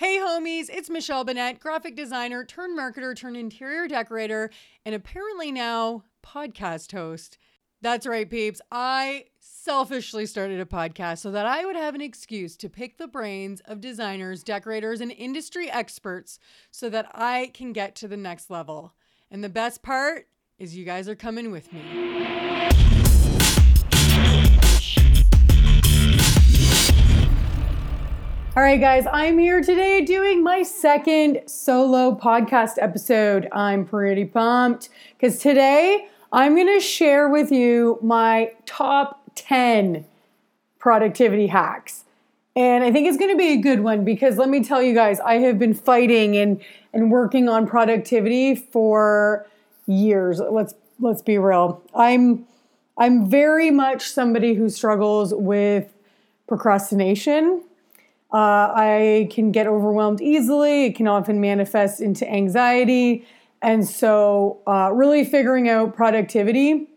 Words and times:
Hey 0.00 0.16
homies, 0.16 0.70
it's 0.72 0.88
Michelle 0.88 1.24
Bennett, 1.24 1.60
graphic 1.60 1.94
designer, 1.94 2.42
turn 2.42 2.74
marketer, 2.74 3.14
turn 3.14 3.36
interior 3.36 3.86
decorator, 3.86 4.48
and 4.86 4.94
apparently 4.94 5.52
now 5.52 6.04
podcast 6.24 6.90
host. 6.92 7.36
That's 7.82 8.06
right, 8.06 8.28
peeps. 8.28 8.62
I 8.72 9.26
selfishly 9.40 10.24
started 10.24 10.58
a 10.58 10.64
podcast 10.64 11.18
so 11.18 11.30
that 11.32 11.44
I 11.44 11.66
would 11.66 11.76
have 11.76 11.94
an 11.94 12.00
excuse 12.00 12.56
to 12.56 12.70
pick 12.70 12.96
the 12.96 13.08
brains 13.08 13.60
of 13.66 13.82
designers, 13.82 14.42
decorators, 14.42 15.02
and 15.02 15.12
industry 15.12 15.70
experts 15.70 16.38
so 16.70 16.88
that 16.88 17.10
I 17.12 17.50
can 17.52 17.74
get 17.74 17.94
to 17.96 18.08
the 18.08 18.16
next 18.16 18.48
level. 18.48 18.94
And 19.30 19.44
the 19.44 19.50
best 19.50 19.82
part 19.82 20.28
is 20.58 20.74
you 20.74 20.86
guys 20.86 21.10
are 21.10 21.14
coming 21.14 21.50
with 21.50 21.70
me. 21.74 22.99
All 28.56 28.64
right, 28.64 28.80
guys, 28.80 29.06
I'm 29.12 29.38
here 29.38 29.62
today 29.62 30.04
doing 30.04 30.42
my 30.42 30.64
second 30.64 31.42
solo 31.46 32.16
podcast 32.16 32.78
episode. 32.78 33.48
I'm 33.52 33.86
pretty 33.86 34.24
pumped 34.24 34.88
because 35.16 35.38
today 35.38 36.08
I'm 36.32 36.56
going 36.56 36.66
to 36.66 36.80
share 36.80 37.28
with 37.28 37.52
you 37.52 38.00
my 38.02 38.50
top 38.66 39.22
10 39.36 40.04
productivity 40.80 41.46
hacks. 41.46 42.02
And 42.56 42.82
I 42.82 42.90
think 42.90 43.06
it's 43.06 43.16
going 43.16 43.30
to 43.30 43.38
be 43.38 43.52
a 43.52 43.56
good 43.56 43.84
one 43.84 44.04
because 44.04 44.36
let 44.36 44.48
me 44.48 44.64
tell 44.64 44.82
you 44.82 44.94
guys, 44.94 45.20
I 45.20 45.34
have 45.34 45.56
been 45.56 45.72
fighting 45.72 46.36
and, 46.36 46.60
and 46.92 47.12
working 47.12 47.48
on 47.48 47.68
productivity 47.68 48.56
for 48.56 49.46
years. 49.86 50.40
Let's 50.40 50.74
let's 50.98 51.22
be 51.22 51.38
real. 51.38 51.84
I'm 51.94 52.46
I'm 52.98 53.30
very 53.30 53.70
much 53.70 54.08
somebody 54.08 54.54
who 54.54 54.68
struggles 54.68 55.32
with 55.32 55.92
procrastination 56.48 57.62
uh, 58.32 58.72
I 58.74 59.28
can 59.30 59.50
get 59.50 59.66
overwhelmed 59.66 60.20
easily. 60.20 60.86
It 60.86 60.94
can 60.94 61.08
often 61.08 61.40
manifest 61.40 62.00
into 62.00 62.30
anxiety. 62.30 63.26
And 63.62 63.86
so, 63.86 64.60
uh, 64.66 64.90
really 64.92 65.24
figuring 65.24 65.68
out 65.68 65.94
productivity 65.94 66.88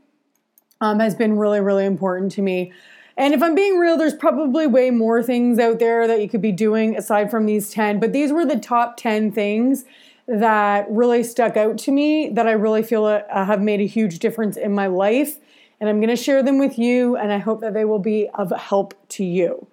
um, 0.80 1.00
has 1.00 1.16
been 1.16 1.38
really, 1.38 1.60
really 1.60 1.86
important 1.86 2.32
to 2.34 2.42
me. 2.42 2.72
And 3.18 3.34
if 3.34 3.44
I'm 3.44 3.56
being 3.56 3.78
real, 3.78 3.98
there's 3.98 4.14
probably 4.14 4.66
way 4.68 4.90
more 4.90 5.22
things 5.22 5.60
out 5.60 5.80
there 5.80 6.08
that 6.08 6.22
you 6.22 6.30
could 6.30 6.42
be 6.42 6.52
doing 6.52 6.98
aside 6.98 7.30
from 7.30 7.46
these 7.46 7.70
10, 7.70 8.00
but 8.00 8.12
these 8.12 8.32
were 8.32 8.46
the 8.46 8.60
top 8.60 8.98
10 8.98 9.32
things 9.32 9.86
that 10.28 10.90
really 10.90 11.24
stuck 11.24 11.58
out 11.58 11.78
to 11.78 11.92
me 11.92 12.30
that 12.30 12.48
I 12.48 12.54
really 12.54 12.82
feel 12.82 13.06
uh, 13.06 13.22
have 13.30 13.62
made 13.62 13.82
a 13.82 13.86
huge 13.86 14.20
difference 14.20 14.58
in 14.58 14.74
my 14.74 14.88
life. 14.88 15.40
And 15.80 15.90
I'm 15.90 15.98
going 15.98 16.10
to 16.10 16.16
share 16.16 16.42
them 16.42 16.60
with 16.60 16.80
you, 16.80 17.18
and 17.18 17.32
I 17.32 17.40
hope 17.40 17.60
that 17.60 17.74
they 17.74 17.84
will 17.84 18.00
be 18.00 18.30
of 18.34 18.52
help 18.52 18.94
to 19.10 19.26
you. 19.26 19.68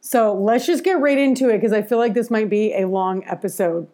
So 0.00 0.34
let's 0.34 0.66
just 0.66 0.82
get 0.82 1.00
right 1.00 1.18
into 1.18 1.48
it 1.48 1.58
because 1.58 1.72
I 1.72 1.82
feel 1.82 1.98
like 1.98 2.14
this 2.14 2.30
might 2.30 2.48
be 2.48 2.74
a 2.74 2.86
long 2.86 3.24
episode. 3.24 3.86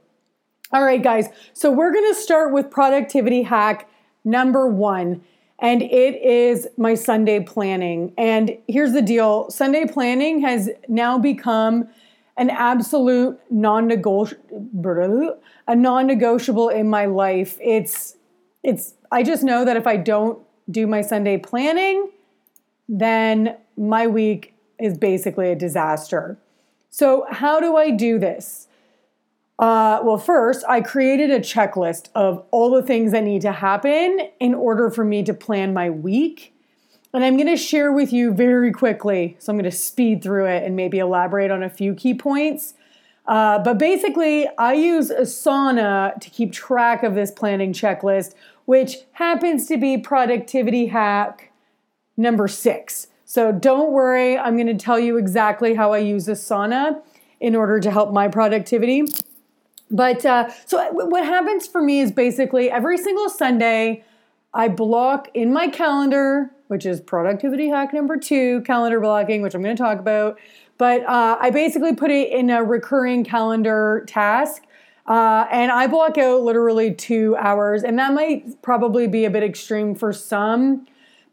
All 0.72 0.82
right, 0.82 1.02
guys. 1.02 1.28
So 1.52 1.70
we're 1.70 1.92
going 1.92 2.12
to 2.12 2.20
start 2.20 2.52
with 2.52 2.70
productivity 2.70 3.42
hack 3.42 3.88
number 4.24 4.66
one, 4.66 5.22
and 5.58 5.82
it 5.82 6.22
is 6.22 6.66
my 6.76 6.94
Sunday 6.94 7.40
planning. 7.40 8.12
And 8.18 8.56
here's 8.66 8.92
the 8.92 9.02
deal 9.02 9.50
Sunday 9.50 9.86
planning 9.86 10.40
has 10.42 10.70
now 10.88 11.18
become 11.18 11.88
an 12.36 12.50
absolute 12.50 13.38
non-negotiable 13.50 15.40
a 15.68 15.74
non-negotiable 15.74 16.68
in 16.68 16.88
my 16.88 17.06
life. 17.06 17.58
It's 17.60 18.16
it's 18.62 18.94
I 19.10 19.22
just 19.22 19.42
know 19.42 19.64
that 19.64 19.76
if 19.76 19.86
I 19.86 19.96
don't 19.96 20.38
do 20.70 20.86
my 20.86 21.00
Sunday 21.00 21.38
planning, 21.38 22.10
then 22.88 23.56
my 23.76 24.06
week 24.06 24.55
is 24.78 24.96
basically 24.98 25.50
a 25.50 25.54
disaster. 25.54 26.38
So, 26.90 27.26
how 27.30 27.60
do 27.60 27.76
I 27.76 27.90
do 27.90 28.18
this? 28.18 28.68
Uh, 29.58 30.00
well, 30.02 30.18
first, 30.18 30.64
I 30.68 30.80
created 30.80 31.30
a 31.30 31.40
checklist 31.40 32.08
of 32.14 32.44
all 32.50 32.70
the 32.70 32.82
things 32.82 33.12
that 33.12 33.24
need 33.24 33.42
to 33.42 33.52
happen 33.52 34.28
in 34.38 34.54
order 34.54 34.90
for 34.90 35.04
me 35.04 35.22
to 35.24 35.34
plan 35.34 35.72
my 35.72 35.88
week. 35.90 36.54
And 37.14 37.24
I'm 37.24 37.36
going 37.36 37.48
to 37.48 37.56
share 37.56 37.92
with 37.92 38.12
you 38.12 38.32
very 38.32 38.72
quickly. 38.72 39.36
So, 39.38 39.52
I'm 39.52 39.56
going 39.56 39.70
to 39.70 39.76
speed 39.76 40.22
through 40.22 40.46
it 40.46 40.62
and 40.64 40.76
maybe 40.76 40.98
elaborate 40.98 41.50
on 41.50 41.62
a 41.62 41.70
few 41.70 41.94
key 41.94 42.14
points. 42.14 42.74
Uh, 43.26 43.58
but 43.58 43.78
basically, 43.78 44.46
I 44.56 44.74
use 44.74 45.10
Asana 45.10 46.20
to 46.20 46.30
keep 46.30 46.52
track 46.52 47.02
of 47.02 47.14
this 47.14 47.30
planning 47.30 47.72
checklist, 47.72 48.34
which 48.66 48.98
happens 49.12 49.66
to 49.66 49.76
be 49.76 49.98
productivity 49.98 50.86
hack 50.86 51.52
number 52.16 52.46
six. 52.46 53.08
So 53.28 53.50
don't 53.50 53.90
worry, 53.90 54.38
I'm 54.38 54.54
going 54.56 54.68
to 54.68 54.74
tell 54.74 55.00
you 55.00 55.18
exactly 55.18 55.74
how 55.74 55.92
I 55.92 55.98
use 55.98 56.28
Asana 56.28 57.02
in 57.40 57.56
order 57.56 57.80
to 57.80 57.90
help 57.90 58.12
my 58.12 58.28
productivity. 58.28 59.02
But 59.90 60.24
uh, 60.24 60.50
so 60.64 60.90
what 60.92 61.24
happens 61.24 61.66
for 61.66 61.82
me 61.82 62.00
is 62.00 62.12
basically 62.12 62.70
every 62.70 62.96
single 62.96 63.28
Sunday, 63.28 64.04
I 64.54 64.68
block 64.68 65.28
in 65.34 65.52
my 65.52 65.66
calendar, 65.66 66.52
which 66.68 66.86
is 66.86 67.00
productivity 67.00 67.68
hack 67.68 67.92
number 67.92 68.16
two, 68.16 68.62
calendar 68.62 69.00
blocking, 69.00 69.42
which 69.42 69.54
I'm 69.54 69.62
going 69.62 69.76
to 69.76 69.82
talk 69.82 69.98
about. 69.98 70.38
But 70.78 71.04
uh, 71.04 71.36
I 71.40 71.50
basically 71.50 71.96
put 71.96 72.12
it 72.12 72.30
in 72.30 72.48
a 72.48 72.62
recurring 72.62 73.24
calendar 73.24 74.04
task. 74.06 74.62
Uh, 75.06 75.46
and 75.50 75.72
I 75.72 75.88
block 75.88 76.16
out 76.16 76.42
literally 76.42 76.94
two 76.94 77.36
hours, 77.36 77.82
and 77.82 77.98
that 77.98 78.12
might 78.12 78.62
probably 78.62 79.08
be 79.08 79.24
a 79.24 79.30
bit 79.30 79.42
extreme 79.42 79.94
for 79.94 80.12
some, 80.12 80.86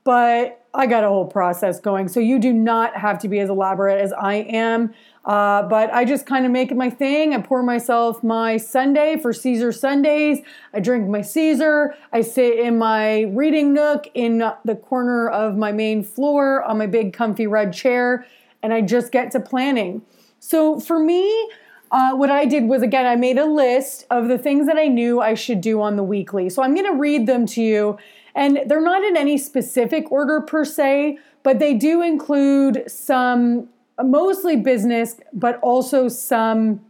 but 0.03 0.62
I 0.75 0.87
got 0.87 1.03
a 1.03 1.07
whole 1.07 1.27
process 1.27 1.79
going. 1.79 2.07
So 2.07 2.19
you 2.19 2.39
do 2.39 2.51
not 2.51 2.95
have 2.95 3.19
to 3.19 3.27
be 3.27 3.39
as 3.39 3.49
elaborate 3.49 4.01
as 4.01 4.11
I 4.11 4.35
am. 4.35 4.93
Uh, 5.23 5.63
but 5.63 5.93
I 5.93 6.03
just 6.03 6.25
kind 6.25 6.45
of 6.45 6.51
make 6.51 6.71
it 6.71 6.77
my 6.77 6.89
thing. 6.89 7.33
I 7.33 7.41
pour 7.41 7.63
myself 7.63 8.23
my 8.23 8.57
Sunday 8.57 9.17
for 9.17 9.31
Caesar 9.31 9.71
Sundays. 9.71 10.39
I 10.73 10.79
drink 10.79 11.07
my 11.07 11.21
Caesar. 11.21 11.95
I 12.11 12.21
sit 12.21 12.59
in 12.59 12.77
my 12.77 13.21
reading 13.21 13.73
nook 13.73 14.09
in 14.15 14.39
the 14.65 14.75
corner 14.75 15.29
of 15.29 15.55
my 15.55 15.71
main 15.71 16.03
floor 16.03 16.63
on 16.63 16.77
my 16.77 16.87
big 16.87 17.13
comfy 17.13 17.47
red 17.47 17.71
chair, 17.71 18.25
and 18.61 18.73
I 18.73 18.81
just 18.81 19.11
get 19.13 19.31
to 19.31 19.39
planning. 19.39 20.01
So 20.39 20.79
for 20.79 20.99
me, 20.99 21.49
uh, 21.91 22.15
what 22.15 22.31
I 22.31 22.45
did 22.45 22.63
was 22.63 22.81
again, 22.81 23.05
I 23.05 23.15
made 23.15 23.37
a 23.37 23.45
list 23.45 24.05
of 24.09 24.27
the 24.27 24.37
things 24.37 24.65
that 24.65 24.77
I 24.77 24.87
knew 24.87 25.21
I 25.21 25.35
should 25.35 25.61
do 25.61 25.81
on 25.81 25.95
the 25.95 26.03
weekly. 26.03 26.49
So 26.49 26.63
I'm 26.63 26.73
going 26.73 26.91
to 26.91 26.97
read 26.97 27.27
them 27.27 27.45
to 27.47 27.61
you 27.61 27.97
and 28.35 28.61
they're 28.65 28.81
not 28.81 29.03
in 29.03 29.15
any 29.15 29.37
specific 29.37 30.11
order 30.11 30.41
per 30.41 30.65
se, 30.65 31.17
but 31.43 31.59
they 31.59 31.73
do 31.73 32.01
include 32.01 32.83
some 32.87 33.69
mostly 34.01 34.55
business, 34.55 35.17
but 35.33 35.59
also 35.61 36.07
some 36.07 36.81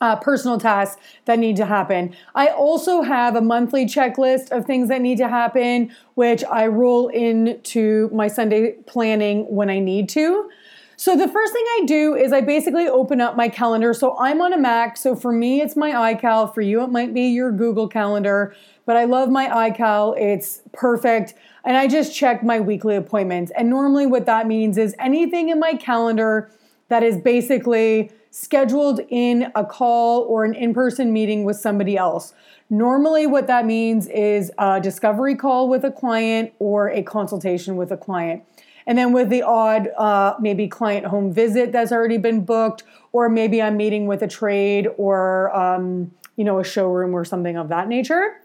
uh, 0.00 0.16
personal 0.16 0.58
tasks 0.58 1.00
that 1.24 1.38
need 1.38 1.56
to 1.56 1.64
happen. 1.64 2.14
I 2.34 2.48
also 2.48 3.02
have 3.02 3.36
a 3.36 3.40
monthly 3.40 3.86
checklist 3.86 4.50
of 4.50 4.66
things 4.66 4.88
that 4.88 5.00
need 5.00 5.18
to 5.18 5.28
happen, 5.28 5.94
which 6.14 6.44
I 6.44 6.66
roll 6.66 7.08
into 7.08 8.10
my 8.12 8.28
Sunday 8.28 8.72
planning 8.86 9.44
when 9.48 9.70
I 9.70 9.78
need 9.78 10.08
to. 10.10 10.50
So 10.96 11.16
the 11.16 11.26
first 11.26 11.52
thing 11.52 11.64
I 11.80 11.84
do 11.86 12.14
is 12.14 12.32
I 12.32 12.40
basically 12.40 12.86
open 12.86 13.20
up 13.20 13.36
my 13.36 13.48
calendar. 13.48 13.92
So 13.94 14.16
I'm 14.18 14.40
on 14.40 14.52
a 14.52 14.58
Mac. 14.58 14.96
So 14.96 15.16
for 15.16 15.32
me, 15.32 15.60
it's 15.60 15.74
my 15.74 16.14
iCal. 16.14 16.52
For 16.54 16.60
you, 16.60 16.82
it 16.82 16.90
might 16.90 17.12
be 17.12 17.22
your 17.22 17.50
Google 17.50 17.88
Calendar. 17.88 18.54
But 18.86 18.96
I 18.96 19.04
love 19.04 19.30
my 19.30 19.70
iCal. 19.70 20.18
It's 20.18 20.62
perfect. 20.72 21.34
And 21.64 21.76
I 21.76 21.86
just 21.86 22.14
check 22.14 22.42
my 22.42 22.60
weekly 22.60 22.96
appointments. 22.96 23.50
And 23.56 23.70
normally, 23.70 24.06
what 24.06 24.26
that 24.26 24.46
means 24.46 24.76
is 24.76 24.94
anything 24.98 25.48
in 25.48 25.58
my 25.58 25.74
calendar 25.74 26.50
that 26.88 27.02
is 27.02 27.16
basically 27.16 28.10
scheduled 28.30 29.00
in 29.08 29.50
a 29.54 29.64
call 29.64 30.22
or 30.22 30.44
an 30.44 30.54
in 30.54 30.74
person 30.74 31.12
meeting 31.12 31.44
with 31.44 31.56
somebody 31.56 31.96
else. 31.96 32.34
Normally, 32.68 33.26
what 33.26 33.46
that 33.46 33.64
means 33.64 34.06
is 34.08 34.50
a 34.58 34.80
discovery 34.80 35.36
call 35.36 35.68
with 35.68 35.84
a 35.84 35.90
client 35.90 36.52
or 36.58 36.90
a 36.90 37.02
consultation 37.02 37.76
with 37.76 37.90
a 37.92 37.96
client. 37.96 38.42
And 38.86 38.98
then 38.98 39.12
with 39.12 39.30
the 39.30 39.42
odd, 39.42 39.88
uh, 39.96 40.34
maybe 40.40 40.68
client 40.68 41.06
home 41.06 41.32
visit 41.32 41.72
that's 41.72 41.92
already 41.92 42.18
been 42.18 42.44
booked, 42.44 42.82
or 43.12 43.28
maybe 43.28 43.62
I'm 43.62 43.76
meeting 43.76 44.06
with 44.06 44.22
a 44.22 44.28
trade 44.28 44.88
or, 44.98 45.54
um, 45.56 46.10
you 46.36 46.44
know, 46.44 46.58
a 46.58 46.64
showroom 46.64 47.14
or 47.14 47.24
something 47.24 47.56
of 47.56 47.68
that 47.68 47.88
nature. 47.88 48.40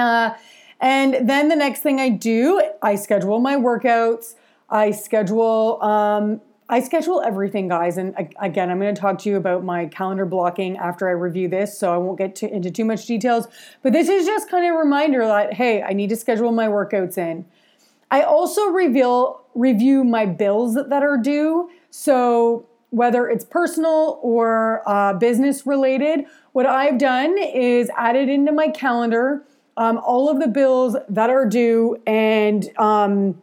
Uh, 0.00 0.34
and 0.80 1.28
then 1.28 1.48
the 1.48 1.56
next 1.56 1.80
thing 1.80 2.00
I 2.00 2.08
do, 2.08 2.62
I 2.80 2.94
schedule 2.94 3.38
my 3.38 3.56
workouts. 3.56 4.34
I 4.70 4.92
schedule 4.92 5.82
um, 5.82 6.40
I 6.70 6.78
schedule 6.78 7.20
everything, 7.20 7.66
guys. 7.66 7.98
And 7.98 8.14
again, 8.40 8.70
I'm 8.70 8.78
going 8.78 8.94
to 8.94 9.00
talk 9.00 9.18
to 9.18 9.28
you 9.28 9.36
about 9.36 9.64
my 9.64 9.86
calendar 9.86 10.24
blocking 10.24 10.76
after 10.76 11.08
I 11.08 11.12
review 11.12 11.48
this, 11.48 11.76
so 11.76 11.92
I 11.92 11.96
won't 11.96 12.16
get 12.16 12.36
to, 12.36 12.48
into 12.48 12.70
too 12.70 12.84
much 12.84 13.06
details. 13.06 13.48
But 13.82 13.92
this 13.92 14.08
is 14.08 14.24
just 14.24 14.48
kind 14.48 14.64
of 14.64 14.76
a 14.76 14.78
reminder 14.78 15.26
that 15.26 15.54
hey, 15.54 15.82
I 15.82 15.92
need 15.92 16.10
to 16.10 16.16
schedule 16.16 16.52
my 16.52 16.68
workouts 16.68 17.18
in. 17.18 17.44
I 18.10 18.22
also 18.22 18.66
reveal 18.66 19.42
review 19.54 20.04
my 20.04 20.26
bills 20.26 20.76
that 20.76 21.02
are 21.02 21.18
due. 21.18 21.70
So 21.90 22.68
whether 22.90 23.28
it's 23.28 23.44
personal 23.44 24.20
or 24.22 24.82
uh, 24.88 25.14
business 25.14 25.66
related, 25.66 26.24
what 26.52 26.66
I've 26.66 26.98
done 26.98 27.36
is 27.38 27.90
added 27.96 28.28
into 28.28 28.52
my 28.52 28.68
calendar 28.68 29.44
um, 29.76 29.98
all 29.98 30.28
of 30.28 30.40
the 30.40 30.48
bills 30.48 30.96
that 31.08 31.30
are 31.30 31.46
due 31.46 32.00
and 32.06 32.68
um, 32.78 33.40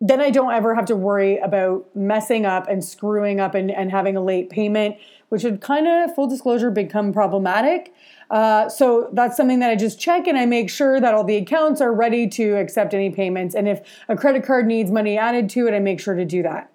then 0.00 0.20
I 0.20 0.30
don't 0.30 0.52
ever 0.52 0.74
have 0.74 0.84
to 0.86 0.96
worry 0.96 1.38
about 1.38 1.86
messing 1.94 2.44
up 2.44 2.68
and 2.68 2.84
screwing 2.84 3.40
up 3.40 3.54
and, 3.54 3.70
and 3.70 3.90
having 3.90 4.16
a 4.16 4.22
late 4.22 4.50
payment, 4.50 4.96
which 5.30 5.42
would 5.42 5.60
kind 5.60 5.88
of, 5.88 6.14
full 6.14 6.26
disclosure, 6.26 6.70
become 6.70 7.12
problematic. 7.12 7.94
Uh, 8.30 8.68
so 8.68 9.08
that's 9.12 9.36
something 9.36 9.60
that 9.60 9.70
I 9.70 9.76
just 9.76 9.98
check 9.98 10.26
and 10.26 10.36
I 10.36 10.44
make 10.44 10.68
sure 10.68 11.00
that 11.00 11.14
all 11.14 11.24
the 11.24 11.36
accounts 11.36 11.80
are 11.80 11.94
ready 11.94 12.28
to 12.30 12.56
accept 12.56 12.92
any 12.92 13.10
payments. 13.10 13.54
And 13.54 13.68
if 13.68 13.80
a 14.08 14.16
credit 14.16 14.44
card 14.44 14.66
needs 14.66 14.90
money 14.90 15.16
added 15.16 15.48
to 15.50 15.66
it, 15.66 15.72
I 15.72 15.78
make 15.78 16.00
sure 16.00 16.14
to 16.14 16.24
do 16.24 16.42
that. 16.42 16.70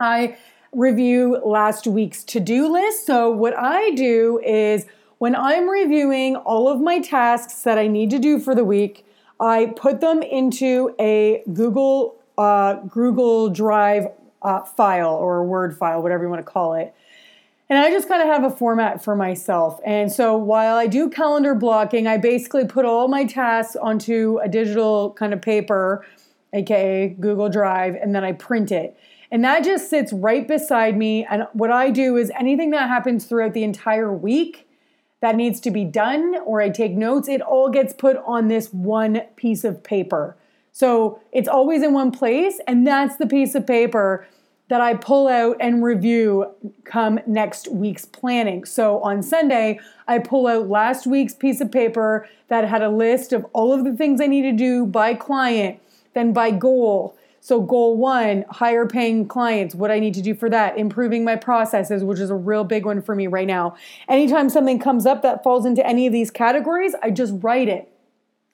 I 0.00 0.36
review 0.72 1.40
last 1.44 1.86
week's 1.86 2.24
to 2.24 2.40
do 2.40 2.70
list. 2.70 3.06
So, 3.06 3.30
what 3.30 3.56
I 3.56 3.90
do 3.90 4.40
is 4.44 4.86
when 5.18 5.34
I'm 5.34 5.68
reviewing 5.68 6.36
all 6.36 6.68
of 6.68 6.80
my 6.80 7.00
tasks 7.00 7.62
that 7.62 7.78
I 7.78 7.86
need 7.86 8.10
to 8.10 8.18
do 8.18 8.38
for 8.38 8.54
the 8.54 8.64
week, 8.64 9.04
I 9.40 9.72
put 9.76 10.00
them 10.00 10.22
into 10.22 10.94
a 10.98 11.42
Google 11.52 12.16
uh, 12.38 12.74
Google 12.74 13.48
Drive 13.48 14.08
uh, 14.42 14.62
file 14.62 15.14
or 15.14 15.38
a 15.38 15.44
Word 15.44 15.76
file, 15.76 16.02
whatever 16.02 16.24
you 16.24 16.30
want 16.30 16.44
to 16.44 16.50
call 16.50 16.74
it. 16.74 16.94
And 17.68 17.78
I 17.78 17.90
just 17.90 18.08
kind 18.08 18.22
of 18.22 18.28
have 18.28 18.44
a 18.44 18.54
format 18.54 19.02
for 19.02 19.16
myself. 19.16 19.80
And 19.84 20.12
so 20.12 20.36
while 20.36 20.76
I 20.76 20.86
do 20.86 21.10
calendar 21.10 21.54
blocking, 21.54 22.06
I 22.06 22.16
basically 22.16 22.64
put 22.64 22.84
all 22.84 23.08
my 23.08 23.24
tasks 23.24 23.74
onto 23.74 24.38
a 24.42 24.48
digital 24.48 25.12
kind 25.14 25.32
of 25.32 25.42
paper, 25.42 26.06
aka 26.52 27.08
Google 27.18 27.48
Drive, 27.48 27.94
and 27.96 28.14
then 28.14 28.22
I 28.22 28.32
print 28.32 28.70
it. 28.70 28.96
And 29.32 29.42
that 29.44 29.64
just 29.64 29.90
sits 29.90 30.12
right 30.12 30.46
beside 30.46 30.96
me. 30.96 31.24
And 31.24 31.48
what 31.54 31.72
I 31.72 31.90
do 31.90 32.16
is 32.16 32.30
anything 32.38 32.70
that 32.70 32.88
happens 32.88 33.24
throughout 33.24 33.54
the 33.54 33.64
entire 33.64 34.12
week 34.12 34.65
that 35.20 35.36
needs 35.36 35.60
to 35.60 35.70
be 35.70 35.84
done, 35.84 36.36
or 36.44 36.60
I 36.60 36.68
take 36.68 36.92
notes, 36.92 37.28
it 37.28 37.40
all 37.40 37.70
gets 37.70 37.92
put 37.92 38.16
on 38.26 38.48
this 38.48 38.72
one 38.72 39.22
piece 39.36 39.64
of 39.64 39.82
paper. 39.82 40.36
So 40.72 41.20
it's 41.32 41.48
always 41.48 41.82
in 41.82 41.94
one 41.94 42.10
place. 42.10 42.60
And 42.66 42.86
that's 42.86 43.16
the 43.16 43.26
piece 43.26 43.54
of 43.54 43.66
paper 43.66 44.26
that 44.68 44.80
I 44.80 44.94
pull 44.94 45.28
out 45.28 45.56
and 45.60 45.82
review 45.82 46.52
come 46.84 47.20
next 47.26 47.68
week's 47.72 48.04
planning. 48.04 48.64
So 48.64 49.00
on 49.00 49.22
Sunday, 49.22 49.78
I 50.08 50.18
pull 50.18 50.46
out 50.46 50.68
last 50.68 51.06
week's 51.06 51.34
piece 51.34 51.60
of 51.60 51.70
paper 51.70 52.28
that 52.48 52.68
had 52.68 52.82
a 52.82 52.90
list 52.90 53.32
of 53.32 53.46
all 53.52 53.72
of 53.72 53.84
the 53.84 53.94
things 53.94 54.20
I 54.20 54.26
need 54.26 54.42
to 54.42 54.52
do 54.52 54.84
by 54.84 55.14
client, 55.14 55.80
then 56.14 56.32
by 56.32 56.50
goal. 56.50 57.16
So, 57.46 57.60
goal 57.60 57.96
one, 57.96 58.44
higher 58.50 58.86
paying 58.86 59.28
clients, 59.28 59.72
what 59.72 59.92
I 59.92 60.00
need 60.00 60.14
to 60.14 60.20
do 60.20 60.34
for 60.34 60.50
that, 60.50 60.76
improving 60.76 61.22
my 61.22 61.36
processes, 61.36 62.02
which 62.02 62.18
is 62.18 62.28
a 62.28 62.34
real 62.34 62.64
big 62.64 62.84
one 62.84 63.00
for 63.00 63.14
me 63.14 63.28
right 63.28 63.46
now. 63.46 63.76
Anytime 64.08 64.50
something 64.50 64.80
comes 64.80 65.06
up 65.06 65.22
that 65.22 65.44
falls 65.44 65.64
into 65.64 65.86
any 65.86 66.08
of 66.08 66.12
these 66.12 66.32
categories, 66.32 66.96
I 67.04 67.12
just 67.12 67.34
write 67.36 67.68
it. 67.68 67.88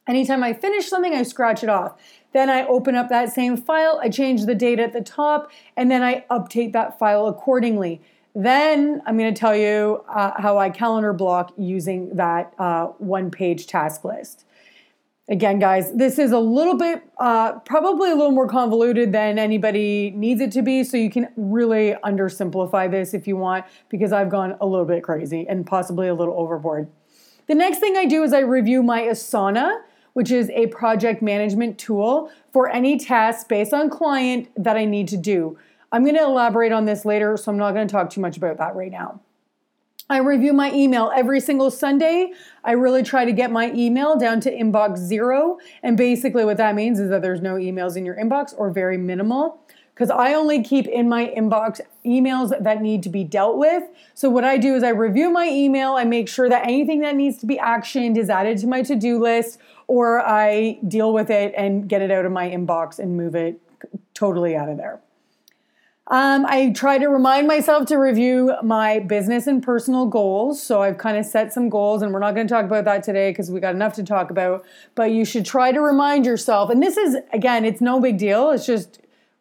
Anytime 0.06 0.44
I 0.44 0.52
finish 0.52 0.90
something, 0.90 1.14
I 1.14 1.22
scratch 1.22 1.62
it 1.62 1.70
off. 1.70 1.98
Then 2.34 2.50
I 2.50 2.66
open 2.66 2.94
up 2.94 3.08
that 3.08 3.32
same 3.32 3.56
file, 3.56 3.98
I 4.02 4.10
change 4.10 4.44
the 4.44 4.54
date 4.54 4.78
at 4.78 4.92
the 4.92 5.00
top, 5.00 5.50
and 5.74 5.90
then 5.90 6.02
I 6.02 6.26
update 6.30 6.74
that 6.74 6.98
file 6.98 7.28
accordingly. 7.28 8.02
Then 8.34 9.00
I'm 9.06 9.16
going 9.16 9.32
to 9.32 9.40
tell 9.40 9.56
you 9.56 10.04
uh, 10.06 10.38
how 10.38 10.58
I 10.58 10.68
calendar 10.68 11.14
block 11.14 11.54
using 11.56 12.14
that 12.16 12.52
uh, 12.58 12.88
one 12.98 13.30
page 13.30 13.66
task 13.66 14.04
list. 14.04 14.44
Again, 15.28 15.58
guys, 15.58 15.92
this 15.94 16.18
is 16.18 16.32
a 16.32 16.38
little 16.38 16.76
bit, 16.76 17.02
uh, 17.18 17.60
probably 17.60 18.10
a 18.10 18.14
little 18.14 18.32
more 18.32 18.48
convoluted 18.48 19.12
than 19.12 19.38
anybody 19.38 20.10
needs 20.10 20.40
it 20.40 20.52
to 20.52 20.62
be. 20.62 20.82
So 20.84 20.96
you 20.96 21.10
can 21.10 21.28
really 21.36 21.94
undersimplify 22.04 22.90
this 22.90 23.14
if 23.14 23.26
you 23.26 23.36
want, 23.36 23.64
because 23.88 24.12
I've 24.12 24.30
gone 24.30 24.56
a 24.60 24.66
little 24.66 24.84
bit 24.84 25.02
crazy 25.02 25.46
and 25.48 25.64
possibly 25.66 26.08
a 26.08 26.14
little 26.14 26.34
overboard. 26.36 26.88
The 27.46 27.54
next 27.54 27.78
thing 27.78 27.96
I 27.96 28.04
do 28.04 28.22
is 28.24 28.32
I 28.32 28.40
review 28.40 28.82
my 28.82 29.02
Asana 29.02 29.82
which 30.12 30.30
is 30.30 30.50
a 30.50 30.66
project 30.68 31.22
management 31.22 31.78
tool 31.78 32.30
for 32.52 32.68
any 32.70 32.98
tasks 32.98 33.44
based 33.44 33.72
on 33.72 33.88
client 33.88 34.48
that 34.56 34.76
I 34.76 34.84
need 34.84 35.08
to 35.08 35.16
do. 35.16 35.58
I'm 35.90 36.04
going 36.04 36.16
to 36.16 36.22
elaborate 36.22 36.72
on 36.72 36.84
this 36.84 37.04
later, 37.04 37.36
so 37.36 37.50
I'm 37.50 37.58
not 37.58 37.72
going 37.72 37.86
to 37.86 37.92
talk 37.92 38.10
too 38.10 38.20
much 38.20 38.36
about 38.36 38.58
that 38.58 38.74
right 38.74 38.90
now. 38.90 39.20
I 40.10 40.18
review 40.18 40.52
my 40.52 40.72
email 40.72 41.10
every 41.14 41.40
single 41.40 41.70
Sunday. 41.70 42.32
I 42.64 42.72
really 42.72 43.02
try 43.02 43.24
to 43.24 43.32
get 43.32 43.50
my 43.50 43.72
email 43.72 44.16
down 44.16 44.40
to 44.40 44.52
inbox 44.52 44.98
zero. 44.98 45.58
And 45.82 45.96
basically, 45.96 46.44
what 46.44 46.56
that 46.58 46.74
means 46.74 47.00
is 47.00 47.08
that 47.10 47.22
there's 47.22 47.40
no 47.40 47.54
emails 47.54 47.96
in 47.96 48.04
your 48.04 48.16
inbox 48.16 48.54
or 48.56 48.70
very 48.70 48.98
minimal 48.98 49.60
because 49.94 50.10
I 50.10 50.34
only 50.34 50.62
keep 50.62 50.86
in 50.86 51.08
my 51.08 51.32
inbox 51.36 51.80
emails 52.04 52.52
that 52.62 52.82
need 52.82 53.02
to 53.04 53.08
be 53.08 53.24
dealt 53.24 53.56
with. 53.56 53.84
So, 54.14 54.28
what 54.28 54.44
I 54.44 54.58
do 54.58 54.74
is 54.74 54.82
I 54.82 54.90
review 54.90 55.30
my 55.30 55.48
email, 55.48 55.92
I 55.92 56.04
make 56.04 56.28
sure 56.28 56.48
that 56.48 56.66
anything 56.66 57.00
that 57.00 57.14
needs 57.14 57.38
to 57.38 57.46
be 57.46 57.56
actioned 57.56 58.16
is 58.18 58.28
added 58.28 58.58
to 58.58 58.66
my 58.66 58.82
to 58.82 58.96
do 58.96 59.22
list, 59.22 59.58
or 59.86 60.20
I 60.20 60.78
deal 60.86 61.12
with 61.12 61.30
it 61.30 61.54
and 61.56 61.88
get 61.88 62.02
it 62.02 62.10
out 62.10 62.24
of 62.24 62.32
my 62.32 62.50
inbox 62.50 62.98
and 62.98 63.16
move 63.16 63.34
it 63.34 63.60
totally 64.14 64.56
out 64.56 64.68
of 64.68 64.76
there. 64.76 65.00
Um, 66.12 66.44
I 66.46 66.68
try 66.72 66.98
to 66.98 67.06
remind 67.06 67.48
myself 67.48 67.86
to 67.86 67.96
review 67.96 68.54
my 68.62 68.98
business 68.98 69.46
and 69.46 69.62
personal 69.62 70.04
goals. 70.04 70.62
So 70.62 70.82
I've 70.82 70.98
kind 70.98 71.16
of 71.16 71.24
set 71.24 71.54
some 71.54 71.70
goals, 71.70 72.02
and 72.02 72.12
we're 72.12 72.18
not 72.18 72.34
going 72.34 72.46
to 72.46 72.52
talk 72.52 72.66
about 72.66 72.84
that 72.84 73.02
today 73.02 73.30
because 73.30 73.50
we 73.50 73.60
got 73.60 73.74
enough 73.74 73.94
to 73.94 74.04
talk 74.04 74.30
about. 74.30 74.62
But 74.94 75.12
you 75.12 75.24
should 75.24 75.46
try 75.46 75.72
to 75.72 75.80
remind 75.80 76.26
yourself, 76.26 76.68
and 76.68 76.82
this 76.82 76.98
is, 76.98 77.16
again, 77.32 77.64
it's 77.64 77.80
no 77.80 77.98
big 77.98 78.18
deal. 78.18 78.50
It's 78.50 78.66
just 78.66 79.00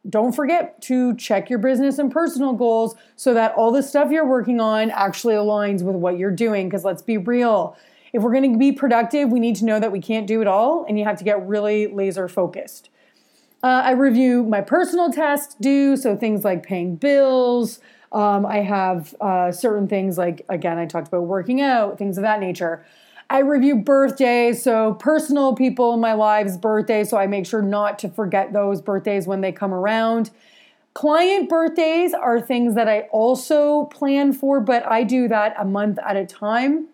don't 0.09 0.31
forget 0.31 0.81
to 0.83 1.13
check 1.17 1.49
your 1.49 1.59
business 1.59 1.99
and 1.99 2.09
personal 2.09 2.53
goals 2.53 2.95
so 3.17 3.33
that 3.33 3.53
all 3.55 3.73
the 3.73 3.83
stuff 3.83 4.09
you're 4.09 4.25
working 4.25 4.61
on 4.61 4.91
actually 4.91 5.33
aligns 5.33 5.83
with 5.83 5.97
what 5.97 6.17
you're 6.17 6.31
doing. 6.31 6.69
Because 6.69 6.85
let's 6.85 7.01
be 7.01 7.17
real, 7.17 7.75
if 8.13 8.23
we're 8.23 8.31
going 8.31 8.49
to 8.49 8.57
be 8.57 8.71
productive, 8.71 9.29
we 9.29 9.41
need 9.41 9.57
to 9.57 9.65
know 9.65 9.81
that 9.81 9.91
we 9.91 9.99
can't 9.99 10.25
do 10.25 10.39
it 10.39 10.47
all 10.47 10.85
and 10.87 10.97
you 10.97 11.03
have 11.03 11.17
to 11.17 11.25
get 11.25 11.45
really 11.45 11.87
laser 11.87 12.29
focused. 12.29 12.89
Uh, 13.63 13.81
I 13.85 13.91
review 13.91 14.43
my 14.43 14.61
personal 14.61 15.11
tasks 15.11 15.55
due, 15.59 15.95
so 15.95 16.15
things 16.15 16.43
like 16.43 16.63
paying 16.63 16.95
bills. 16.95 17.79
Um, 18.11 18.45
I 18.45 18.57
have 18.57 19.15
uh, 19.21 19.51
certain 19.51 19.87
things 19.87 20.17
like, 20.17 20.43
again, 20.49 20.77
I 20.77 20.85
talked 20.85 21.07
about 21.07 21.23
working 21.23 21.61
out, 21.61 21.97
things 21.97 22.17
of 22.17 22.23
that 22.23 22.39
nature. 22.39 22.83
I 23.29 23.39
review 23.39 23.77
birthdays, 23.77 24.61
so 24.61 24.95
personal 24.95 25.55
people 25.55 25.93
in 25.93 26.01
my 26.01 26.13
lives' 26.13 26.57
birthdays, 26.57 27.09
so 27.09 27.17
I 27.17 27.27
make 27.27 27.45
sure 27.45 27.61
not 27.61 27.99
to 27.99 28.09
forget 28.09 28.51
those 28.51 28.81
birthdays 28.81 29.27
when 29.27 29.41
they 29.41 29.51
come 29.51 29.73
around. 29.73 30.31
Client 30.93 31.47
birthdays 31.47 32.13
are 32.13 32.41
things 32.41 32.75
that 32.75 32.89
I 32.89 33.01
also 33.11 33.85
plan 33.85 34.33
for, 34.33 34.59
but 34.59 34.85
I 34.85 35.03
do 35.03 35.29
that 35.29 35.55
a 35.57 35.63
month 35.63 35.99
at 36.05 36.17
a 36.17 36.25
time. 36.25 36.87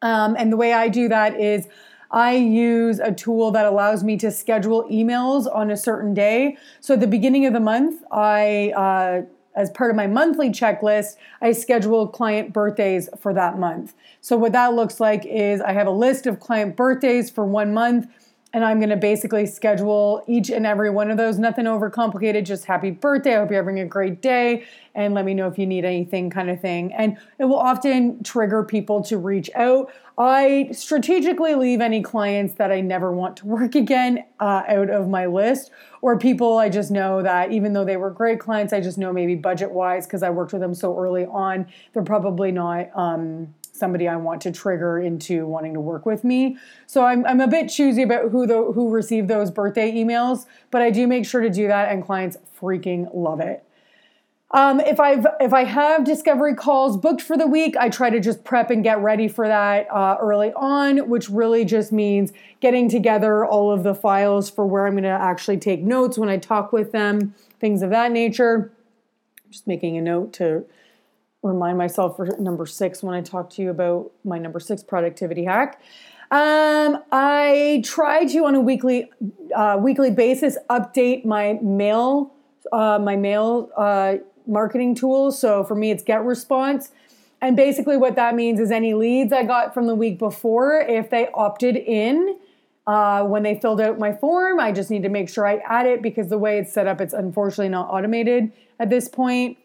Um, 0.00 0.34
and 0.36 0.52
the 0.52 0.56
way 0.56 0.72
I 0.72 0.88
do 0.88 1.08
that 1.08 1.38
is 1.38 1.68
I 2.12 2.34
use 2.34 2.98
a 2.98 3.12
tool 3.12 3.50
that 3.52 3.64
allows 3.64 4.04
me 4.04 4.16
to 4.18 4.30
schedule 4.30 4.84
emails 4.90 5.52
on 5.52 5.70
a 5.70 5.76
certain 5.76 6.12
day. 6.14 6.58
So 6.80 6.94
at 6.94 7.00
the 7.00 7.06
beginning 7.06 7.46
of 7.46 7.52
the 7.52 7.60
month, 7.60 8.02
I 8.12 8.72
uh, 8.76 9.22
as 9.54 9.70
part 9.70 9.90
of 9.90 9.96
my 9.96 10.06
monthly 10.06 10.50
checklist, 10.50 11.16
I 11.40 11.52
schedule 11.52 12.08
client 12.08 12.52
birthdays 12.52 13.08
for 13.18 13.34
that 13.34 13.58
month. 13.58 13.94
So, 14.20 14.36
what 14.36 14.52
that 14.52 14.74
looks 14.74 15.00
like 15.00 15.26
is 15.26 15.60
I 15.60 15.72
have 15.72 15.86
a 15.86 15.90
list 15.92 16.26
of 16.26 16.40
client 16.40 16.76
birthdays 16.76 17.30
for 17.30 17.44
one 17.44 17.74
month, 17.74 18.06
and 18.52 18.64
I'm 18.64 18.80
gonna 18.80 18.96
basically 18.96 19.46
schedule 19.46 20.22
each 20.26 20.50
and 20.50 20.66
every 20.66 20.90
one 20.90 21.10
of 21.10 21.16
those. 21.16 21.38
Nothing 21.38 21.64
overcomplicated, 21.64 22.44
just 22.44 22.66
happy 22.66 22.90
birthday. 22.90 23.36
I 23.36 23.40
hope 23.40 23.50
you're 23.50 23.62
having 23.62 23.80
a 23.80 23.86
great 23.86 24.20
day, 24.20 24.64
and 24.94 25.14
let 25.14 25.24
me 25.24 25.34
know 25.34 25.48
if 25.48 25.58
you 25.58 25.66
need 25.66 25.84
anything, 25.84 26.28
kind 26.30 26.50
of 26.50 26.60
thing. 26.60 26.92
And 26.92 27.16
it 27.38 27.46
will 27.46 27.58
often 27.58 28.22
trigger 28.22 28.62
people 28.62 29.02
to 29.04 29.16
reach 29.16 29.50
out. 29.54 29.90
I 30.18 30.68
strategically 30.72 31.54
leave 31.54 31.80
any 31.80 32.02
clients 32.02 32.54
that 32.54 32.70
I 32.70 32.82
never 32.82 33.10
want 33.10 33.38
to 33.38 33.46
work 33.46 33.74
again 33.74 34.24
uh, 34.38 34.62
out 34.68 34.90
of 34.90 35.08
my 35.08 35.26
list, 35.26 35.70
or 36.02 36.18
people 36.18 36.58
I 36.58 36.68
just 36.68 36.90
know 36.90 37.22
that 37.22 37.52
even 37.52 37.72
though 37.72 37.84
they 37.84 37.96
were 37.96 38.10
great 38.10 38.38
clients, 38.38 38.72
I 38.72 38.80
just 38.80 38.98
know 38.98 39.12
maybe 39.12 39.34
budget 39.34 39.70
wise 39.70 40.06
because 40.06 40.22
I 40.22 40.30
worked 40.30 40.52
with 40.52 40.60
them 40.60 40.74
so 40.74 40.98
early 40.98 41.24
on, 41.24 41.66
they're 41.92 42.02
probably 42.02 42.52
not. 42.52 42.90
Um, 42.94 43.54
somebody 43.82 44.06
I 44.06 44.16
want 44.28 44.40
to 44.42 44.52
trigger 44.52 44.92
into 45.00 45.34
wanting 45.54 45.74
to 45.74 45.80
work 45.80 46.06
with 46.06 46.22
me. 46.22 46.56
So 46.86 47.04
I'm, 47.04 47.26
I'm 47.26 47.40
a 47.40 47.48
bit 47.48 47.66
choosy 47.68 48.02
about 48.02 48.30
who 48.30 48.46
the, 48.46 48.60
who 48.74 48.84
receive 48.90 49.26
those 49.26 49.50
birthday 49.50 49.88
emails, 49.92 50.46
but 50.70 50.80
I 50.82 50.90
do 50.90 51.08
make 51.08 51.24
sure 51.26 51.40
to 51.40 51.50
do 51.50 51.66
that, 51.66 51.90
and 51.90 52.04
clients 52.04 52.36
freaking 52.60 53.02
love 53.12 53.40
it. 53.40 53.64
Um, 54.52 54.80
if 54.80 55.00
I've 55.00 55.26
if 55.40 55.52
I 55.52 55.64
have 55.64 56.04
discovery 56.04 56.54
calls 56.54 56.98
booked 56.98 57.22
for 57.22 57.36
the 57.38 57.46
week, 57.46 57.74
I 57.84 57.88
try 57.88 58.10
to 58.10 58.20
just 58.20 58.44
prep 58.44 58.70
and 58.70 58.84
get 58.84 58.98
ready 59.00 59.26
for 59.26 59.48
that 59.48 59.88
uh, 59.90 60.16
early 60.20 60.52
on, 60.52 61.08
which 61.08 61.30
really 61.30 61.64
just 61.64 61.90
means 61.90 62.32
getting 62.60 62.88
together 62.88 63.46
all 63.46 63.72
of 63.72 63.82
the 63.82 63.94
files 63.94 64.50
for 64.50 64.66
where 64.66 64.86
I'm 64.86 64.92
going 64.92 65.04
to 65.04 65.08
actually 65.08 65.56
take 65.56 65.80
notes 65.82 66.18
when 66.18 66.28
I 66.28 66.36
talk 66.36 66.70
with 66.70 66.92
them, 66.92 67.34
things 67.60 67.82
of 67.82 67.90
that 67.90 68.12
nature. 68.12 68.70
Just 69.50 69.66
making 69.66 69.96
a 69.96 70.02
note 70.02 70.34
to 70.34 70.64
remind 71.42 71.78
myself 71.78 72.16
for 72.16 72.26
number 72.38 72.66
six 72.66 73.02
when 73.02 73.14
I 73.14 73.20
talk 73.20 73.50
to 73.50 73.62
you 73.62 73.70
about 73.70 74.12
my 74.24 74.38
number 74.38 74.60
six 74.60 74.82
productivity 74.82 75.44
hack. 75.44 75.80
Um, 76.30 77.02
I 77.12 77.82
try 77.84 78.24
to 78.24 78.44
on 78.44 78.54
a 78.54 78.60
weekly 78.60 79.10
uh, 79.54 79.78
weekly 79.78 80.10
basis 80.10 80.56
update 80.70 81.24
my 81.24 81.58
mail 81.60 82.32
uh, 82.72 82.98
my 82.98 83.16
mail 83.16 83.70
uh, 83.76 84.14
marketing 84.46 84.94
tools. 84.94 85.38
So 85.38 85.62
for 85.64 85.74
me, 85.74 85.90
it's 85.90 86.02
GetResponse. 86.02 86.90
And 87.40 87.56
basically, 87.56 87.96
what 87.96 88.14
that 88.16 88.34
means 88.34 88.60
is 88.60 88.70
any 88.70 88.94
leads 88.94 89.32
I 89.32 89.42
got 89.42 89.74
from 89.74 89.88
the 89.88 89.96
week 89.96 90.18
before, 90.18 90.80
if 90.80 91.10
they 91.10 91.28
opted 91.34 91.76
in 91.76 92.38
uh, 92.86 93.24
when 93.24 93.42
they 93.42 93.58
filled 93.58 93.80
out 93.80 93.98
my 93.98 94.12
form. 94.12 94.60
I 94.60 94.72
just 94.72 94.90
need 94.90 95.02
to 95.02 95.08
make 95.08 95.28
sure 95.28 95.46
I 95.46 95.56
add 95.56 95.86
it 95.86 96.02
because 96.02 96.28
the 96.28 96.38
way 96.38 96.58
it's 96.58 96.72
set 96.72 96.86
up, 96.86 97.00
it's 97.00 97.14
unfortunately 97.14 97.68
not 97.68 97.88
automated 97.90 98.52
at 98.78 98.90
this 98.90 99.08
point. 99.08 99.58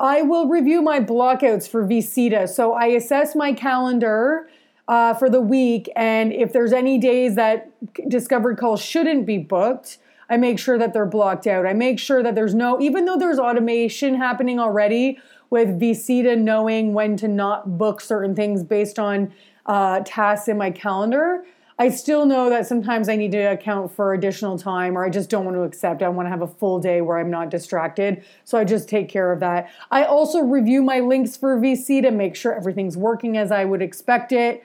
I 0.00 0.22
will 0.22 0.48
review 0.48 0.80
my 0.80 1.00
blockouts 1.00 1.68
for 1.68 1.84
VCita. 1.84 2.48
So 2.48 2.72
I 2.72 2.86
assess 2.86 3.34
my 3.34 3.52
calendar 3.52 4.48
uh, 4.86 5.14
for 5.14 5.28
the 5.28 5.40
week, 5.40 5.90
and 5.96 6.32
if 6.32 6.52
there's 6.52 6.72
any 6.72 6.98
days 6.98 7.34
that 7.34 7.70
discovery 8.08 8.56
calls 8.56 8.82
shouldn't 8.82 9.26
be 9.26 9.36
booked, 9.36 9.98
I 10.30 10.36
make 10.36 10.58
sure 10.58 10.78
that 10.78 10.92
they're 10.92 11.06
blocked 11.06 11.46
out. 11.46 11.66
I 11.66 11.72
make 11.72 11.98
sure 11.98 12.22
that 12.22 12.34
there's 12.34 12.54
no, 12.54 12.80
even 12.80 13.04
though 13.04 13.18
there's 13.18 13.38
automation 13.38 14.14
happening 14.14 14.58
already 14.58 15.18
with 15.50 15.80
VCita 15.80 16.38
knowing 16.38 16.92
when 16.92 17.16
to 17.16 17.28
not 17.28 17.78
book 17.78 18.00
certain 18.00 18.34
things 18.34 18.62
based 18.62 18.98
on 18.98 19.32
uh, 19.66 20.00
tasks 20.04 20.48
in 20.48 20.56
my 20.56 20.70
calendar. 20.70 21.44
I 21.80 21.90
still 21.90 22.26
know 22.26 22.50
that 22.50 22.66
sometimes 22.66 23.08
I 23.08 23.14
need 23.14 23.30
to 23.32 23.38
account 23.38 23.92
for 23.92 24.12
additional 24.12 24.58
time 24.58 24.98
or 24.98 25.04
I 25.04 25.10
just 25.10 25.30
don't 25.30 25.44
want 25.44 25.56
to 25.56 25.62
accept. 25.62 26.02
I 26.02 26.08
want 26.08 26.26
to 26.26 26.30
have 26.30 26.42
a 26.42 26.48
full 26.48 26.80
day 26.80 27.00
where 27.02 27.18
I'm 27.18 27.30
not 27.30 27.50
distracted. 27.50 28.24
So 28.44 28.58
I 28.58 28.64
just 28.64 28.88
take 28.88 29.08
care 29.08 29.30
of 29.30 29.38
that. 29.40 29.70
I 29.92 30.04
also 30.04 30.40
review 30.40 30.82
my 30.82 30.98
links 30.98 31.36
for 31.36 31.56
VCita 31.56 32.12
make 32.12 32.34
sure 32.34 32.52
everything's 32.52 32.96
working 32.96 33.36
as 33.36 33.52
I 33.52 33.64
would 33.64 33.80
expect 33.80 34.32
it. 34.32 34.64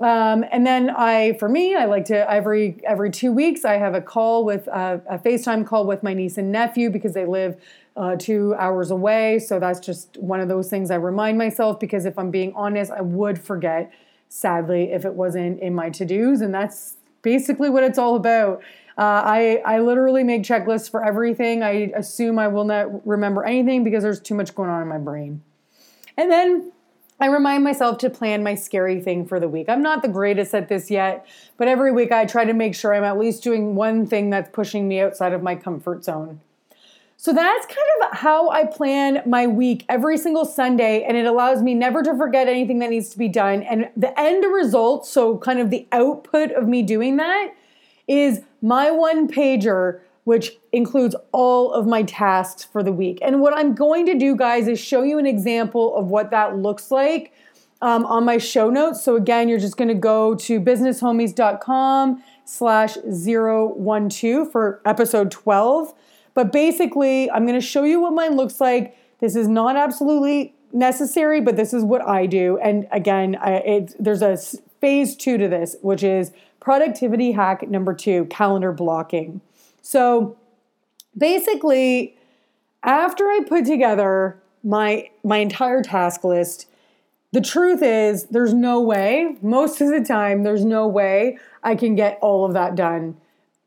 Um, 0.00 0.44
and 0.50 0.66
then 0.66 0.90
I, 0.90 1.34
for 1.34 1.48
me, 1.48 1.76
I 1.76 1.84
like 1.84 2.06
to 2.06 2.28
every 2.28 2.80
every 2.84 3.10
two 3.10 3.30
weeks 3.30 3.64
I 3.64 3.74
have 3.74 3.94
a 3.94 4.00
call 4.00 4.44
with 4.44 4.66
uh, 4.66 4.98
a 5.08 5.18
FaceTime 5.18 5.64
call 5.66 5.86
with 5.86 6.02
my 6.02 6.14
niece 6.14 6.36
and 6.36 6.50
nephew 6.50 6.90
because 6.90 7.12
they 7.14 7.26
live 7.26 7.60
uh, 7.96 8.16
two 8.16 8.56
hours 8.58 8.90
away. 8.90 9.38
So 9.38 9.60
that's 9.60 9.78
just 9.78 10.16
one 10.16 10.40
of 10.40 10.48
those 10.48 10.68
things 10.68 10.90
I 10.90 10.96
remind 10.96 11.38
myself 11.38 11.78
because 11.78 12.06
if 12.06 12.18
I'm 12.18 12.32
being 12.32 12.52
honest, 12.56 12.90
I 12.90 13.02
would 13.02 13.40
forget 13.40 13.92
sadly, 14.34 14.90
if 14.90 15.04
it 15.04 15.14
wasn't 15.14 15.60
in 15.60 15.72
my 15.74 15.88
to 15.88 16.04
dos. 16.04 16.40
And 16.40 16.52
that's 16.52 16.96
basically 17.22 17.70
what 17.70 17.84
it's 17.84 17.98
all 17.98 18.16
about. 18.16 18.62
Uh, 18.98 19.22
I, 19.24 19.62
I 19.64 19.78
literally 19.78 20.24
make 20.24 20.42
checklists 20.42 20.90
for 20.90 21.04
everything. 21.04 21.62
I 21.62 21.92
assume 21.94 22.38
I 22.38 22.48
will 22.48 22.64
not 22.64 23.06
remember 23.06 23.44
anything 23.44 23.84
because 23.84 24.02
there's 24.02 24.20
too 24.20 24.34
much 24.34 24.54
going 24.54 24.70
on 24.70 24.82
in 24.82 24.88
my 24.88 24.98
brain. 24.98 25.42
And 26.16 26.30
then 26.32 26.72
I 27.20 27.26
remind 27.26 27.62
myself 27.62 27.98
to 27.98 28.10
plan 28.10 28.42
my 28.42 28.56
scary 28.56 29.00
thing 29.00 29.24
for 29.24 29.38
the 29.38 29.48
week. 29.48 29.68
I'm 29.68 29.82
not 29.82 30.02
the 30.02 30.08
greatest 30.08 30.52
at 30.52 30.68
this 30.68 30.90
yet, 30.90 31.24
but 31.56 31.68
every 31.68 31.92
week 31.92 32.10
I 32.10 32.24
try 32.24 32.44
to 32.44 32.52
make 32.52 32.74
sure 32.74 32.92
I'm 32.92 33.04
at 33.04 33.18
least 33.18 33.44
doing 33.44 33.76
one 33.76 34.04
thing 34.04 34.30
that's 34.30 34.50
pushing 34.50 34.88
me 34.88 35.00
outside 35.00 35.32
of 35.32 35.42
my 35.42 35.54
comfort 35.54 36.04
zone. 36.04 36.40
So 37.24 37.32
that's 37.32 37.64
kind 37.64 37.78
of 38.02 38.18
how 38.18 38.50
I 38.50 38.66
plan 38.66 39.22
my 39.24 39.46
week 39.46 39.86
every 39.88 40.18
single 40.18 40.44
Sunday, 40.44 41.04
and 41.04 41.16
it 41.16 41.24
allows 41.24 41.62
me 41.62 41.72
never 41.72 42.02
to 42.02 42.14
forget 42.18 42.48
anything 42.48 42.80
that 42.80 42.90
needs 42.90 43.08
to 43.08 43.18
be 43.18 43.30
done. 43.30 43.62
And 43.62 43.88
the 43.96 44.20
end 44.20 44.44
result, 44.44 45.06
so 45.06 45.38
kind 45.38 45.58
of 45.58 45.70
the 45.70 45.88
output 45.90 46.50
of 46.50 46.68
me 46.68 46.82
doing 46.82 47.16
that, 47.16 47.54
is 48.06 48.42
my 48.60 48.90
one 48.90 49.26
pager, 49.26 50.00
which 50.24 50.58
includes 50.72 51.16
all 51.32 51.72
of 51.72 51.86
my 51.86 52.02
tasks 52.02 52.62
for 52.62 52.82
the 52.82 52.92
week. 52.92 53.20
And 53.22 53.40
what 53.40 53.56
I'm 53.56 53.74
going 53.74 54.04
to 54.04 54.18
do, 54.18 54.36
guys, 54.36 54.68
is 54.68 54.78
show 54.78 55.02
you 55.02 55.18
an 55.18 55.24
example 55.24 55.96
of 55.96 56.08
what 56.08 56.30
that 56.30 56.58
looks 56.58 56.90
like 56.90 57.32
um, 57.80 58.04
on 58.04 58.26
my 58.26 58.36
show 58.36 58.68
notes. 58.68 59.02
So 59.02 59.16
again, 59.16 59.48
you're 59.48 59.58
just 59.58 59.78
going 59.78 59.88
to 59.88 59.94
go 59.94 60.34
to 60.34 60.60
businesshomies.com 60.60 62.22
slash 62.44 62.96
012 62.96 64.52
for 64.52 64.82
episode 64.84 65.30
12 65.30 65.94
but 66.34 66.52
basically, 66.52 67.30
I'm 67.30 67.46
going 67.46 67.58
to 67.58 67.66
show 67.66 67.84
you 67.84 68.00
what 68.00 68.12
mine 68.12 68.36
looks 68.36 68.60
like. 68.60 68.96
This 69.20 69.36
is 69.36 69.48
not 69.48 69.76
absolutely 69.76 70.54
necessary, 70.72 71.40
but 71.40 71.56
this 71.56 71.72
is 71.72 71.84
what 71.84 72.06
I 72.06 72.26
do. 72.26 72.58
And 72.58 72.86
again, 72.90 73.36
I, 73.40 73.52
it, 73.58 73.96
there's 73.98 74.22
a 74.22 74.36
phase 74.80 75.16
two 75.16 75.38
to 75.38 75.48
this, 75.48 75.76
which 75.80 76.02
is 76.02 76.32
productivity 76.60 77.32
hack 77.32 77.68
number 77.68 77.94
two 77.94 78.24
calendar 78.26 78.72
blocking. 78.72 79.40
So 79.82 80.36
basically, 81.16 82.16
after 82.82 83.24
I 83.24 83.40
put 83.48 83.64
together 83.64 84.38
my 84.62 85.10
my 85.22 85.38
entire 85.38 85.82
task 85.82 86.24
list, 86.24 86.66
the 87.32 87.40
truth 87.40 87.82
is 87.82 88.24
there's 88.26 88.54
no 88.54 88.80
way, 88.80 89.36
most 89.42 89.80
of 89.80 89.88
the 89.88 90.04
time, 90.04 90.42
there's 90.42 90.64
no 90.64 90.86
way 90.86 91.38
I 91.62 91.74
can 91.74 91.94
get 91.94 92.18
all 92.20 92.44
of 92.44 92.52
that 92.54 92.74
done 92.74 93.16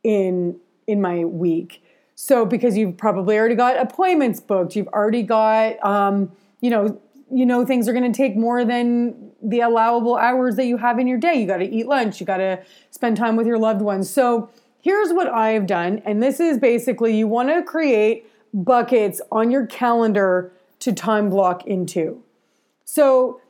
in 0.03 0.59
in 0.87 1.01
my 1.01 1.23
week. 1.25 1.83
So 2.19 2.47
because 2.47 2.75
you've 2.75 2.97
probably 2.97 3.37
already 3.37 3.53
got 3.53 3.77
appointments 3.77 4.39
booked, 4.39 4.75
you've 4.75 4.87
already 4.87 5.21
got, 5.21 5.77
um, 5.85 6.31
you 6.61 6.71
know, 6.71 6.99
you 7.31 7.45
know 7.45 7.63
things 7.63 7.87
are 7.87 7.93
going 7.93 8.11
to 8.11 8.17
take 8.17 8.35
more 8.35 8.65
than 8.65 9.31
the 9.43 9.59
allowable 9.59 10.15
hours 10.15 10.55
that 10.55 10.65
you 10.65 10.77
have 10.77 10.97
in 10.97 11.05
your 11.05 11.19
day. 11.19 11.35
You 11.35 11.45
got 11.45 11.57
to 11.57 11.69
eat 11.69 11.85
lunch, 11.85 12.19
you 12.19 12.25
got 12.25 12.37
to 12.37 12.59
spend 12.89 13.17
time 13.17 13.35
with 13.35 13.45
your 13.45 13.59
loved 13.59 13.81
ones. 13.81 14.09
So 14.09 14.49
here's 14.81 15.13
what 15.13 15.27
I've 15.27 15.67
done, 15.67 16.01
and 16.05 16.23
this 16.23 16.39
is 16.39 16.57
basically 16.57 17.15
you 17.15 17.27
want 17.27 17.49
to 17.49 17.61
create 17.61 18.25
buckets 18.51 19.21
on 19.31 19.51
your 19.51 19.67
calendar 19.67 20.51
to 20.79 20.93
time 20.93 21.29
block 21.29 21.67
into. 21.67 22.23
So 22.83 23.41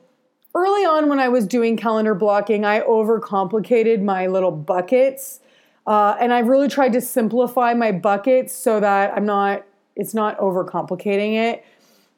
early 0.54 0.84
on 0.84 1.08
when 1.08 1.18
I 1.18 1.28
was 1.28 1.46
doing 1.46 1.78
calendar 1.78 2.14
blocking, 2.14 2.66
I 2.66 2.80
overcomplicated 2.80 4.02
my 4.02 4.26
little 4.26 4.52
buckets 4.52 5.40
uh, 5.88 6.16
and 6.20 6.34
I've 6.34 6.48
really 6.48 6.68
tried 6.68 6.92
to 6.92 7.00
simplify 7.00 7.72
my 7.72 7.92
buckets 7.92 8.54
so 8.54 8.78
that 8.78 9.14
I'm 9.16 9.24
not, 9.24 9.64
it's 9.96 10.12
not 10.12 10.38
overcomplicating 10.38 11.32
it. 11.34 11.64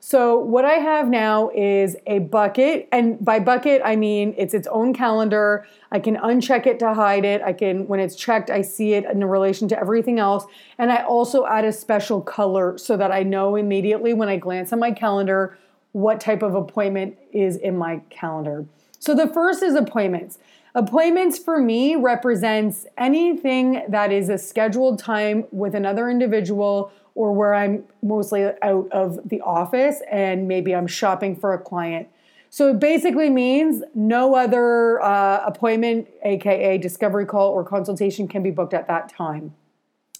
So 0.02 0.38
what 0.38 0.64
I 0.64 0.72
have 0.72 1.08
now 1.08 1.50
is 1.54 1.94
a 2.06 2.20
bucket, 2.20 2.88
and 2.90 3.22
by 3.22 3.38
bucket 3.38 3.82
I 3.84 3.96
mean 3.96 4.34
it's 4.36 4.54
its 4.54 4.66
own 4.68 4.92
calendar. 4.92 5.66
I 5.92 6.00
can 6.00 6.16
uncheck 6.16 6.66
it 6.66 6.78
to 6.80 6.94
hide 6.94 7.24
it. 7.24 7.42
I 7.42 7.52
can, 7.52 7.86
when 7.86 8.00
it's 8.00 8.16
checked, 8.16 8.50
I 8.50 8.62
see 8.62 8.94
it 8.94 9.04
in 9.04 9.22
relation 9.24 9.68
to 9.68 9.78
everything 9.78 10.18
else. 10.18 10.46
And 10.78 10.90
I 10.90 11.04
also 11.04 11.46
add 11.46 11.64
a 11.64 11.72
special 11.72 12.22
color 12.22 12.76
so 12.76 12.96
that 12.96 13.12
I 13.12 13.22
know 13.22 13.56
immediately 13.56 14.14
when 14.14 14.28
I 14.28 14.36
glance 14.36 14.72
at 14.72 14.78
my 14.78 14.90
calendar 14.90 15.56
what 15.92 16.18
type 16.18 16.42
of 16.42 16.54
appointment 16.54 17.18
is 17.32 17.56
in 17.56 17.76
my 17.76 18.00
calendar. 18.10 18.66
So 18.98 19.14
the 19.14 19.28
first 19.28 19.62
is 19.62 19.74
appointments. 19.74 20.38
Appointments 20.74 21.38
for 21.38 21.60
me 21.60 21.96
represents 21.96 22.86
anything 22.96 23.82
that 23.88 24.12
is 24.12 24.28
a 24.28 24.38
scheduled 24.38 24.98
time 24.98 25.44
with 25.50 25.74
another 25.74 26.08
individual 26.08 26.92
or 27.16 27.32
where 27.32 27.54
I'm 27.54 27.84
mostly 28.02 28.44
out 28.62 28.88
of 28.92 29.28
the 29.28 29.40
office 29.40 30.00
and 30.10 30.46
maybe 30.46 30.74
I'm 30.74 30.86
shopping 30.86 31.34
for 31.34 31.52
a 31.52 31.58
client. 31.58 32.08
So 32.50 32.70
it 32.70 32.80
basically 32.80 33.30
means 33.30 33.82
no 33.94 34.36
other 34.36 35.00
uh, 35.02 35.44
appointment, 35.44 36.08
aka 36.24 36.78
discovery 36.78 37.26
call 37.26 37.50
or 37.50 37.64
consultation, 37.64 38.28
can 38.28 38.42
be 38.42 38.50
booked 38.50 38.74
at 38.74 38.86
that 38.88 39.08
time. 39.08 39.54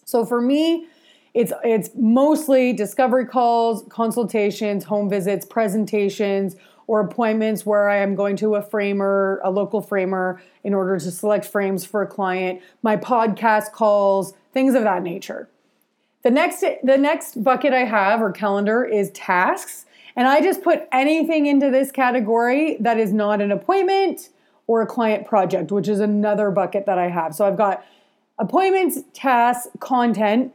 So 0.04 0.24
for 0.24 0.40
me, 0.40 0.86
it's 1.32 1.52
it's 1.62 1.90
mostly 1.96 2.72
discovery 2.72 3.26
calls, 3.26 3.84
consultations, 3.88 4.84
home 4.84 5.08
visits, 5.08 5.46
presentations, 5.46 6.56
or 6.90 6.98
appointments 6.98 7.64
where 7.64 7.88
I 7.88 7.98
am 7.98 8.16
going 8.16 8.34
to 8.38 8.56
a 8.56 8.62
framer, 8.62 9.40
a 9.44 9.50
local 9.52 9.80
framer, 9.80 10.42
in 10.64 10.74
order 10.74 10.98
to 10.98 11.10
select 11.12 11.44
frames 11.44 11.84
for 11.84 12.02
a 12.02 12.06
client, 12.06 12.60
my 12.82 12.96
podcast 12.96 13.70
calls, 13.70 14.34
things 14.52 14.74
of 14.74 14.82
that 14.82 15.04
nature. 15.04 15.48
The 16.24 16.32
next 16.32 16.64
the 16.82 16.98
next 16.98 17.44
bucket 17.44 17.72
I 17.72 17.84
have 17.84 18.20
or 18.20 18.32
calendar 18.32 18.84
is 18.84 19.12
tasks, 19.12 19.86
and 20.16 20.26
I 20.26 20.40
just 20.40 20.62
put 20.62 20.88
anything 20.90 21.46
into 21.46 21.70
this 21.70 21.92
category 21.92 22.76
that 22.80 22.98
is 22.98 23.12
not 23.12 23.40
an 23.40 23.52
appointment 23.52 24.30
or 24.66 24.82
a 24.82 24.86
client 24.86 25.28
project, 25.28 25.70
which 25.70 25.86
is 25.86 26.00
another 26.00 26.50
bucket 26.50 26.86
that 26.86 26.98
I 26.98 27.08
have. 27.08 27.36
So 27.36 27.46
I've 27.46 27.56
got 27.56 27.84
appointments, 28.40 28.98
tasks, 29.14 29.68
content, 29.78 30.52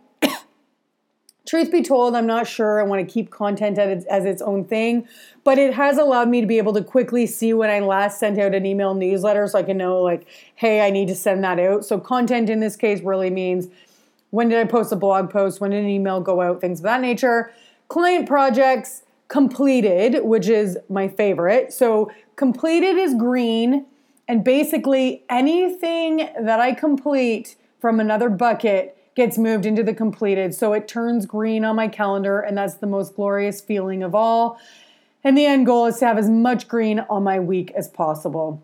truth 1.46 1.72
be 1.72 1.82
told, 1.82 2.16
I'm 2.16 2.26
not 2.26 2.48
sure. 2.48 2.80
I 2.80 2.84
want 2.84 3.08
to 3.08 3.12
keep 3.12 3.30
content 3.30 3.78
as 3.78 4.26
its, 4.26 4.42
own 4.42 4.66
thing, 4.66 5.08
but 5.44 5.58
it 5.58 5.74
has 5.74 5.98
allowed 5.98 6.28
me 6.28 6.42
to 6.42 6.48
be 6.48 6.58
able 6.58 6.74
to 6.74 6.84
quickly 6.84 7.26
see 7.26 7.54
when 7.54 7.70
I 7.70 7.80
last 7.80 8.20
sent 8.20 8.40
out 8.40 8.54
an 8.54 8.66
email 8.66 8.94
newsletter 8.94 9.48
so 9.48 9.60
I 9.60 9.64
can 9.64 9.78
know, 9.78 10.02
like, 10.02 10.26
hey, 10.56 10.82
I 10.82 10.90
need 10.90 11.08
to 11.08 11.16
send 11.16 11.44
that 11.44 11.60
out. 11.60 11.86
So, 11.86 12.00
content 12.00 12.50
in 12.50 12.60
this 12.60 12.76
case 12.76 13.02
really 13.02 13.30
means 13.30 13.68
when 14.32 14.50
did 14.50 14.60
I 14.60 14.70
post 14.70 14.92
a 14.92 14.96
blog 14.96 15.30
post, 15.30 15.62
when 15.62 15.72
did 15.72 15.84
an 15.84 15.90
email 15.90 16.20
go 16.20 16.42
out, 16.42 16.62
things 16.62 16.80
of 16.80 16.84
that 16.84 17.02
nature. 17.02 17.52
Client 17.88 18.28
projects 18.28 19.04
completed, 19.28 20.24
which 20.24 20.48
is 20.48 20.78
my 20.90 21.08
favorite. 21.08 21.72
So, 21.72 22.12
completed 22.36 22.98
is 22.98 23.14
green, 23.14 23.86
and 24.28 24.44
basically 24.44 25.24
anything 25.30 26.30
that 26.42 26.60
I 26.60 26.74
complete 26.74 27.56
from 27.80 28.00
another 28.00 28.30
bucket 28.30 28.98
gets 29.16 29.38
moved 29.38 29.66
into 29.66 29.82
the 29.82 29.94
completed. 29.94 30.54
So 30.54 30.74
it 30.74 30.88
turns 30.88 31.26
green 31.26 31.66
on 31.66 31.76
my 31.76 31.88
calendar, 31.88 32.40
and 32.42 32.58
that's 32.58 32.76
the 32.76 32.88
most 32.88 33.16
glorious 33.16 33.62
feeling 33.62 34.04
of 34.04 34.14
all. 34.14 34.60
And 35.24 35.38
the 35.38 35.46
end 35.46 35.66
goal 35.66 35.88
is 35.88 35.98
to 36.00 36.06
have 36.06 36.18
as 36.18 36.30
much 36.30 36.68
green 36.68 37.00
on 37.00 37.24
my 37.24 37.40
week 37.40 37.72
as 37.72 37.88
possible. 37.88 38.62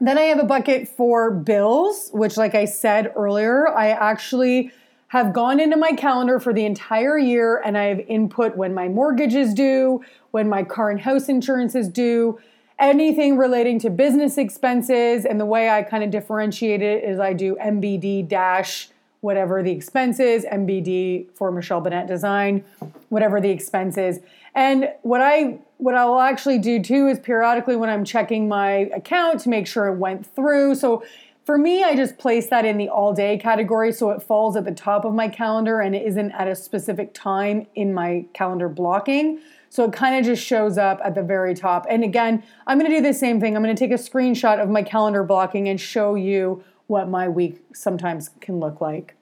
Then 0.00 0.18
I 0.18 0.22
have 0.22 0.38
a 0.38 0.44
bucket 0.44 0.88
for 0.88 1.30
bills, 1.30 2.10
which, 2.12 2.36
like 2.36 2.54
I 2.54 2.66
said 2.66 3.12
earlier, 3.16 3.68
I 3.68 3.90
actually 3.90 4.72
have 5.08 5.32
gone 5.32 5.60
into 5.60 5.76
my 5.76 5.92
calendar 5.92 6.40
for 6.40 6.52
the 6.52 6.64
entire 6.64 7.18
year 7.18 7.60
and 7.64 7.76
I 7.76 7.84
have 7.84 8.00
input 8.00 8.56
when 8.56 8.72
my 8.72 8.88
mortgage 8.88 9.34
is 9.34 9.52
due, 9.52 10.02
when 10.30 10.48
my 10.48 10.62
car 10.62 10.90
and 10.90 10.98
house 10.98 11.28
insurance 11.28 11.74
is 11.74 11.88
due, 11.88 12.40
anything 12.78 13.36
relating 13.36 13.78
to 13.80 13.90
business 13.90 14.38
expenses. 14.38 15.24
And 15.24 15.38
the 15.38 15.44
way 15.44 15.68
I 15.68 15.82
kind 15.82 16.02
of 16.02 16.10
differentiate 16.10 16.80
it 16.80 17.04
is 17.04 17.20
I 17.20 17.34
do 17.34 17.56
MBD 17.56 18.26
dash 18.26 18.88
whatever 19.22 19.62
the 19.62 19.70
expenses, 19.70 20.44
MBD 20.44 21.32
for 21.32 21.52
Michelle 21.52 21.80
Bennett 21.80 22.08
Design, 22.08 22.64
whatever 23.08 23.40
the 23.40 23.50
expenses. 23.50 24.18
And 24.54 24.90
what 25.02 25.22
I 25.22 25.60
what 25.78 25.94
I'll 25.94 26.20
actually 26.20 26.58
do 26.58 26.82
too 26.82 27.06
is 27.06 27.18
periodically 27.18 27.76
when 27.76 27.88
I'm 27.88 28.04
checking 28.04 28.48
my 28.48 28.90
account 28.94 29.40
to 29.40 29.48
make 29.48 29.66
sure 29.66 29.86
it 29.86 29.96
went 29.96 30.26
through. 30.26 30.74
So 30.74 31.04
for 31.44 31.56
me, 31.56 31.82
I 31.82 31.96
just 31.96 32.18
place 32.18 32.48
that 32.48 32.64
in 32.64 32.78
the 32.78 32.88
all 32.88 33.12
day 33.14 33.38
category 33.38 33.92
so 33.92 34.10
it 34.10 34.22
falls 34.22 34.56
at 34.56 34.64
the 34.64 34.72
top 34.72 35.04
of 35.04 35.14
my 35.14 35.28
calendar 35.28 35.80
and 35.80 35.94
it 35.94 36.04
isn't 36.06 36.32
at 36.32 36.48
a 36.48 36.54
specific 36.56 37.14
time 37.14 37.66
in 37.76 37.94
my 37.94 38.26
calendar 38.34 38.68
blocking. 38.68 39.40
So 39.70 39.84
it 39.84 39.92
kind 39.92 40.16
of 40.16 40.24
just 40.24 40.44
shows 40.44 40.76
up 40.78 41.00
at 41.02 41.14
the 41.14 41.22
very 41.22 41.54
top. 41.54 41.86
And 41.88 42.04
again, 42.04 42.42
I'm 42.66 42.78
going 42.78 42.90
to 42.90 42.96
do 42.98 43.02
the 43.02 43.14
same 43.14 43.40
thing. 43.40 43.56
I'm 43.56 43.62
going 43.62 43.74
to 43.74 43.78
take 43.78 43.92
a 43.92 44.02
screenshot 44.02 44.62
of 44.62 44.68
my 44.68 44.82
calendar 44.82 45.24
blocking 45.24 45.68
and 45.68 45.80
show 45.80 46.14
you 46.14 46.62
what 46.92 47.08
my 47.08 47.26
week 47.26 47.60
sometimes 47.74 48.30
can 48.40 48.60
look 48.60 48.80
like. 48.80 49.16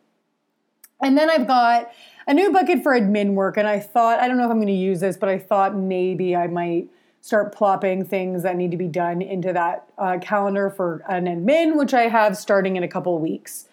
And 1.00 1.16
then 1.16 1.30
I've 1.30 1.46
got 1.46 1.90
a 2.26 2.34
new 2.34 2.52
bucket 2.52 2.82
for 2.82 2.92
admin 2.92 3.32
work. 3.34 3.56
And 3.56 3.66
I 3.66 3.78
thought, 3.78 4.18
I 4.18 4.28
don't 4.28 4.36
know 4.36 4.44
if 4.44 4.50
I'm 4.50 4.58
going 4.58 4.66
to 4.66 4.72
use 4.72 5.00
this, 5.00 5.16
but 5.16 5.28
I 5.28 5.38
thought 5.38 5.74
maybe 5.74 6.34
I 6.36 6.48
might 6.48 6.88
start 7.22 7.54
plopping 7.54 8.04
things 8.04 8.42
that 8.42 8.56
need 8.56 8.72
to 8.72 8.76
be 8.76 8.88
done 8.88 9.22
into 9.22 9.52
that 9.52 9.88
uh, 9.98 10.18
calendar 10.20 10.68
for 10.68 11.04
an 11.08 11.26
admin, 11.26 11.76
which 11.76 11.94
I 11.94 12.02
have 12.02 12.36
starting 12.36 12.76
in 12.76 12.82
a 12.82 12.88
couple 12.88 13.18
weeks. 13.18 13.66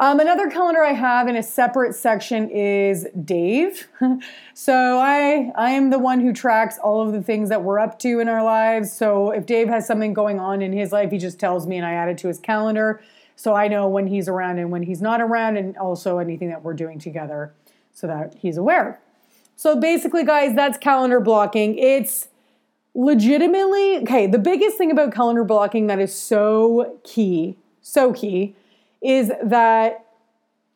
Um, 0.00 0.20
another 0.20 0.48
calendar 0.48 0.82
I 0.82 0.92
have 0.92 1.26
in 1.26 1.34
a 1.34 1.42
separate 1.42 1.92
section 1.92 2.48
is 2.50 3.06
Dave. 3.24 3.88
so 4.54 4.98
I 4.98 5.50
I 5.56 5.70
am 5.70 5.90
the 5.90 5.98
one 5.98 6.20
who 6.20 6.32
tracks 6.32 6.78
all 6.78 7.02
of 7.04 7.12
the 7.12 7.20
things 7.20 7.48
that 7.48 7.64
we're 7.64 7.80
up 7.80 7.98
to 8.00 8.20
in 8.20 8.28
our 8.28 8.44
lives. 8.44 8.92
So 8.92 9.32
if 9.32 9.44
Dave 9.44 9.66
has 9.68 9.88
something 9.88 10.14
going 10.14 10.38
on 10.38 10.62
in 10.62 10.72
his 10.72 10.92
life, 10.92 11.10
he 11.10 11.18
just 11.18 11.40
tells 11.40 11.66
me 11.66 11.76
and 11.76 11.84
I 11.84 11.94
add 11.94 12.08
it 12.08 12.18
to 12.18 12.28
his 12.28 12.38
calendar. 12.38 13.02
So 13.38 13.54
I 13.54 13.68
know 13.68 13.86
when 13.86 14.08
he's 14.08 14.28
around 14.28 14.58
and 14.58 14.72
when 14.72 14.82
he's 14.82 15.00
not 15.00 15.20
around, 15.20 15.56
and 15.58 15.76
also 15.76 16.18
anything 16.18 16.48
that 16.48 16.64
we're 16.64 16.74
doing 16.74 16.98
together 16.98 17.54
so 17.92 18.08
that 18.08 18.34
he's 18.36 18.56
aware. 18.56 19.00
So 19.54 19.76
basically, 19.76 20.24
guys, 20.24 20.56
that's 20.56 20.76
calendar 20.76 21.20
blocking. 21.20 21.78
It's 21.78 22.26
legitimately 22.96 23.98
okay. 23.98 24.26
The 24.26 24.40
biggest 24.40 24.76
thing 24.76 24.90
about 24.90 25.14
calendar 25.14 25.44
blocking 25.44 25.86
that 25.86 26.00
is 26.00 26.12
so 26.12 26.98
key, 27.04 27.56
so 27.80 28.12
key 28.12 28.56
is 29.00 29.30
that 29.40 30.04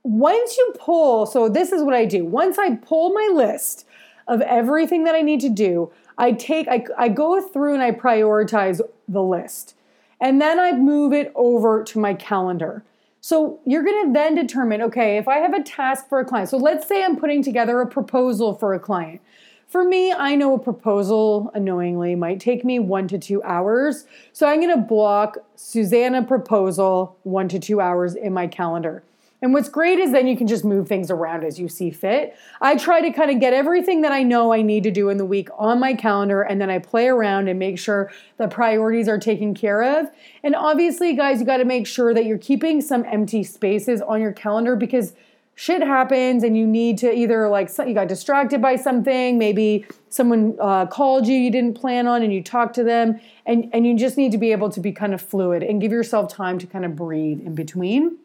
once 0.04 0.56
you 0.56 0.72
pull, 0.78 1.26
so 1.26 1.48
this 1.48 1.72
is 1.72 1.82
what 1.82 1.94
I 1.94 2.04
do. 2.04 2.24
Once 2.24 2.58
I 2.58 2.76
pull 2.76 3.12
my 3.12 3.28
list 3.32 3.86
of 4.28 4.40
everything 4.40 5.02
that 5.02 5.16
I 5.16 5.22
need 5.22 5.40
to 5.40 5.48
do, 5.48 5.90
I 6.16 6.30
take, 6.30 6.68
I, 6.68 6.84
I 6.96 7.08
go 7.08 7.40
through 7.40 7.74
and 7.74 7.82
I 7.82 7.90
prioritize 7.90 8.80
the 9.08 9.22
list. 9.22 9.74
And 10.22 10.40
then 10.40 10.60
I 10.60 10.70
move 10.72 11.12
it 11.12 11.32
over 11.34 11.82
to 11.82 11.98
my 11.98 12.14
calendar. 12.14 12.84
So 13.20 13.58
you're 13.66 13.82
going 13.82 14.06
to 14.06 14.12
then 14.12 14.36
determine 14.36 14.80
okay, 14.82 15.18
if 15.18 15.26
I 15.26 15.38
have 15.38 15.52
a 15.52 15.62
task 15.62 16.08
for 16.08 16.20
a 16.20 16.24
client, 16.24 16.48
so 16.48 16.56
let's 16.56 16.86
say 16.86 17.04
I'm 17.04 17.16
putting 17.16 17.42
together 17.42 17.80
a 17.80 17.86
proposal 17.88 18.54
for 18.54 18.72
a 18.72 18.78
client. 18.78 19.20
For 19.66 19.84
me, 19.84 20.12
I 20.12 20.36
know 20.36 20.54
a 20.54 20.58
proposal, 20.58 21.50
annoyingly, 21.54 22.14
might 22.14 22.38
take 22.38 22.64
me 22.64 22.78
one 22.78 23.08
to 23.08 23.18
two 23.18 23.42
hours. 23.42 24.04
So 24.32 24.46
I'm 24.46 24.60
going 24.60 24.74
to 24.76 24.82
block 24.82 25.38
Susanna 25.56 26.22
proposal 26.22 27.16
one 27.22 27.48
to 27.48 27.58
two 27.58 27.80
hours 27.80 28.14
in 28.14 28.32
my 28.32 28.46
calendar. 28.46 29.02
And 29.42 29.52
what's 29.52 29.68
great 29.68 29.98
is 29.98 30.12
then 30.12 30.28
you 30.28 30.36
can 30.36 30.46
just 30.46 30.64
move 30.64 30.86
things 30.86 31.10
around 31.10 31.44
as 31.44 31.58
you 31.58 31.68
see 31.68 31.90
fit. 31.90 32.36
I 32.60 32.76
try 32.76 33.00
to 33.00 33.10
kind 33.10 33.28
of 33.28 33.40
get 33.40 33.52
everything 33.52 34.02
that 34.02 34.12
I 34.12 34.22
know 34.22 34.52
I 34.52 34.62
need 34.62 34.84
to 34.84 34.92
do 34.92 35.08
in 35.08 35.18
the 35.18 35.24
week 35.24 35.48
on 35.58 35.80
my 35.80 35.94
calendar 35.94 36.42
and 36.42 36.60
then 36.60 36.70
I 36.70 36.78
play 36.78 37.08
around 37.08 37.48
and 37.48 37.58
make 37.58 37.76
sure 37.76 38.12
the 38.36 38.46
priorities 38.46 39.08
are 39.08 39.18
taken 39.18 39.52
care 39.52 39.82
of. 39.82 40.06
And 40.44 40.54
obviously, 40.54 41.16
guys, 41.16 41.40
you 41.40 41.46
got 41.46 41.56
to 41.56 41.64
make 41.64 41.88
sure 41.88 42.14
that 42.14 42.24
you're 42.24 42.38
keeping 42.38 42.80
some 42.80 43.04
empty 43.04 43.42
spaces 43.42 44.00
on 44.00 44.20
your 44.20 44.32
calendar 44.32 44.76
because 44.76 45.12
shit 45.56 45.82
happens 45.82 46.44
and 46.44 46.56
you 46.56 46.66
need 46.66 46.96
to 46.98 47.12
either 47.12 47.48
like 47.48 47.68
you 47.86 47.92
got 47.92 48.08
distracted 48.08 48.62
by 48.62 48.74
something 48.74 49.38
maybe 49.38 49.84
someone 50.08 50.56
uh, 50.58 50.86
called 50.86 51.26
you 51.26 51.36
you 51.36 51.50
didn't 51.50 51.74
plan 51.74 52.06
on 52.06 52.22
and 52.22 52.32
you 52.32 52.42
talked 52.42 52.74
to 52.74 52.82
them 52.82 53.20
and 53.44 53.68
and 53.74 53.86
you 53.86 53.94
just 53.94 54.16
need 54.16 54.32
to 54.32 54.38
be 54.38 54.50
able 54.50 54.70
to 54.70 54.80
be 54.80 54.90
kind 54.90 55.12
of 55.12 55.20
fluid 55.20 55.62
and 55.62 55.78
give 55.82 55.92
yourself 55.92 56.32
time 56.32 56.58
to 56.58 56.66
kind 56.66 56.86
of 56.86 56.96
breathe 56.96 57.38
in 57.40 57.54
between 57.54 58.16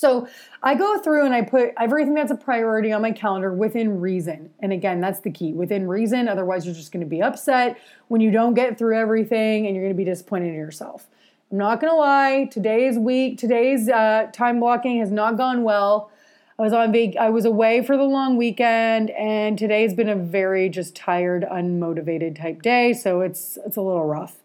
so 0.00 0.26
I 0.62 0.76
go 0.76 0.98
through 0.98 1.26
and 1.26 1.34
I 1.34 1.42
put 1.42 1.74
everything 1.78 2.14
that's 2.14 2.30
a 2.30 2.34
priority 2.34 2.90
on 2.90 3.02
my 3.02 3.12
calendar 3.12 3.52
within 3.52 4.00
reason. 4.00 4.48
And 4.60 4.72
again, 4.72 5.02
that's 5.02 5.20
the 5.20 5.30
key 5.30 5.52
within 5.52 5.86
reason. 5.86 6.26
Otherwise, 6.26 6.64
you're 6.64 6.74
just 6.74 6.90
going 6.90 7.04
to 7.04 7.06
be 7.06 7.20
upset 7.20 7.78
when 8.08 8.22
you 8.22 8.30
don't 8.30 8.54
get 8.54 8.78
through 8.78 8.96
everything 8.96 9.66
and 9.66 9.76
you're 9.76 9.84
going 9.84 9.94
to 9.94 9.98
be 9.98 10.06
disappointed 10.06 10.48
in 10.48 10.54
yourself. 10.54 11.06
I'm 11.52 11.58
not 11.58 11.82
going 11.82 11.92
to 11.92 11.98
lie. 11.98 12.48
Today's 12.50 12.96
week, 12.96 13.36
today's 13.36 13.90
uh, 13.90 14.28
time 14.32 14.58
blocking 14.58 15.00
has 15.00 15.10
not 15.10 15.36
gone 15.36 15.64
well. 15.64 16.10
I 16.58 16.62
was 16.62 16.72
on 16.72 16.92
vac- 16.92 17.18
I 17.18 17.28
was 17.28 17.44
away 17.44 17.82
for 17.82 17.98
the 17.98 18.04
long 18.04 18.38
weekend, 18.38 19.10
and 19.10 19.58
today's 19.58 19.92
been 19.92 20.08
a 20.08 20.16
very 20.16 20.70
just 20.70 20.96
tired, 20.96 21.44
unmotivated 21.50 22.40
type 22.40 22.62
day. 22.62 22.94
So 22.94 23.20
it's 23.20 23.58
it's 23.66 23.76
a 23.76 23.82
little 23.82 24.06
rough. 24.06 24.39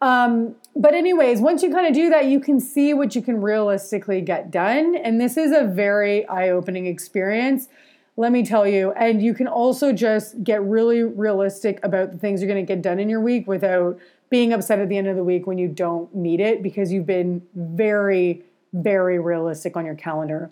Um, 0.00 0.54
but 0.76 0.94
anyways, 0.94 1.40
once 1.40 1.62
you 1.62 1.70
kind 1.70 1.86
of 1.86 1.92
do 1.92 2.08
that, 2.10 2.26
you 2.26 2.38
can 2.38 2.60
see 2.60 2.94
what 2.94 3.16
you 3.16 3.22
can 3.22 3.40
realistically 3.40 4.20
get 4.20 4.50
done, 4.50 4.94
and 4.96 5.20
this 5.20 5.36
is 5.36 5.52
a 5.52 5.64
very 5.64 6.26
eye-opening 6.28 6.86
experience. 6.86 7.68
Let 8.16 8.32
me 8.32 8.44
tell 8.44 8.66
you, 8.66 8.92
and 8.92 9.22
you 9.22 9.34
can 9.34 9.48
also 9.48 9.92
just 9.92 10.42
get 10.44 10.62
really 10.62 11.02
realistic 11.02 11.80
about 11.84 12.12
the 12.12 12.18
things 12.18 12.40
you're 12.40 12.50
going 12.50 12.64
to 12.64 12.74
get 12.74 12.82
done 12.82 12.98
in 12.98 13.08
your 13.08 13.20
week 13.20 13.46
without 13.48 13.98
being 14.30 14.52
upset 14.52 14.78
at 14.78 14.88
the 14.88 14.98
end 14.98 15.08
of 15.08 15.16
the 15.16 15.24
week 15.24 15.46
when 15.46 15.58
you 15.58 15.68
don't 15.68 16.14
meet 16.14 16.40
it 16.40 16.62
because 16.62 16.92
you've 16.92 17.06
been 17.06 17.42
very, 17.54 18.42
very 18.72 19.18
realistic 19.18 19.76
on 19.76 19.84
your 19.84 19.94
calendar. 19.94 20.50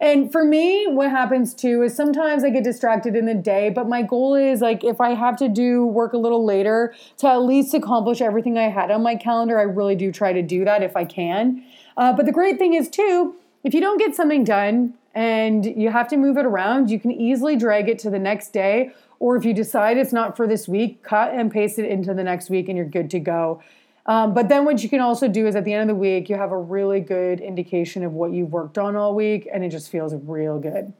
And 0.00 0.32
for 0.32 0.44
me, 0.44 0.86
what 0.86 1.10
happens 1.10 1.52
too 1.52 1.82
is 1.82 1.94
sometimes 1.94 2.42
I 2.42 2.48
get 2.48 2.64
distracted 2.64 3.14
in 3.14 3.26
the 3.26 3.34
day, 3.34 3.68
but 3.68 3.86
my 3.86 4.00
goal 4.00 4.34
is 4.34 4.62
like 4.62 4.82
if 4.82 4.98
I 4.98 5.10
have 5.10 5.36
to 5.36 5.48
do 5.48 5.84
work 5.84 6.14
a 6.14 6.18
little 6.18 6.44
later 6.44 6.94
to 7.18 7.28
at 7.28 7.42
least 7.42 7.74
accomplish 7.74 8.22
everything 8.22 8.56
I 8.56 8.70
had 8.70 8.90
on 8.90 9.02
my 9.02 9.14
calendar, 9.14 9.58
I 9.58 9.64
really 9.64 9.94
do 9.94 10.10
try 10.10 10.32
to 10.32 10.40
do 10.40 10.64
that 10.64 10.82
if 10.82 10.96
I 10.96 11.04
can. 11.04 11.62
Uh, 11.98 12.14
but 12.14 12.24
the 12.24 12.32
great 12.32 12.58
thing 12.58 12.72
is 12.72 12.88
too, 12.88 13.34
if 13.62 13.74
you 13.74 13.80
don't 13.80 13.98
get 13.98 14.14
something 14.14 14.42
done 14.42 14.94
and 15.14 15.66
you 15.66 15.90
have 15.90 16.08
to 16.08 16.16
move 16.16 16.38
it 16.38 16.46
around, 16.46 16.90
you 16.90 16.98
can 16.98 17.12
easily 17.12 17.56
drag 17.56 17.90
it 17.90 17.98
to 17.98 18.10
the 18.10 18.18
next 18.18 18.54
day. 18.54 18.92
Or 19.18 19.36
if 19.36 19.44
you 19.44 19.52
decide 19.52 19.98
it's 19.98 20.14
not 20.14 20.34
for 20.34 20.46
this 20.46 20.66
week, 20.66 21.02
cut 21.02 21.34
and 21.34 21.52
paste 21.52 21.78
it 21.78 21.84
into 21.84 22.14
the 22.14 22.24
next 22.24 22.48
week 22.48 22.68
and 22.68 22.76
you're 22.76 22.86
good 22.86 23.10
to 23.10 23.20
go. 23.20 23.62
Um, 24.10 24.34
but 24.34 24.48
then 24.48 24.64
what 24.64 24.82
you 24.82 24.88
can 24.88 24.98
also 24.98 25.28
do 25.28 25.46
is 25.46 25.54
at 25.54 25.64
the 25.64 25.72
end 25.72 25.88
of 25.88 25.94
the 25.94 26.00
week, 26.00 26.28
you 26.28 26.34
have 26.34 26.50
a 26.50 26.58
really 26.58 26.98
good 26.98 27.40
indication 27.40 28.02
of 28.02 28.12
what 28.12 28.32
you've 28.32 28.50
worked 28.50 28.76
on 28.76 28.96
all 28.96 29.14
week, 29.14 29.48
and 29.52 29.62
it 29.62 29.68
just 29.68 29.88
feels 29.88 30.12
real 30.12 30.58
good. 30.58 30.92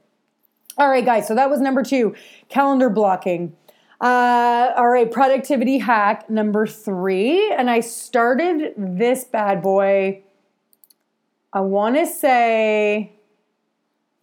All 0.77 0.87
right, 0.87 1.03
guys, 1.03 1.27
so 1.27 1.35
that 1.35 1.49
was 1.49 1.59
number 1.59 1.83
two 1.83 2.15
calendar 2.47 2.89
blocking. 2.89 3.53
Uh, 3.99 4.71
all 4.77 4.87
right, 4.87 5.11
productivity 5.11 5.79
hack 5.79 6.29
number 6.29 6.65
three. 6.65 7.51
And 7.51 7.69
I 7.69 7.81
started 7.81 8.75
this 8.77 9.25
bad 9.25 9.61
boy, 9.61 10.23
I 11.51 11.59
want 11.59 11.97
to 11.97 12.05
say 12.05 13.11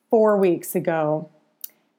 four 0.08 0.38
weeks 0.38 0.74
ago. 0.74 1.28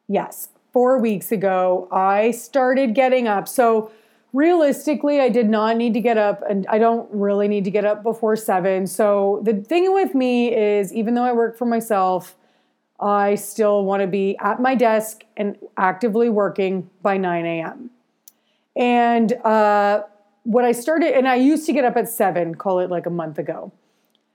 Yes, 0.08 0.49
four 0.73 0.97
weeks 0.97 1.32
ago, 1.32 1.88
I 1.91 2.32
started 2.32 2.95
getting 2.95 3.28
up. 3.28 3.47
So, 3.47 3.91
realistically, 4.34 5.20
I 5.20 5.30
did 5.30 5.50
not 5.50 5.78
need 5.78 5.94
to 5.94 6.02
get 6.02 6.18
up, 6.18 6.44
and 6.48 6.65
I 6.68 6.78
don't 6.78 7.10
really 7.12 7.48
need 7.48 7.63
to 7.65 7.72
get 7.72 7.86
up 7.86 8.04
before 8.04 8.36
seven. 8.36 8.88
So 8.88 9.42
the 9.44 9.56
thing 9.56 9.94
with 9.94 10.13
me 10.13 10.56
is, 10.56 10.94
even 10.94 11.13
though 11.13 11.24
I 11.24 11.34
work 11.34 11.58
for 11.58 11.65
myself, 11.65 12.36
I 13.00 13.36
still 13.36 13.86
want 13.86 14.02
to 14.02 14.08
be 14.08 14.38
at 14.39 14.62
my 14.62 14.76
desk 14.76 15.24
and 15.38 15.58
actively 15.78 16.30
working 16.30 16.89
by 17.02 17.18
9 17.18 17.46
a.m. 17.46 17.92
And 18.76 19.34
uh, 19.34 20.04
what 20.44 20.65
I 20.65 20.74
started, 20.74 21.15
and 21.15 21.28
I 21.28 21.36
used 21.36 21.65
to 21.68 21.74
get 21.74 21.86
up 21.86 21.96
at 21.96 22.10
seven, 22.10 22.56
call 22.56 22.80
it 22.80 22.89
like 22.89 23.06
a 23.06 23.10
month 23.10 23.38
ago. 23.38 23.72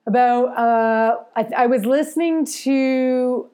About, 0.07 0.57
uh, 0.57 1.25
I, 1.37 1.49
I 1.57 1.67
was 1.67 1.85
listening 1.85 2.45
to, 2.47 3.49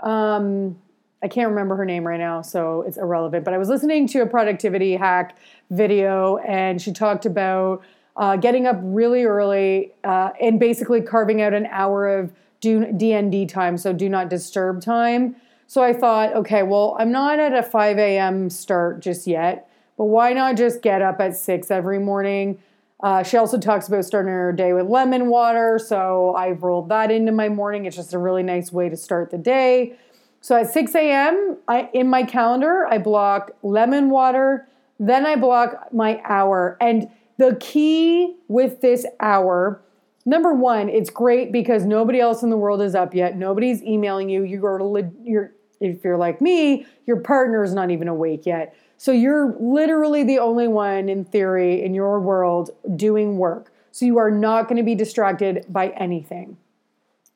um, 0.00 0.76
I 1.22 1.28
can't 1.28 1.50
remember 1.50 1.76
her 1.76 1.84
name 1.84 2.06
right 2.06 2.18
now, 2.18 2.40
so 2.42 2.82
it's 2.82 2.96
irrelevant. 2.96 3.44
But 3.44 3.52
I 3.52 3.58
was 3.58 3.68
listening 3.68 4.06
to 4.08 4.22
a 4.22 4.26
productivity 4.26 4.96
hack 4.96 5.36
video, 5.70 6.38
and 6.38 6.80
she 6.80 6.92
talked 6.92 7.26
about 7.26 7.82
uh, 8.16 8.36
getting 8.36 8.66
up 8.66 8.78
really 8.82 9.24
early 9.24 9.92
uh, 10.02 10.30
and 10.40 10.58
basically 10.58 11.00
carving 11.00 11.42
out 11.42 11.52
an 11.52 11.66
hour 11.66 12.08
of 12.18 12.32
do, 12.60 12.80
DND 12.86 13.48
time, 13.48 13.76
so 13.76 13.92
do 13.92 14.08
not 14.08 14.28
disturb 14.28 14.82
time. 14.82 15.36
So 15.66 15.82
I 15.82 15.92
thought, 15.92 16.34
okay, 16.34 16.62
well, 16.62 16.96
I'm 16.98 17.12
not 17.12 17.38
at 17.38 17.54
a 17.54 17.62
5 17.62 17.98
a.m. 17.98 18.50
start 18.50 19.00
just 19.00 19.26
yet, 19.26 19.70
but 19.96 20.06
why 20.06 20.32
not 20.32 20.56
just 20.56 20.82
get 20.82 21.00
up 21.00 21.20
at 21.20 21.36
6 21.36 21.70
every 21.70 21.98
morning? 21.98 22.58
Uh, 23.02 23.22
she 23.22 23.36
also 23.36 23.58
talks 23.58 23.88
about 23.88 24.04
starting 24.04 24.32
her 24.32 24.52
day 24.52 24.72
with 24.72 24.86
lemon 24.86 25.28
water, 25.28 25.78
so 25.78 26.34
I've 26.34 26.62
rolled 26.62 26.88
that 26.90 27.10
into 27.10 27.32
my 27.32 27.48
morning. 27.48 27.86
It's 27.86 27.96
just 27.96 28.12
a 28.12 28.18
really 28.18 28.42
nice 28.42 28.72
way 28.72 28.88
to 28.88 28.96
start 28.96 29.30
the 29.30 29.38
day. 29.38 29.96
So 30.40 30.56
at 30.56 30.70
6 30.72 30.94
a.m., 30.94 31.58
I, 31.68 31.90
in 31.92 32.08
my 32.08 32.22
calendar, 32.22 32.86
I 32.86 32.98
block 32.98 33.52
lemon 33.62 34.10
water, 34.10 34.66
then 34.98 35.26
I 35.26 35.36
block 35.36 35.92
my 35.92 36.20
hour. 36.24 36.76
And 36.80 37.08
The 37.38 37.56
key 37.60 38.36
with 38.48 38.80
this 38.80 39.06
hour, 39.20 39.82
number 40.26 40.52
one, 40.52 40.88
it's 40.88 41.10
great 41.10 41.52
because 41.52 41.84
nobody 41.84 42.20
else 42.20 42.42
in 42.42 42.50
the 42.50 42.56
world 42.56 42.82
is 42.82 42.94
up 42.94 43.14
yet. 43.14 43.36
Nobody's 43.36 43.82
emailing 43.82 44.28
you. 44.28 44.44
You're, 44.44 45.12
you're 45.24 45.52
if 45.80 46.04
you're 46.04 46.18
like 46.18 46.40
me, 46.40 46.86
your 47.06 47.20
partner 47.20 47.64
is 47.64 47.72
not 47.72 47.90
even 47.90 48.08
awake 48.08 48.44
yet. 48.44 48.76
So 48.98 49.12
you're 49.12 49.56
literally 49.58 50.24
the 50.24 50.38
only 50.38 50.68
one 50.68 51.08
in 51.08 51.24
theory 51.24 51.82
in 51.82 51.94
your 51.94 52.20
world 52.20 52.70
doing 52.96 53.38
work. 53.38 53.72
So 53.92 54.04
you 54.04 54.18
are 54.18 54.30
not 54.30 54.68
going 54.68 54.76
to 54.76 54.82
be 54.82 54.94
distracted 54.94 55.64
by 55.68 55.88
anything. 55.90 56.58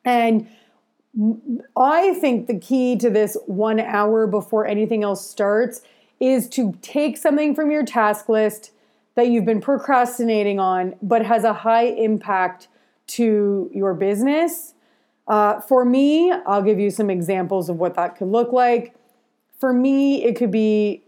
And 0.04 0.46
I 1.76 2.14
think 2.14 2.46
the 2.46 2.58
key 2.58 2.96
to 2.96 3.10
this 3.10 3.36
one 3.46 3.78
hour 3.78 4.26
before 4.26 4.66
anything 4.66 5.04
else 5.04 5.28
starts 5.28 5.82
is 6.20 6.48
to 6.50 6.72
take 6.82 7.16
something 7.16 7.54
from 7.54 7.70
your 7.70 7.84
task 7.84 8.28
list 8.28 8.72
that 9.14 9.28
you've 9.28 9.44
been 9.44 9.60
procrastinating 9.60 10.58
on, 10.58 10.96
but 11.02 11.24
has 11.24 11.44
a 11.44 11.52
high 11.52 11.84
impact 11.84 12.68
to 13.06 13.70
your 13.72 13.94
business. 13.94 14.74
Uh, 15.28 15.60
for 15.60 15.84
me, 15.84 16.32
I'll 16.46 16.62
give 16.62 16.80
you 16.80 16.90
some 16.90 17.10
examples 17.10 17.68
of 17.68 17.76
what 17.76 17.94
that 17.94 18.16
could 18.16 18.28
look 18.28 18.52
like. 18.52 18.94
For 19.58 19.72
me, 19.72 20.24
it 20.24 20.36
could 20.36 20.50
be 20.50 21.04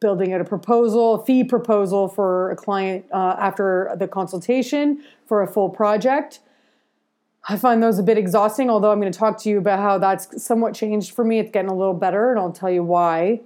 building 0.00 0.32
out 0.32 0.40
a 0.40 0.44
proposal, 0.44 1.14
a 1.14 1.24
fee 1.24 1.42
proposal 1.42 2.08
for 2.08 2.50
a 2.50 2.56
client 2.56 3.04
uh, 3.12 3.36
after 3.38 3.94
the 3.98 4.06
consultation 4.06 5.02
for 5.26 5.42
a 5.42 5.46
full 5.46 5.70
project. 5.70 6.40
I 7.50 7.56
find 7.56 7.82
those 7.82 7.98
a 7.98 8.02
bit 8.02 8.18
exhausting, 8.18 8.68
although 8.68 8.92
I'm 8.92 9.00
going 9.00 9.10
to 9.10 9.18
talk 9.18 9.38
to 9.42 9.48
you 9.48 9.56
about 9.56 9.78
how 9.78 9.96
that's 9.96 10.42
somewhat 10.42 10.74
changed 10.74 11.12
for 11.14 11.24
me. 11.24 11.38
It's 11.38 11.50
getting 11.50 11.70
a 11.70 11.74
little 11.74 11.94
better, 11.94 12.30
and 12.30 12.38
I'll 12.38 12.52
tell 12.52 12.70
you 12.70 12.84
why. 12.84 13.40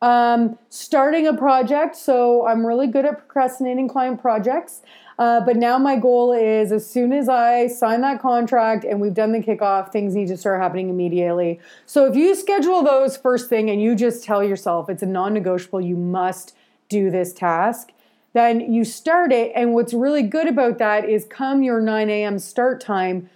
Um, 0.00 0.56
starting 0.68 1.26
a 1.26 1.34
project, 1.34 1.96
so 1.96 2.46
I'm 2.46 2.64
really 2.64 2.86
good 2.86 3.04
at 3.04 3.18
procrastinating 3.18 3.88
client 3.88 4.20
projects. 4.22 4.82
Uh, 5.18 5.40
but 5.40 5.56
now 5.56 5.76
my 5.76 5.96
goal 5.96 6.32
is 6.32 6.70
as 6.70 6.88
soon 6.88 7.12
as 7.12 7.28
I 7.28 7.66
sign 7.66 8.02
that 8.02 8.22
contract 8.22 8.84
and 8.84 9.00
we've 9.00 9.14
done 9.14 9.32
the 9.32 9.40
kickoff, 9.40 9.90
things 9.90 10.14
need 10.14 10.28
to 10.28 10.36
start 10.36 10.62
happening 10.62 10.88
immediately. 10.88 11.58
So 11.86 12.06
if 12.06 12.14
you 12.14 12.36
schedule 12.36 12.84
those 12.84 13.16
first 13.16 13.48
thing 13.48 13.68
and 13.68 13.82
you 13.82 13.96
just 13.96 14.22
tell 14.22 14.44
yourself 14.44 14.88
it's 14.88 15.02
a 15.02 15.06
non 15.06 15.34
negotiable, 15.34 15.80
you 15.80 15.96
must 15.96 16.54
do 16.88 17.10
this 17.10 17.32
task, 17.32 17.90
then 18.34 18.72
you 18.72 18.84
start 18.84 19.32
it. 19.32 19.50
And 19.56 19.74
what's 19.74 19.92
really 19.92 20.22
good 20.22 20.46
about 20.46 20.78
that 20.78 21.08
is 21.08 21.24
come 21.24 21.64
your 21.64 21.80
9 21.80 22.08
a.m. 22.08 22.38
start 22.38 22.80
time, 22.80 23.28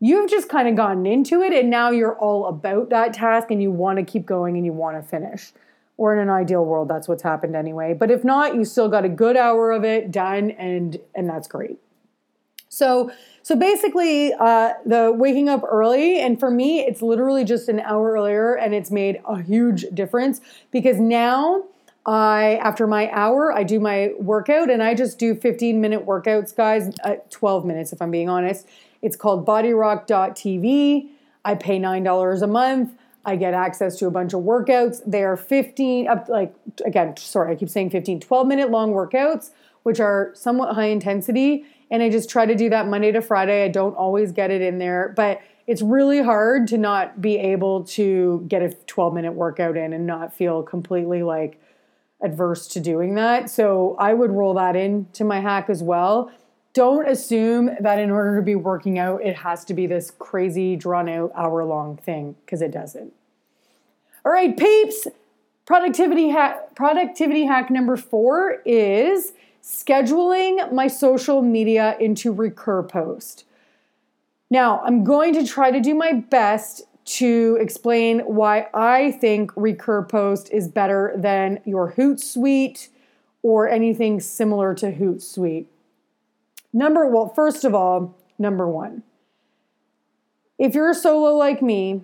you've 0.00 0.30
just 0.30 0.48
kind 0.48 0.68
of 0.68 0.76
gotten 0.76 1.06
into 1.06 1.42
it 1.42 1.52
and 1.52 1.70
now 1.70 1.90
you're 1.90 2.16
all 2.18 2.46
about 2.46 2.90
that 2.90 3.12
task 3.12 3.50
and 3.50 3.62
you 3.62 3.70
want 3.70 3.98
to 3.98 4.04
keep 4.04 4.26
going 4.26 4.56
and 4.56 4.64
you 4.64 4.72
want 4.72 4.96
to 4.96 5.02
finish. 5.02 5.52
Or 5.96 6.14
in 6.14 6.20
an 6.20 6.30
ideal 6.30 6.64
world 6.64 6.88
that's 6.88 7.08
what's 7.08 7.24
happened 7.24 7.56
anyway. 7.56 7.92
But 7.92 8.10
if 8.10 8.22
not 8.22 8.54
you 8.54 8.64
still 8.64 8.88
got 8.88 9.04
a 9.04 9.08
good 9.08 9.36
hour 9.36 9.72
of 9.72 9.84
it 9.84 10.12
done 10.12 10.52
and 10.52 10.98
and 11.14 11.28
that's 11.28 11.48
great. 11.48 11.78
So 12.68 13.10
so 13.42 13.56
basically 13.56 14.32
uh, 14.34 14.74
the 14.86 15.12
waking 15.12 15.48
up 15.48 15.64
early 15.68 16.20
and 16.20 16.38
for 16.38 16.50
me 16.50 16.80
it's 16.80 17.02
literally 17.02 17.44
just 17.44 17.68
an 17.68 17.80
hour 17.80 18.12
earlier 18.12 18.54
and 18.54 18.74
it's 18.74 18.92
made 18.92 19.20
a 19.26 19.42
huge 19.42 19.86
difference 19.92 20.40
because 20.70 21.00
now 21.00 21.64
I 22.06 22.60
after 22.62 22.86
my 22.86 23.10
hour 23.10 23.52
I 23.52 23.64
do 23.64 23.80
my 23.80 24.12
workout 24.20 24.70
and 24.70 24.84
I 24.84 24.94
just 24.94 25.18
do 25.18 25.34
15 25.34 25.80
minute 25.80 26.06
workouts 26.06 26.54
guys 26.54 26.94
uh, 27.02 27.16
12 27.30 27.64
minutes 27.64 27.92
if 27.92 28.00
I'm 28.00 28.12
being 28.12 28.28
honest 28.28 28.68
it's 29.02 29.16
called 29.16 29.46
bodyrock.tv 29.46 31.08
I 31.44 31.54
pay 31.54 31.78
$9 31.78 32.42
a 32.42 32.46
month 32.46 32.92
I 33.28 33.36
get 33.36 33.52
access 33.52 33.96
to 33.96 34.06
a 34.06 34.10
bunch 34.10 34.32
of 34.32 34.40
workouts. 34.40 35.02
They 35.06 35.22
are 35.22 35.36
15, 35.36 36.08
up 36.08 36.30
like, 36.30 36.54
again, 36.86 37.14
sorry, 37.18 37.52
I 37.52 37.56
keep 37.56 37.68
saying 37.68 37.90
15, 37.90 38.20
12 38.20 38.46
minute 38.46 38.70
long 38.70 38.94
workouts, 38.94 39.50
which 39.82 40.00
are 40.00 40.30
somewhat 40.34 40.74
high 40.74 40.86
intensity. 40.86 41.66
And 41.90 42.02
I 42.02 42.08
just 42.08 42.30
try 42.30 42.46
to 42.46 42.54
do 42.54 42.70
that 42.70 42.88
Monday 42.88 43.12
to 43.12 43.20
Friday. 43.20 43.64
I 43.64 43.68
don't 43.68 43.94
always 43.94 44.32
get 44.32 44.50
it 44.50 44.62
in 44.62 44.78
there, 44.78 45.12
but 45.14 45.42
it's 45.66 45.82
really 45.82 46.22
hard 46.22 46.68
to 46.68 46.78
not 46.78 47.20
be 47.20 47.36
able 47.36 47.84
to 47.84 48.46
get 48.48 48.62
a 48.62 48.70
12 48.86 49.12
minute 49.12 49.32
workout 49.32 49.76
in 49.76 49.92
and 49.92 50.06
not 50.06 50.32
feel 50.32 50.62
completely 50.62 51.22
like 51.22 51.60
adverse 52.22 52.66
to 52.68 52.80
doing 52.80 53.14
that. 53.16 53.50
So 53.50 53.94
I 53.98 54.14
would 54.14 54.30
roll 54.30 54.54
that 54.54 54.74
into 54.74 55.24
my 55.24 55.40
hack 55.40 55.68
as 55.68 55.82
well. 55.82 56.32
Don't 56.74 57.08
assume 57.08 57.70
that 57.80 57.98
in 57.98 58.10
order 58.10 58.36
to 58.36 58.42
be 58.42 58.54
working 58.54 58.98
out, 58.98 59.22
it 59.22 59.36
has 59.36 59.64
to 59.66 59.74
be 59.74 59.86
this 59.86 60.12
crazy, 60.18 60.76
drawn 60.76 61.08
out, 61.08 61.32
hour 61.34 61.64
long 61.64 61.96
thing 61.96 62.36
because 62.44 62.62
it 62.62 62.70
doesn't. 62.70 63.12
All 64.24 64.32
right, 64.32 64.56
peeps. 64.56 65.06
Productivity 65.64 66.28
hack 66.28 66.74
productivity 66.74 67.44
hack 67.44 67.70
number 67.70 67.96
4 67.96 68.62
is 68.64 69.32
scheduling 69.62 70.72
my 70.72 70.86
social 70.86 71.42
media 71.42 71.96
into 72.00 72.34
RecurPost. 72.34 73.44
Now, 74.50 74.80
I'm 74.80 75.04
going 75.04 75.34
to 75.34 75.46
try 75.46 75.70
to 75.70 75.80
do 75.80 75.94
my 75.94 76.12
best 76.12 76.82
to 77.04 77.58
explain 77.60 78.20
why 78.20 78.68
I 78.72 79.12
think 79.12 79.52
RecurPost 79.52 80.50
is 80.50 80.68
better 80.68 81.12
than 81.16 81.60
your 81.64 81.92
Hootsuite 81.92 82.88
or 83.42 83.68
anything 83.68 84.20
similar 84.20 84.74
to 84.74 84.92
Hootsuite. 84.92 85.66
Number 86.72 87.06
well, 87.06 87.32
first 87.34 87.64
of 87.64 87.74
all, 87.74 88.16
number 88.38 88.68
1. 88.68 89.02
If 90.58 90.74
you're 90.74 90.90
a 90.90 90.94
solo 90.94 91.34
like 91.36 91.62
me, 91.62 92.02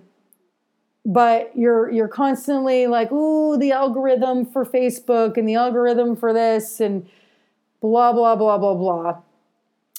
but 1.05 1.51
you're 1.55 1.91
you're 1.91 2.07
constantly 2.07 2.87
like, 2.87 3.11
"Ooh, 3.11 3.57
the 3.57 3.71
algorithm 3.71 4.45
for 4.45 4.65
Facebook 4.65 5.37
and 5.37 5.47
the 5.47 5.55
algorithm 5.55 6.15
for 6.15 6.33
this 6.33 6.79
and 6.79 7.07
blah 7.81 8.11
blah 8.11 8.35
blah 8.35 8.57
blah 8.57 8.73
blah." 8.73 9.17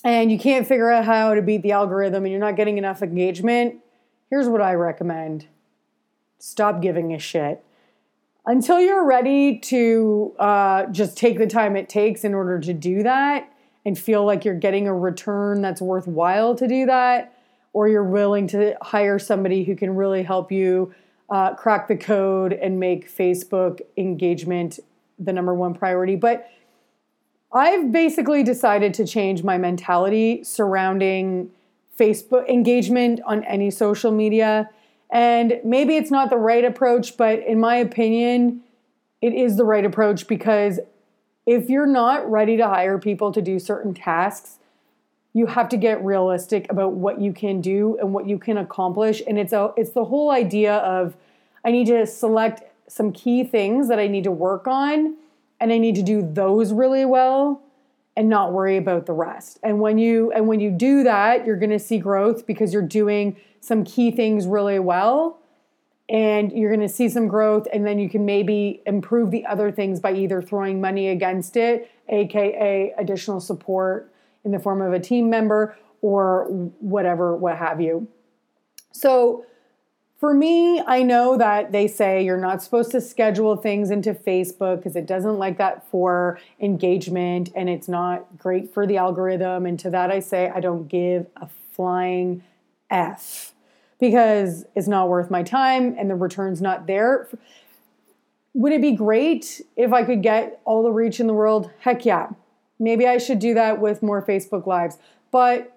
And 0.02 0.32
you 0.32 0.38
can't 0.38 0.66
figure 0.66 0.90
out 0.90 1.04
how 1.04 1.34
to 1.34 1.42
beat 1.42 1.62
the 1.62 1.72
algorithm 1.72 2.24
and 2.24 2.32
you're 2.32 2.40
not 2.40 2.56
getting 2.56 2.78
enough 2.78 3.02
engagement. 3.02 3.76
Here's 4.30 4.48
what 4.48 4.60
I 4.60 4.74
recommend. 4.74 5.46
Stop 6.38 6.82
giving 6.82 7.12
a 7.12 7.18
shit. 7.18 7.62
Until 8.44 8.80
you're 8.80 9.04
ready 9.04 9.58
to 9.58 10.34
uh, 10.38 10.86
just 10.86 11.16
take 11.16 11.38
the 11.38 11.46
time 11.46 11.76
it 11.76 11.88
takes 11.88 12.24
in 12.24 12.34
order 12.34 12.60
to 12.60 12.72
do 12.72 13.02
that 13.02 13.52
and 13.86 13.96
feel 13.96 14.24
like 14.24 14.44
you're 14.44 14.54
getting 14.54 14.88
a 14.88 14.94
return 14.94 15.62
that's 15.62 15.80
worthwhile 15.80 16.56
to 16.56 16.66
do 16.66 16.86
that, 16.86 17.38
or 17.72 17.88
you're 17.88 18.04
willing 18.04 18.48
to 18.48 18.76
hire 18.82 19.18
somebody 19.18 19.62
who 19.62 19.76
can 19.76 19.94
really 19.94 20.24
help 20.24 20.50
you 20.50 20.92
uh, 21.30 21.54
crack 21.54 21.86
the 21.86 21.96
code 21.96 22.52
and 22.52 22.80
make 22.80 23.08
Facebook 23.10 23.80
engagement 23.96 24.80
the 25.20 25.32
number 25.32 25.54
one 25.54 25.72
priority. 25.72 26.16
But 26.16 26.50
I've 27.52 27.92
basically 27.92 28.42
decided 28.42 28.92
to 28.94 29.06
change 29.06 29.44
my 29.44 29.56
mentality 29.56 30.42
surrounding 30.42 31.50
Facebook 31.98 32.48
engagement 32.48 33.20
on 33.24 33.44
any 33.44 33.70
social 33.70 34.10
media. 34.10 34.68
And 35.10 35.60
maybe 35.64 35.96
it's 35.96 36.10
not 36.10 36.28
the 36.28 36.36
right 36.36 36.64
approach, 36.64 37.16
but 37.16 37.38
in 37.38 37.60
my 37.60 37.76
opinion, 37.76 38.62
it 39.22 39.32
is 39.32 39.56
the 39.56 39.64
right 39.64 39.84
approach 39.84 40.26
because 40.26 40.80
if 41.46 41.70
you're 41.70 41.86
not 41.86 42.28
ready 42.28 42.56
to 42.56 42.66
hire 42.66 42.98
people 42.98 43.32
to 43.32 43.40
do 43.40 43.58
certain 43.58 43.94
tasks, 43.94 44.58
you 45.32 45.46
have 45.46 45.68
to 45.68 45.76
get 45.76 46.04
realistic 46.04 46.66
about 46.70 46.94
what 46.94 47.20
you 47.20 47.32
can 47.32 47.60
do 47.60 47.96
and 48.00 48.12
what 48.12 48.26
you 48.26 48.38
can 48.38 48.56
accomplish. 48.56 49.22
And 49.26 49.38
it's 49.38 49.52
a 49.52 49.72
it's 49.76 49.90
the 49.90 50.04
whole 50.04 50.30
idea 50.30 50.76
of 50.76 51.16
i 51.64 51.70
need 51.70 51.86
to 51.88 52.06
select 52.06 52.62
some 52.88 53.12
key 53.12 53.44
things 53.44 53.88
that 53.88 53.98
i 53.98 54.06
need 54.06 54.24
to 54.24 54.30
work 54.30 54.66
on 54.66 55.14
and 55.60 55.72
i 55.72 55.78
need 55.78 55.94
to 55.96 56.02
do 56.02 56.22
those 56.22 56.72
really 56.72 57.04
well 57.04 57.60
and 58.16 58.30
not 58.30 58.52
worry 58.52 58.78
about 58.78 59.04
the 59.04 59.12
rest. 59.12 59.58
And 59.62 59.78
when 59.78 59.98
you 59.98 60.32
and 60.32 60.48
when 60.48 60.58
you 60.58 60.70
do 60.70 61.02
that 61.02 61.46
you're 61.46 61.56
going 61.56 61.70
to 61.70 61.78
see 61.78 61.98
growth 61.98 62.46
because 62.46 62.72
you're 62.72 62.80
doing 62.80 63.36
some 63.60 63.84
key 63.84 64.10
things 64.10 64.46
really 64.46 64.78
well 64.78 65.38
and 66.08 66.52
you're 66.52 66.70
going 66.70 66.86
to 66.86 66.92
see 66.92 67.08
some 67.08 67.26
growth 67.26 67.66
and 67.72 67.86
then 67.86 67.98
you 67.98 68.08
can 68.08 68.24
maybe 68.24 68.80
improve 68.86 69.30
the 69.30 69.44
other 69.46 69.72
things 69.72 69.98
by 69.98 70.12
either 70.12 70.40
throwing 70.40 70.80
money 70.80 71.08
against 71.08 71.56
it 71.56 71.90
aka 72.08 72.92
additional 72.96 73.40
support 73.40 74.12
in 74.44 74.52
the 74.52 74.58
form 74.58 74.80
of 74.80 74.92
a 74.92 75.00
team 75.00 75.28
member 75.28 75.76
or 76.00 76.44
whatever, 76.80 77.36
what 77.36 77.58
have 77.58 77.80
you. 77.80 78.08
So, 78.92 79.44
for 80.18 80.32
me, 80.32 80.80
I 80.86 81.02
know 81.02 81.36
that 81.36 81.72
they 81.72 81.86
say 81.86 82.24
you're 82.24 82.40
not 82.40 82.62
supposed 82.62 82.90
to 82.92 83.02
schedule 83.02 83.54
things 83.54 83.90
into 83.90 84.14
Facebook 84.14 84.76
because 84.76 84.96
it 84.96 85.06
doesn't 85.06 85.36
like 85.36 85.58
that 85.58 85.86
for 85.90 86.38
engagement 86.58 87.50
and 87.54 87.68
it's 87.68 87.86
not 87.86 88.38
great 88.38 88.72
for 88.72 88.86
the 88.86 88.96
algorithm. 88.96 89.66
And 89.66 89.78
to 89.80 89.90
that, 89.90 90.10
I 90.10 90.20
say 90.20 90.50
I 90.54 90.60
don't 90.60 90.88
give 90.88 91.26
a 91.36 91.48
flying 91.72 92.42
F 92.88 93.52
because 93.98 94.64
it's 94.74 94.88
not 94.88 95.08
worth 95.08 95.30
my 95.30 95.42
time 95.42 95.94
and 95.98 96.10
the 96.10 96.14
return's 96.14 96.60
not 96.60 96.86
there. 96.86 97.28
Would 98.54 98.72
it 98.72 98.80
be 98.80 98.92
great 98.92 99.60
if 99.76 99.92
I 99.92 100.02
could 100.02 100.22
get 100.22 100.60
all 100.64 100.82
the 100.82 100.90
reach 100.90 101.20
in 101.20 101.26
the 101.26 101.34
world? 101.34 101.70
Heck 101.80 102.04
yeah. 102.04 102.28
Maybe 102.78 103.06
I 103.06 103.18
should 103.18 103.38
do 103.38 103.54
that 103.54 103.80
with 103.80 104.02
more 104.02 104.22
Facebook 104.22 104.66
Lives. 104.66 104.98
But 105.30 105.72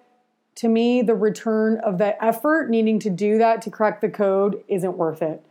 to 0.56 0.68
me, 0.68 1.02
the 1.02 1.14
return 1.14 1.78
of 1.78 1.98
that 1.98 2.18
effort 2.20 2.68
needing 2.68 2.98
to 3.00 3.10
do 3.10 3.38
that 3.38 3.62
to 3.62 3.70
crack 3.70 4.00
the 4.00 4.08
code 4.08 4.62
isn't 4.68 4.96
worth 4.96 5.22
it. 5.22 5.42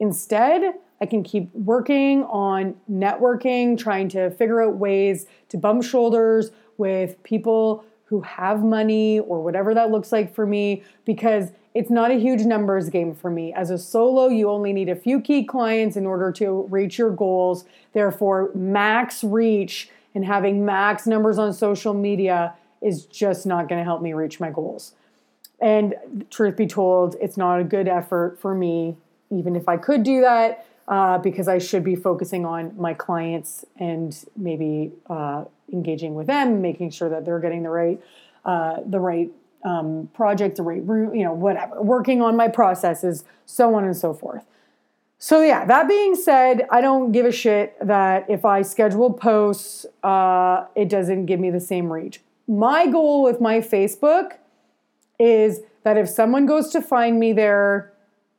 Instead, 0.00 0.74
I 1.00 1.06
can 1.06 1.22
keep 1.22 1.54
working 1.54 2.24
on 2.24 2.74
networking, 2.90 3.78
trying 3.78 4.08
to 4.10 4.30
figure 4.30 4.62
out 4.62 4.76
ways 4.76 5.26
to 5.50 5.56
bump 5.56 5.84
shoulders 5.84 6.50
with 6.76 7.22
people 7.22 7.84
who 8.06 8.22
have 8.22 8.64
money 8.64 9.20
or 9.20 9.42
whatever 9.42 9.74
that 9.74 9.90
looks 9.90 10.10
like 10.10 10.34
for 10.34 10.46
me 10.46 10.82
because 11.04 11.52
it's 11.74 11.90
not 11.90 12.10
a 12.10 12.14
huge 12.14 12.42
numbers 12.42 12.88
game 12.88 13.14
for 13.14 13.30
me. 13.30 13.52
As 13.52 13.70
a 13.70 13.78
solo, 13.78 14.28
you 14.28 14.48
only 14.50 14.72
need 14.72 14.88
a 14.88 14.96
few 14.96 15.20
key 15.20 15.44
clients 15.44 15.96
in 15.96 16.06
order 16.06 16.32
to 16.32 16.66
reach 16.70 16.98
your 16.98 17.10
goals. 17.10 17.64
Therefore, 17.92 18.50
max 18.54 19.22
reach 19.22 19.90
and 20.14 20.24
having 20.24 20.64
max 20.64 21.06
numbers 21.06 21.38
on 21.38 21.52
social 21.52 21.94
media 21.94 22.54
is 22.80 23.06
just 23.06 23.46
not 23.46 23.68
going 23.68 23.78
to 23.78 23.84
help 23.84 24.02
me 24.02 24.12
reach 24.12 24.40
my 24.40 24.50
goals. 24.50 24.94
And 25.60 25.94
truth 26.30 26.56
be 26.56 26.66
told, 26.66 27.16
it's 27.20 27.36
not 27.36 27.60
a 27.60 27.64
good 27.64 27.88
effort 27.88 28.38
for 28.40 28.54
me, 28.54 28.96
even 29.30 29.56
if 29.56 29.68
I 29.68 29.76
could 29.76 30.02
do 30.02 30.20
that, 30.20 30.64
uh, 30.86 31.18
because 31.18 31.48
I 31.48 31.58
should 31.58 31.84
be 31.84 31.96
focusing 31.96 32.46
on 32.46 32.74
my 32.76 32.94
clients 32.94 33.64
and 33.76 34.16
maybe 34.36 34.92
uh, 35.10 35.44
engaging 35.72 36.14
with 36.14 36.28
them, 36.28 36.62
making 36.62 36.90
sure 36.90 37.08
that 37.08 37.24
they're 37.24 37.40
getting 37.40 37.62
the 37.62 37.70
right, 37.70 38.00
uh, 38.44 38.78
the 38.86 39.00
right 39.00 39.30
um, 39.64 40.08
project, 40.14 40.58
you 40.58 41.24
know, 41.24 41.32
whatever, 41.32 41.82
working 41.82 42.22
on 42.22 42.36
my 42.36 42.48
processes, 42.48 43.24
so 43.46 43.74
on 43.74 43.84
and 43.84 43.96
so 43.96 44.12
forth. 44.14 44.44
So 45.18 45.42
yeah, 45.42 45.64
that 45.64 45.88
being 45.88 46.14
said, 46.14 46.66
I 46.70 46.80
don't 46.80 47.10
give 47.10 47.26
a 47.26 47.32
shit 47.32 47.76
that 47.80 48.30
if 48.30 48.44
I 48.44 48.62
schedule 48.62 49.12
posts, 49.12 49.84
uh, 50.04 50.66
it 50.76 50.88
doesn't 50.88 51.26
give 51.26 51.40
me 51.40 51.50
the 51.50 51.60
same 51.60 51.92
reach. 51.92 52.20
My 52.46 52.86
goal 52.86 53.22
with 53.22 53.40
my 53.40 53.58
Facebook 53.58 54.34
is 55.18 55.60
that 55.82 55.96
if 55.96 56.08
someone 56.08 56.46
goes 56.46 56.70
to 56.70 56.80
find 56.80 57.18
me 57.18 57.32
there, 57.32 57.92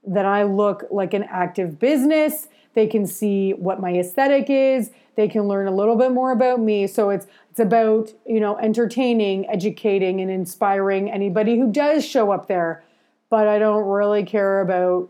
that 0.07 0.25
I 0.25 0.43
look 0.43 0.85
like 0.89 1.13
an 1.13 1.23
active 1.23 1.79
business. 1.79 2.47
They 2.79 2.87
can 2.87 3.05
see 3.05 3.51
what 3.51 3.81
my 3.81 3.91
aesthetic 3.91 4.49
is. 4.49 4.91
They 5.17 5.27
can 5.27 5.49
learn 5.49 5.67
a 5.67 5.75
little 5.75 5.97
bit 5.97 6.13
more 6.13 6.31
about 6.31 6.61
me. 6.61 6.87
So 6.87 7.09
it's 7.09 7.27
it's 7.51 7.59
about, 7.59 8.13
you 8.25 8.39
know, 8.39 8.57
entertaining, 8.57 9.49
educating 9.49 10.21
and 10.21 10.31
inspiring 10.31 11.11
anybody 11.11 11.59
who 11.59 11.73
does 11.73 12.05
show 12.05 12.31
up 12.31 12.47
there. 12.47 12.81
But 13.29 13.49
I 13.49 13.59
don't 13.59 13.83
really 13.83 14.23
care 14.23 14.61
about 14.61 15.09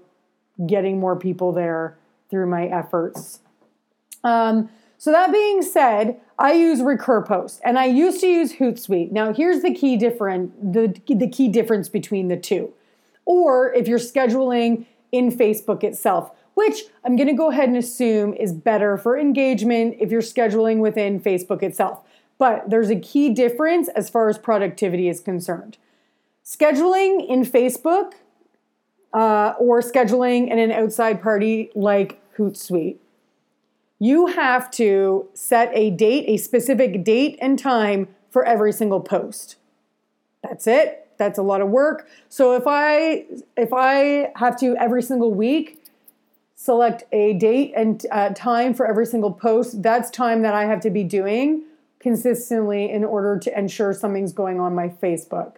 getting 0.66 1.00
more 1.00 1.16
people 1.16 1.52
there 1.52 1.96
through 2.32 2.48
my 2.48 2.66
efforts. 2.66 3.42
Um, 4.24 4.72
so 4.98 5.12
that 5.12 5.32
being 5.32 5.62
said, 5.62 6.20
I 6.40 6.54
use 6.54 6.80
RecurPost 6.80 7.60
and 7.64 7.78
I 7.78 7.86
used 7.86 8.20
to 8.22 8.28
use 8.28 8.54
Hootsuite. 8.54 9.12
Now 9.12 9.32
here's 9.32 9.62
the 9.62 9.76
key 9.76 9.96
different 9.96 10.74
the, 10.74 11.00
the 11.08 11.30
key 11.30 11.50
difference 11.50 11.88
between 11.88 12.30
the 12.30 12.38
two. 12.38 12.74
Or 13.26 13.72
if 13.74 13.88
you're 13.88 14.00
scheduling 14.00 14.88
in 15.12 15.32
Facebook 15.32 15.84
itself, 15.84 16.32
which 16.60 16.84
I'm 17.04 17.16
going 17.16 17.28
to 17.28 17.34
go 17.34 17.50
ahead 17.50 17.70
and 17.70 17.78
assume 17.78 18.34
is 18.34 18.54
better 18.54 18.98
for 18.98 19.18
engagement 19.18 19.98
if 20.00 20.12
you're 20.12 20.22
scheduling 20.22 20.80
within 20.80 21.20
Facebook 21.20 21.64
itself. 21.64 22.02
But 22.38 22.70
there's 22.70 22.90
a 22.90 23.00
key 23.00 23.34
difference 23.34 23.90
as 23.90 24.10
far 24.10 24.30
as 24.30 24.38
productivity 24.38 25.10
is 25.10 25.20
concerned. 25.20 25.78
Scheduling 26.46 27.28
in 27.28 27.44
Facebook 27.44 28.14
uh, 29.14 29.54
or 29.60 29.82
scheduling 29.82 30.50
in 30.50 30.60
an 30.60 30.72
outside 30.72 31.22
party 31.22 31.70
like 31.76 32.22
Hootsuite 32.38 32.98
you 34.00 34.28
have 34.28 34.72
to 34.72 35.28
set 35.34 35.70
a 35.74 35.92
date, 35.92 36.26
a 36.28 36.38
specific 36.38 37.04
date 37.04 37.38
and 37.42 37.60
time 37.60 38.08
for 38.32 38.46
every 38.46 38.72
single 38.72 39.02
post. 39.02 39.58
That's 40.42 40.66
it. 40.68 41.08
That's 41.18 41.38
a 41.38 41.42
lot 41.42 41.60
of 41.60 41.68
work. 41.68 42.08
So 42.30 42.56
if 42.56 42.64
I 42.66 43.26
if 43.58 43.74
I 43.74 44.32
have 44.38 44.58
to 44.62 44.78
every 44.78 45.04
single 45.04 45.34
week 45.34 45.79
select 46.62 47.06
a 47.14 47.32
date 47.36 47.72
and 47.74 48.06
uh, 48.12 48.32
time 48.34 48.74
for 48.74 48.86
every 48.86 49.06
single 49.06 49.32
post, 49.32 49.82
that's 49.82 50.10
time 50.10 50.42
that 50.42 50.54
I 50.54 50.66
have 50.66 50.82
to 50.82 50.90
be 50.90 51.06
doing 51.06 51.64
consistently 52.02 52.92
in 52.92 53.06
order 53.06 53.40
to 53.40 53.58
ensure 53.58 53.94
something's 53.94 54.34
going 54.34 54.60
on 54.60 54.76
my 54.76 54.90
Facebook. 54.90 55.54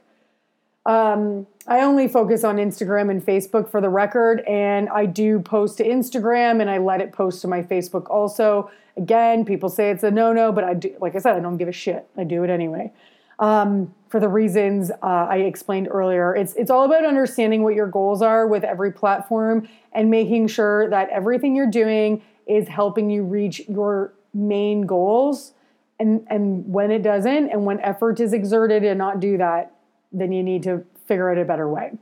Um, 0.86 1.48
I 1.66 1.82
only 1.82 2.08
focus 2.08 2.44
on 2.44 2.58
Instagram 2.58 3.10
and 3.10 3.26
Facebook 3.26 3.68
for 3.68 3.82
the 3.82 3.90
record, 3.90 4.42
and 4.42 4.90
I 4.90 5.08
do 5.08 5.40
post 5.40 5.80
to 5.80 5.84
Instagram 5.84 6.62
and 6.62 6.70
I 6.70 6.78
let 6.78 7.02
it 7.02 7.12
post 7.12 7.42
to 7.42 7.48
my 7.48 7.64
Facebook 7.64 8.08
also. 8.12 8.70
Again, 8.96 9.44
people 9.44 9.70
say 9.70 9.90
it's 9.90 10.04
a 10.04 10.12
no 10.12 10.34
no, 10.34 10.52
but 10.52 10.64
I 10.64 10.76
do, 10.76 10.96
like 11.02 11.16
I 11.16 11.20
said, 11.20 11.36
I 11.36 11.40
don't 11.40 11.58
give 11.58 11.68
a 11.68 11.72
shit. 11.72 12.08
I 12.16 12.26
do 12.26 12.44
it 12.44 12.52
anyway. 12.52 12.94
Um, 13.40 13.92
for 14.12 14.19
the 14.19 14.28
reasons 14.28 14.91
uh, 14.91 15.28
I 15.30 15.38
explained 15.38 15.88
earlier, 15.89 16.36
it's 16.36 16.54
it's 16.56 16.69
all 16.69 16.84
about 16.84 17.06
understanding 17.06 17.63
what 17.63 17.76
your 17.76 17.88
goals 17.88 18.21
are 18.21 18.45
with 18.45 18.65
every 18.65 18.91
platform 18.91 19.69
and 19.93 20.12
making 20.12 20.50
sure 20.50 20.89
that 20.89 21.10
everything 21.10 21.56
you're 21.56 21.71
doing 21.71 22.21
is 22.45 22.67
helping 22.67 23.10
you 23.10 23.24
reach 23.24 23.62
your 23.69 24.13
main 24.34 24.82
goals. 24.86 25.54
And 25.97 26.28
and 26.30 26.67
when 26.67 26.91
it 26.91 27.04
doesn't, 27.04 27.50
and 27.52 27.65
when 27.65 27.80
effort 27.80 28.19
is 28.19 28.34
exerted 28.34 28.84
and 28.84 28.97
not 28.97 29.21
do 29.21 29.38
that, 29.38 29.74
then 30.12 30.34
you 30.34 30.43
need 30.43 30.63
to 30.63 30.84
figure 31.06 31.32
out 31.32 31.38
a 31.38 31.45
better 31.45 31.69
way. 31.69 31.93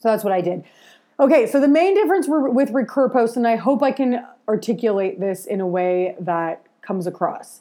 So 0.00 0.08
that's 0.08 0.24
what 0.24 0.32
I 0.32 0.40
did. 0.40 0.64
Okay, 1.20 1.46
so 1.46 1.60
the 1.60 1.68
main 1.68 1.94
difference 1.94 2.26
with 2.28 2.70
recur 2.70 3.08
posts, 3.08 3.36
and 3.36 3.46
I 3.46 3.56
hope 3.56 3.82
I 3.82 3.92
can 3.92 4.24
articulate 4.48 5.20
this 5.20 5.46
in 5.46 5.60
a 5.60 5.66
way 5.66 6.16
that 6.18 6.64
comes 6.82 7.06
across. 7.06 7.60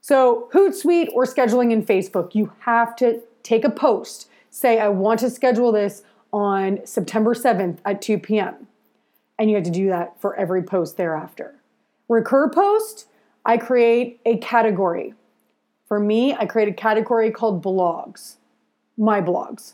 So, 0.00 0.48
Hootsuite 0.52 1.10
or 1.12 1.24
scheduling 1.24 1.72
in 1.72 1.84
Facebook, 1.84 2.34
you 2.34 2.52
have 2.60 2.96
to 2.96 3.22
take 3.42 3.64
a 3.64 3.70
post, 3.70 4.28
say, 4.50 4.80
I 4.80 4.88
want 4.88 5.20
to 5.20 5.30
schedule 5.30 5.72
this 5.72 6.02
on 6.32 6.80
September 6.84 7.34
7th 7.34 7.78
at 7.84 8.00
2 8.00 8.18
p.m. 8.18 8.66
And 9.38 9.50
you 9.50 9.56
have 9.56 9.64
to 9.64 9.70
do 9.70 9.88
that 9.88 10.20
for 10.20 10.36
every 10.36 10.62
post 10.62 10.96
thereafter. 10.96 11.54
RecurPost, 12.08 13.06
I 13.44 13.56
create 13.56 14.20
a 14.24 14.38
category. 14.38 15.14
For 15.86 15.98
me, 15.98 16.34
I 16.34 16.46
create 16.46 16.68
a 16.68 16.72
category 16.72 17.30
called 17.30 17.62
blogs 17.62 18.36
my 19.00 19.20
blogs. 19.20 19.72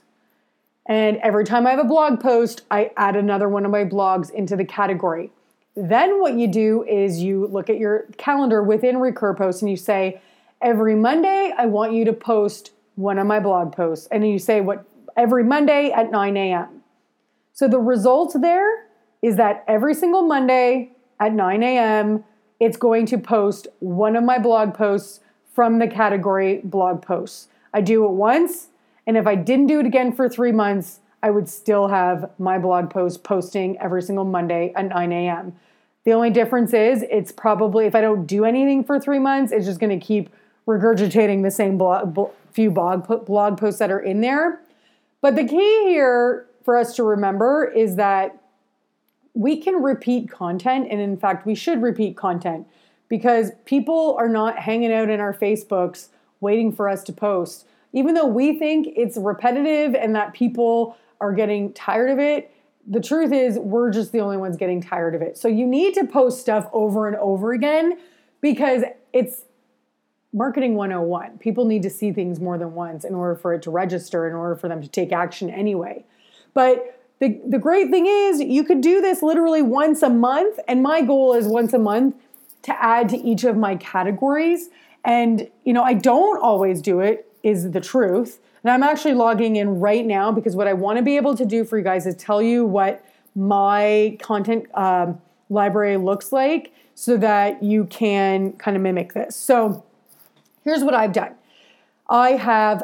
And 0.87 1.17
every 1.19 1.45
time 1.45 1.67
I 1.67 1.71
have 1.71 1.81
a 1.81 1.85
blog 1.85 2.21
post, 2.21 2.63
I 2.71 2.93
add 2.97 3.17
another 3.17 3.49
one 3.49 3.65
of 3.65 3.73
my 3.73 3.85
blogs 3.85 4.31
into 4.31 4.55
the 4.55 4.65
category. 4.65 5.33
Then 5.77 6.21
what 6.21 6.35
you 6.35 6.49
do 6.49 6.85
is 6.85 7.23
you 7.23 7.47
look 7.47 7.69
at 7.69 7.79
your 7.79 8.07
calendar 8.17 8.63
within 8.63 8.97
RecurPost 8.97 9.61
and 9.61 9.71
you 9.71 9.77
say, 9.77 10.21
every 10.63 10.95
Monday, 10.95 11.53
I 11.57 11.67
want 11.67 11.93
you 11.93 12.05
to 12.07 12.15
post 12.15 12.73
one 12.95 13.19
of 13.19 13.27
my 13.27 13.41
blog 13.41 13.73
posts. 13.73 14.09
And 14.11 14.27
you 14.27 14.39
say 14.39 14.63
what 14.63 14.87
every 15.17 15.45
Monday 15.45 15.91
at 15.91 16.11
9 16.11 16.37
a.m. 16.37 16.83
So 17.53 17.69
the 17.69 17.79
result 17.79 18.35
there 18.41 18.87
is 19.21 19.37
that 19.37 19.65
every 19.69 19.95
single 19.95 20.23
Monday 20.23 20.93
at 21.21 21.33
9 21.33 21.63
a.m., 21.63 22.25
it's 22.59 22.79
going 22.79 23.05
to 23.07 23.19
post 23.19 23.69
one 23.81 24.17
of 24.17 24.25
my 24.25 24.39
blog 24.39 24.73
posts 24.73 25.21
from 25.55 25.79
the 25.79 25.87
category 25.87 26.61
blog 26.65 27.03
posts. 27.03 27.49
I 27.75 27.83
do 27.83 28.05
it 28.07 28.13
once, 28.13 28.69
and 29.07 29.17
if 29.17 29.27
I 29.27 29.35
didn't 29.35 29.67
do 29.67 29.81
it 29.81 29.87
again 29.87 30.13
for 30.13 30.29
three 30.29 30.53
months, 30.53 31.01
I 31.27 31.31
would 31.31 31.49
still 31.49 31.89
have 31.89 32.31
my 32.39 32.57
blog 32.57 32.89
post 32.89 33.25
posting 33.25 33.77
every 33.81 34.01
single 34.01 34.25
Monday 34.25 34.73
at 34.77 34.89
9 34.89 35.11
a.m. 35.11 35.57
The 36.05 36.13
only 36.13 36.31
difference 36.31 36.73
is 36.73 37.03
it's 37.11 37.33
probably, 37.33 37.87
if 37.87 37.97
I 37.97 38.01
don't 38.01 38.27
do 38.27 38.45
anything 38.45 38.85
for 38.85 39.01
three 39.01 39.19
months, 39.19 39.51
it's 39.51 39.67
just 39.67 39.81
going 39.81 39.99
to 39.99 40.07
keep 40.07 40.31
regurgitating 40.69 41.43
the 41.43 41.51
same 41.51 41.79
blog, 41.79 42.17
few 42.53 42.71
blog, 42.71 43.27
blog 43.27 43.59
posts 43.59 43.81
that 43.81 43.91
are 43.91 43.99
in 43.99 44.21
there. 44.21 44.61
But 45.21 45.35
the 45.35 45.43
key 45.43 45.89
here 45.89 46.47
for 46.65 46.77
us 46.77 46.95
to 46.95 47.03
remember 47.03 47.65
is 47.65 47.97
that 47.97 48.41
we 49.35 49.57
can 49.61 49.83
repeat 49.83 50.31
content. 50.31 50.87
And 50.93 51.01
in 51.01 51.17
fact, 51.17 51.45
we 51.45 51.57
should 51.57 51.83
repeat 51.83 52.17
content 52.17 52.69
because 53.09 53.51
people 53.65 54.15
are 54.17 54.29
not 54.29 54.61
hanging 54.61 54.93
out 54.93 55.11
in 55.11 55.19
our 55.19 55.35
Facebooks 55.35 56.07
waiting 56.39 56.71
for 56.71 56.89
us 56.89 57.03
to 57.03 57.13
post 57.13 57.67
even 57.97 58.15
though 58.15 58.27
we 58.27 58.59
think 58.59 58.89
it's 58.95 59.17
repetitive 59.17 59.95
and 59.95 60.15
that 60.15 60.35
people 60.35 60.99
are 61.21 61.33
getting 61.33 61.73
tired 61.73 62.11
of 62.11 62.19
it, 62.19 62.51
the 62.87 63.01
truth 63.01 63.33
is 63.33 63.59
we're 63.59 63.91
just 63.91 64.13
the 64.13 64.21
only 64.21 64.37
ones 64.37 64.57
getting 64.57 64.81
tired 64.81 65.15
of 65.15 65.23
it. 65.23 65.37
So 65.37 65.49
you 65.49 65.67
need 65.67 65.95
to 65.95 66.05
post 66.07 66.41
stuff 66.41 66.69
over 66.73 67.09
and 67.09 67.17
over 67.17 67.53
again 67.53 67.99
because 68.41 68.83
it's 69.13 69.43
marketing 70.33 70.75
101. 70.75 71.39
People 71.39 71.65
need 71.65 71.83
to 71.83 71.91
see 71.91 72.13
things 72.13 72.41
more 72.41 72.59
than 72.59 72.75
once 72.75 73.05
in 73.05 73.15
order 73.15 73.35
for 73.35 73.55
it 73.55 73.63
to 73.63 73.71
register, 73.71 74.29
in 74.29 74.35
order 74.35 74.55
for 74.55 74.69
them 74.69 74.83
to 74.83 74.89
take 74.89 75.13
action 75.13 75.51
anyway. 75.51 76.05
But 76.55 77.01
the, 77.19 77.41
the 77.47 77.59
great 77.59 77.91
thing 77.91 78.07
is 78.07 78.41
you 78.41 78.63
could 78.63 78.83
do 78.83 79.01
this 79.01 79.23
literally 79.23 79.63
once 79.63 80.03
a 80.03 80.11
month. 80.11 80.61
And 80.69 80.83
my 80.83 81.01
goal 81.01 81.33
is 81.35 81.47
once 81.47 81.73
a 81.73 81.79
month 81.79 82.15
to 82.63 82.83
add 82.83 83.09
to 83.09 83.17
each 83.17 83.45
of 83.45 83.57
my 83.57 83.77
categories. 83.77 84.69
And, 85.05 85.49
you 85.65 85.73
know, 85.73 85.83
I 85.83 85.95
don't 85.95 86.43
always 86.43 86.83
do 86.83 87.01
it 87.01 87.33
is 87.43 87.71
the 87.71 87.81
truth. 87.81 88.41
And 88.67 88.73
I'm 88.73 88.83
actually 88.83 89.15
logging 89.15 89.55
in 89.55 89.79
right 89.79 90.05
now 90.05 90.33
because 90.33 90.57
what 90.57 90.67
I 90.67 90.73
want 90.73 90.97
to 90.97 91.03
be 91.05 91.15
able 91.15 91.37
to 91.37 91.47
do 91.47 91.65
for 91.65 91.79
you 91.79 91.85
guys 91.85 92.05
is 92.05 92.17
tell 92.17 92.43
you 92.43 92.67
what 92.67 93.05
my 93.37 94.19
content 94.21 94.67
um, 94.75 95.21
library 95.49 95.97
looks 95.99 96.33
like 96.33 96.73
so 96.97 97.17
that 97.17 97.63
you 97.63 97.85
can 97.85 98.55
kind 98.55 98.77
of 98.77 98.83
mimic 98.83 99.13
this. 99.13 99.37
So 99.37 99.85
here's 100.65 100.83
what 100.83 100.95
I've 100.95 101.13
done 101.13 101.37
I 102.11 102.31
have 102.31 102.83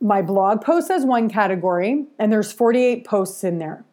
my 0.00 0.22
blog 0.22 0.62
posts 0.62 0.88
as 0.88 1.04
one 1.04 1.28
category, 1.28 2.06
and 2.18 2.32
there's 2.32 2.50
48 2.50 3.04
posts 3.04 3.44
in 3.44 3.58
there. 3.58 3.84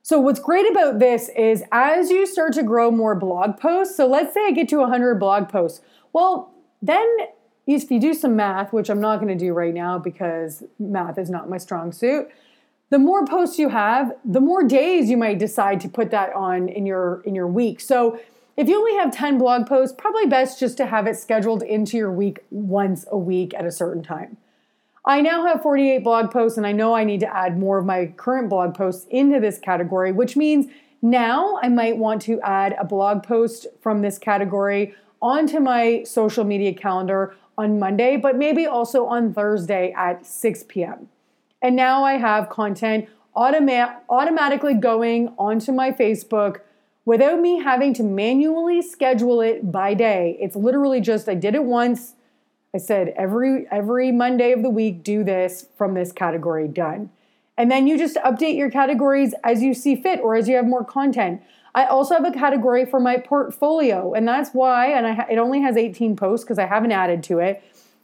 So, 0.00 0.18
what's 0.18 0.40
great 0.40 0.70
about 0.70 0.98
this 0.98 1.28
is 1.36 1.62
as 1.72 2.08
you 2.08 2.24
start 2.24 2.54
to 2.54 2.62
grow 2.62 2.90
more 2.90 3.14
blog 3.14 3.58
posts, 3.58 3.98
so 3.98 4.06
let's 4.06 4.32
say 4.32 4.46
I 4.46 4.50
get 4.52 4.70
to 4.70 4.78
100 4.78 5.16
blog 5.16 5.50
posts, 5.50 5.82
well, 6.14 6.54
then 6.80 7.06
if 7.66 7.90
you 7.90 8.00
do 8.00 8.14
some 8.14 8.36
math, 8.36 8.72
which 8.72 8.90
I'm 8.90 9.00
not 9.00 9.20
going 9.20 9.36
to 9.36 9.44
do 9.44 9.52
right 9.52 9.74
now 9.74 9.98
because 9.98 10.64
math 10.78 11.18
is 11.18 11.30
not 11.30 11.48
my 11.48 11.58
strong 11.58 11.92
suit, 11.92 12.28
the 12.90 12.98
more 12.98 13.26
posts 13.26 13.58
you 13.58 13.70
have, 13.70 14.12
the 14.24 14.40
more 14.40 14.62
days 14.62 15.08
you 15.08 15.16
might 15.16 15.38
decide 15.38 15.80
to 15.80 15.88
put 15.88 16.10
that 16.10 16.32
on 16.34 16.68
in 16.68 16.86
your 16.86 17.22
in 17.24 17.34
your 17.34 17.46
week. 17.46 17.80
So 17.80 18.20
if 18.56 18.68
you 18.68 18.78
only 18.78 18.94
have 18.94 19.12
10 19.12 19.38
blog 19.38 19.66
posts, 19.66 19.94
probably 19.98 20.26
best 20.26 20.60
just 20.60 20.76
to 20.76 20.86
have 20.86 21.06
it 21.06 21.16
scheduled 21.16 21.62
into 21.62 21.96
your 21.96 22.12
week 22.12 22.40
once 22.50 23.04
a 23.10 23.18
week 23.18 23.52
at 23.54 23.64
a 23.64 23.72
certain 23.72 24.02
time. 24.02 24.36
I 25.06 25.20
now 25.20 25.44
have 25.46 25.60
48 25.60 26.04
blog 26.04 26.30
posts 26.30 26.56
and 26.56 26.66
I 26.66 26.72
know 26.72 26.94
I 26.94 27.04
need 27.04 27.20
to 27.20 27.36
add 27.36 27.58
more 27.58 27.78
of 27.78 27.84
my 27.84 28.06
current 28.16 28.48
blog 28.48 28.74
posts 28.74 29.06
into 29.10 29.40
this 29.40 29.58
category, 29.58 30.12
which 30.12 30.36
means 30.36 30.66
now 31.02 31.58
I 31.62 31.68
might 31.68 31.98
want 31.98 32.22
to 32.22 32.40
add 32.40 32.76
a 32.78 32.84
blog 32.84 33.22
post 33.22 33.66
from 33.82 34.02
this 34.02 34.18
category 34.18 34.94
onto 35.20 35.58
my 35.58 36.02
social 36.04 36.44
media 36.44 36.72
calendar 36.72 37.34
on 37.56 37.78
Monday, 37.78 38.16
but 38.16 38.36
maybe 38.36 38.66
also 38.66 39.06
on 39.06 39.32
Thursday 39.32 39.92
at 39.96 40.26
6 40.26 40.64
p.m. 40.68 41.08
And 41.62 41.76
now 41.76 42.04
I 42.04 42.14
have 42.14 42.48
content 42.48 43.08
automa- 43.36 43.96
automatically 44.08 44.74
going 44.74 45.32
onto 45.38 45.72
my 45.72 45.90
Facebook 45.90 46.60
without 47.04 47.40
me 47.40 47.62
having 47.62 47.94
to 47.94 48.02
manually 48.02 48.82
schedule 48.82 49.40
it 49.40 49.70
by 49.70 49.94
day. 49.94 50.36
It's 50.40 50.56
literally 50.56 51.00
just 51.00 51.28
I 51.28 51.34
did 51.34 51.54
it 51.54 51.64
once. 51.64 52.14
I 52.74 52.78
said 52.78 53.14
every 53.16 53.66
every 53.70 54.10
Monday 54.10 54.52
of 54.52 54.62
the 54.62 54.70
week 54.70 55.04
do 55.04 55.22
this 55.22 55.66
from 55.76 55.94
this 55.94 56.12
category 56.12 56.66
done. 56.66 57.10
And 57.56 57.70
then 57.70 57.86
you 57.86 57.96
just 57.96 58.16
update 58.16 58.56
your 58.56 58.70
categories 58.70 59.32
as 59.44 59.62
you 59.62 59.74
see 59.74 59.94
fit 59.94 60.20
or 60.20 60.34
as 60.34 60.48
you 60.48 60.56
have 60.56 60.66
more 60.66 60.84
content. 60.84 61.40
I 61.74 61.86
also 61.86 62.14
have 62.14 62.24
a 62.24 62.32
category 62.32 62.84
for 62.84 63.00
my 63.00 63.16
portfolio, 63.16 64.14
and 64.14 64.28
that's 64.28 64.50
why 64.50 64.92
and 64.92 65.06
I, 65.06 65.26
it 65.30 65.38
only 65.38 65.60
has 65.60 65.76
18 65.76 66.14
posts 66.16 66.44
because 66.44 66.58
I 66.58 66.66
haven't 66.66 66.92
added 66.92 67.22
to 67.24 67.40
it. 67.40 67.62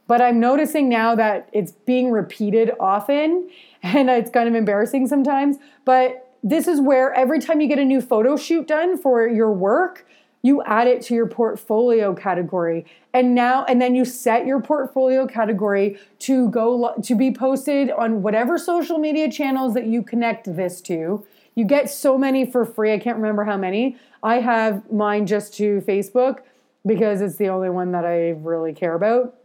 But 0.08 0.20
I'm 0.20 0.40
noticing 0.40 0.88
now 0.88 1.14
that 1.14 1.48
it's 1.52 1.70
being 1.70 2.10
repeated 2.10 2.72
often 2.80 3.48
and 3.82 4.10
it's 4.10 4.30
kind 4.30 4.48
of 4.48 4.54
embarrassing 4.54 5.06
sometimes. 5.06 5.58
But 5.84 6.26
this 6.42 6.66
is 6.66 6.80
where 6.80 7.12
every 7.14 7.38
time 7.38 7.60
you 7.60 7.68
get 7.68 7.78
a 7.78 7.84
new 7.84 8.00
photo 8.00 8.36
shoot 8.36 8.66
done 8.66 8.98
for 8.98 9.28
your 9.28 9.52
work, 9.52 10.06
you 10.42 10.62
add 10.64 10.88
it 10.88 11.02
to 11.02 11.14
your 11.14 11.26
portfolio 11.26 12.14
category 12.14 12.86
and 13.12 13.34
now 13.34 13.64
and 13.64 13.80
then 13.80 13.94
you 13.94 14.04
set 14.04 14.46
your 14.46 14.60
portfolio 14.60 15.26
category 15.26 15.98
to 16.18 16.48
go 16.48 16.94
to 17.02 17.14
be 17.14 17.30
posted 17.30 17.90
on 17.90 18.22
whatever 18.22 18.56
social 18.56 18.98
media 18.98 19.30
channels 19.30 19.74
that 19.74 19.86
you 19.86 20.02
connect 20.02 20.56
this 20.56 20.80
to 20.80 21.24
you 21.60 21.64
get 21.66 21.88
so 21.88 22.18
many 22.18 22.44
for 22.44 22.64
free 22.64 22.92
i 22.92 22.98
can't 22.98 23.16
remember 23.16 23.44
how 23.44 23.56
many 23.56 23.96
i 24.22 24.40
have 24.40 24.90
mine 24.90 25.26
just 25.26 25.54
to 25.54 25.80
facebook 25.82 26.38
because 26.86 27.20
it's 27.20 27.36
the 27.36 27.48
only 27.48 27.70
one 27.70 27.92
that 27.92 28.04
i 28.04 28.30
really 28.30 28.72
care 28.72 28.94
about 28.94 29.36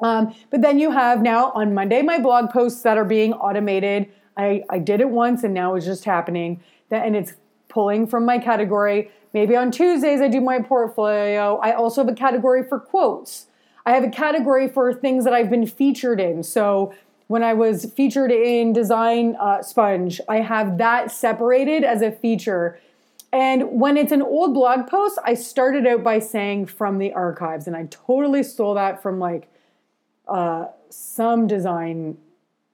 um, 0.00 0.32
but 0.50 0.62
then 0.62 0.78
you 0.78 0.90
have 0.90 1.22
now 1.22 1.50
on 1.52 1.74
monday 1.74 2.02
my 2.02 2.18
blog 2.18 2.50
posts 2.50 2.82
that 2.82 2.96
are 2.96 3.04
being 3.04 3.32
automated 3.34 4.10
I, 4.38 4.62
I 4.70 4.78
did 4.78 5.00
it 5.00 5.10
once 5.10 5.42
and 5.42 5.52
now 5.52 5.74
it's 5.74 5.84
just 5.84 6.04
happening. 6.04 6.62
That, 6.90 7.04
and 7.04 7.16
it's 7.16 7.34
pulling 7.68 8.06
from 8.06 8.24
my 8.24 8.38
category. 8.38 9.10
Maybe 9.34 9.56
on 9.56 9.70
Tuesdays 9.70 10.20
I 10.20 10.28
do 10.28 10.40
my 10.40 10.60
portfolio. 10.60 11.56
I 11.56 11.72
also 11.72 12.02
have 12.02 12.10
a 12.10 12.16
category 12.16 12.62
for 12.62 12.78
quotes. 12.78 13.46
I 13.84 13.92
have 13.92 14.04
a 14.04 14.10
category 14.10 14.68
for 14.68 14.94
things 14.94 15.24
that 15.24 15.34
I've 15.34 15.50
been 15.50 15.66
featured 15.66 16.20
in. 16.20 16.42
So 16.42 16.94
when 17.28 17.42
I 17.42 17.54
was 17.54 17.84
featured 17.94 18.32
in 18.32 18.72
Design 18.72 19.36
uh, 19.38 19.62
Sponge, 19.62 20.20
I 20.28 20.36
have 20.40 20.78
that 20.78 21.12
separated 21.12 21.84
as 21.84 22.02
a 22.02 22.10
feature. 22.10 22.80
And 23.32 23.78
when 23.78 23.96
it's 23.98 24.12
an 24.12 24.22
old 24.22 24.54
blog 24.54 24.88
post, 24.88 25.18
I 25.24 25.34
started 25.34 25.86
out 25.86 26.02
by 26.02 26.18
saying 26.18 26.66
from 26.66 26.98
the 26.98 27.12
archives, 27.12 27.66
and 27.66 27.76
I 27.76 27.86
totally 27.90 28.42
stole 28.42 28.74
that 28.74 29.02
from 29.02 29.18
like 29.18 29.48
uh, 30.26 30.66
some 30.88 31.46
design 31.46 32.16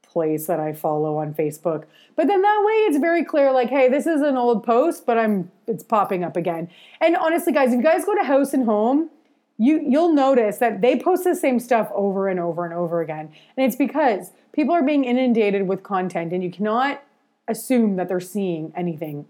place 0.03 0.47
that 0.47 0.61
I 0.61 0.73
follow 0.73 1.17
on 1.17 1.35
Facebook. 1.35 1.85
But 2.14 2.29
then 2.29 2.40
that 2.40 2.62
way 2.64 2.73
it's 2.73 2.99
very 2.99 3.25
clear 3.25 3.51
like 3.51 3.69
hey, 3.69 3.88
this 3.88 4.07
is 4.07 4.23
an 4.23 4.37
old 4.37 4.62
post, 4.62 5.05
but 5.05 5.19
I'm 5.19 5.51
it's 5.67 5.83
popping 5.83 6.23
up 6.23 6.37
again. 6.37 6.71
And 7.01 7.17
honestly 7.17 7.53
guys, 7.53 7.71
if 7.71 7.79
you 7.79 7.83
guys 7.83 8.05
go 8.05 8.14
to 8.14 8.23
House 8.23 8.55
and 8.55 8.64
Home, 8.64 9.11
you 9.59 9.81
you'll 9.87 10.12
notice 10.12 10.59
that 10.59 10.81
they 10.81 10.99
post 10.99 11.25
the 11.25 11.35
same 11.35 11.61
stuff 11.61 11.90
over 11.95 12.29
and 12.29 12.40
over 12.40 12.64
and 12.64 12.75
over 12.75 13.01
again. 13.01 13.31
And 13.57 13.67
it's 13.67 13.77
because 13.77 14.33
people 14.53 14.75
are 14.75 14.83
being 14.83 15.05
inundated 15.05 15.69
with 15.69 15.83
content 15.83 16.33
and 16.33 16.43
you 16.43 16.51
cannot 16.51 17.03
assume 17.47 17.97
that 17.97 18.09
they're 18.09 18.21
seeing 18.21 18.73
anything 18.77 19.27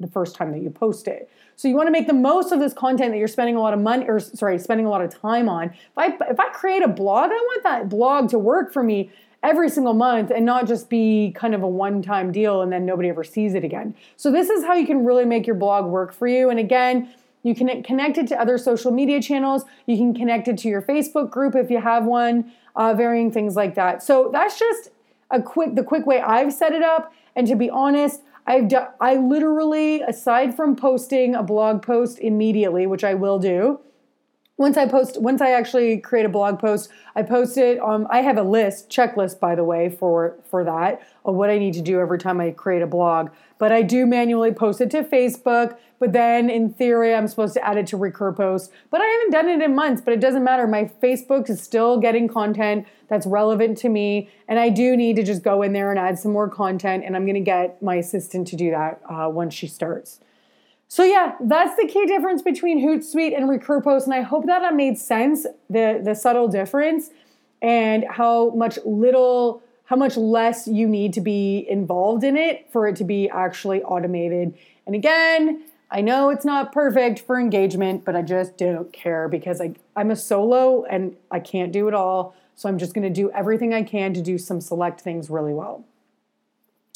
the 0.00 0.06
first 0.06 0.36
time 0.36 0.52
that 0.52 0.62
you 0.62 0.70
post 0.70 1.08
it. 1.08 1.30
So 1.56 1.66
you 1.66 1.74
want 1.74 1.88
to 1.88 1.90
make 1.90 2.06
the 2.06 2.14
most 2.14 2.52
of 2.52 2.60
this 2.60 2.72
content 2.72 3.12
that 3.12 3.18
you're 3.18 3.26
spending 3.26 3.56
a 3.56 3.60
lot 3.60 3.74
of 3.74 3.80
money 3.80 4.06
or 4.06 4.20
sorry, 4.20 4.58
spending 4.58 4.86
a 4.86 4.90
lot 4.90 5.02
of 5.02 5.12
time 5.12 5.48
on. 5.48 5.70
If 5.70 5.96
I 5.96 6.06
if 6.30 6.38
I 6.38 6.48
create 6.50 6.82
a 6.82 6.88
blog, 6.88 7.30
I 7.30 7.34
want 7.34 7.62
that 7.64 7.88
blog 7.88 8.28
to 8.30 8.38
work 8.38 8.72
for 8.72 8.82
me 8.82 9.10
every 9.42 9.68
single 9.70 9.94
month 9.94 10.30
and 10.30 10.44
not 10.44 10.66
just 10.66 10.88
be 10.88 11.32
kind 11.34 11.54
of 11.54 11.62
a 11.62 11.68
one 11.68 12.02
time 12.02 12.32
deal 12.32 12.62
and 12.62 12.72
then 12.72 12.84
nobody 12.84 13.08
ever 13.08 13.24
sees 13.24 13.54
it 13.54 13.64
again. 13.64 13.94
So, 14.16 14.30
this 14.30 14.50
is 14.50 14.64
how 14.64 14.74
you 14.74 14.86
can 14.86 15.04
really 15.04 15.24
make 15.24 15.46
your 15.46 15.56
blog 15.56 15.86
work 15.86 16.12
for 16.12 16.26
you. 16.26 16.50
And 16.50 16.58
again, 16.58 17.12
you 17.42 17.54
can 17.54 17.82
connect 17.82 18.18
it 18.18 18.26
to 18.28 18.40
other 18.40 18.58
social 18.58 18.90
media 18.90 19.22
channels. 19.22 19.64
You 19.86 19.96
can 19.96 20.14
connect 20.14 20.48
it 20.48 20.58
to 20.58 20.68
your 20.68 20.82
Facebook 20.82 21.30
group 21.30 21.54
if 21.54 21.70
you 21.70 21.80
have 21.80 22.04
one, 22.04 22.52
uh, 22.76 22.94
varying 22.94 23.30
things 23.30 23.56
like 23.56 23.74
that. 23.74 24.02
So 24.02 24.30
that's 24.32 24.58
just 24.58 24.90
a 25.30 25.40
quick, 25.40 25.74
the 25.74 25.84
quick 25.84 26.06
way 26.06 26.20
I've 26.20 26.52
set 26.52 26.72
it 26.72 26.82
up. 26.82 27.12
And 27.36 27.46
to 27.46 27.56
be 27.56 27.70
honest, 27.70 28.22
I've 28.46 28.68
done, 28.68 28.88
I 29.00 29.16
literally, 29.16 30.00
aside 30.02 30.56
from 30.56 30.74
posting 30.74 31.34
a 31.34 31.42
blog 31.42 31.82
post 31.82 32.18
immediately, 32.18 32.86
which 32.86 33.04
I 33.04 33.14
will 33.14 33.38
do, 33.38 33.80
once 34.56 34.76
I 34.76 34.86
post, 34.86 35.20
once 35.20 35.40
I 35.40 35.52
actually 35.52 35.98
create 35.98 36.26
a 36.26 36.28
blog 36.28 36.58
post, 36.58 36.90
I 37.14 37.22
post 37.22 37.56
it. 37.56 37.78
Um, 37.78 38.08
I 38.10 38.22
have 38.22 38.36
a 38.36 38.42
list, 38.42 38.90
checklist, 38.90 39.38
by 39.38 39.54
the 39.54 39.62
way, 39.62 39.88
for 39.88 40.36
for 40.50 40.64
that 40.64 41.00
of 41.24 41.36
what 41.36 41.48
I 41.48 41.58
need 41.58 41.74
to 41.74 41.82
do 41.82 42.00
every 42.00 42.18
time 42.18 42.40
I 42.40 42.50
create 42.50 42.82
a 42.82 42.86
blog. 42.86 43.30
But 43.58 43.72
I 43.72 43.82
do 43.82 44.06
manually 44.06 44.52
post 44.52 44.80
it 44.80 44.90
to 44.92 45.02
Facebook. 45.02 45.76
But 45.98 46.12
then, 46.12 46.48
in 46.48 46.72
theory, 46.72 47.14
I'm 47.14 47.26
supposed 47.26 47.54
to 47.54 47.66
add 47.66 47.76
it 47.76 47.86
to 47.88 47.96
RecurPost. 47.96 48.70
But 48.90 49.00
I 49.00 49.06
haven't 49.06 49.30
done 49.30 49.48
it 49.48 49.62
in 49.62 49.74
months. 49.74 50.00
But 50.00 50.14
it 50.14 50.20
doesn't 50.20 50.44
matter. 50.44 50.66
My 50.66 50.84
Facebook 50.84 51.50
is 51.50 51.60
still 51.60 51.98
getting 51.98 52.28
content 52.28 52.86
that's 53.08 53.26
relevant 53.26 53.78
to 53.78 53.88
me, 53.88 54.30
and 54.48 54.58
I 54.58 54.68
do 54.68 54.96
need 54.96 55.16
to 55.16 55.22
just 55.22 55.42
go 55.42 55.62
in 55.62 55.72
there 55.72 55.90
and 55.90 55.98
add 55.98 56.18
some 56.18 56.32
more 56.32 56.48
content. 56.48 57.04
And 57.04 57.16
I'm 57.16 57.24
going 57.24 57.34
to 57.34 57.40
get 57.40 57.82
my 57.82 57.96
assistant 57.96 58.46
to 58.48 58.56
do 58.56 58.70
that 58.70 59.00
uh, 59.08 59.28
once 59.28 59.54
she 59.54 59.66
starts. 59.66 60.20
So 60.88 61.04
yeah, 61.04 61.34
that's 61.40 61.76
the 61.76 61.86
key 61.86 62.06
difference 62.06 62.40
between 62.40 62.80
Hootsuite 62.80 63.36
and 63.36 63.48
RecurPost, 63.48 64.04
and 64.04 64.14
I 64.14 64.22
hope 64.22 64.46
that 64.46 64.60
that 64.60 64.74
made 64.74 64.98
sense. 64.98 65.46
The 65.68 66.00
the 66.02 66.14
subtle 66.14 66.48
difference 66.48 67.10
and 67.60 68.04
how 68.08 68.50
much 68.50 68.78
little, 68.84 69.62
how 69.88 69.96
much 69.96 70.18
less 70.18 70.68
you 70.68 70.86
need 70.86 71.14
to 71.14 71.20
be 71.22 71.66
involved 71.66 72.22
in 72.22 72.36
it 72.36 72.70
for 72.70 72.86
it 72.86 72.94
to 72.96 73.04
be 73.04 73.26
actually 73.30 73.82
automated. 73.82 74.52
And 74.86 74.94
again, 74.94 75.62
I 75.90 76.02
know 76.02 76.28
it's 76.28 76.44
not 76.44 76.72
perfect 76.72 77.20
for 77.20 77.40
engagement, 77.40 78.04
but 78.04 78.14
I 78.14 78.20
just 78.20 78.58
don't 78.58 78.92
care 78.92 79.28
because 79.28 79.62
I 79.62 79.72
I'm 79.96 80.10
a 80.10 80.16
solo 80.16 80.84
and 80.84 81.16
I 81.30 81.40
can't 81.40 81.72
do 81.72 81.88
it 81.88 81.94
all. 81.94 82.34
So 82.54 82.68
I'm 82.68 82.76
just 82.76 82.92
going 82.92 83.04
to 83.04 83.22
do 83.22 83.30
everything 83.30 83.72
I 83.72 83.82
can 83.82 84.12
to 84.12 84.20
do 84.20 84.36
some 84.36 84.60
select 84.60 85.00
things 85.00 85.30
really 85.30 85.54
well. 85.54 85.86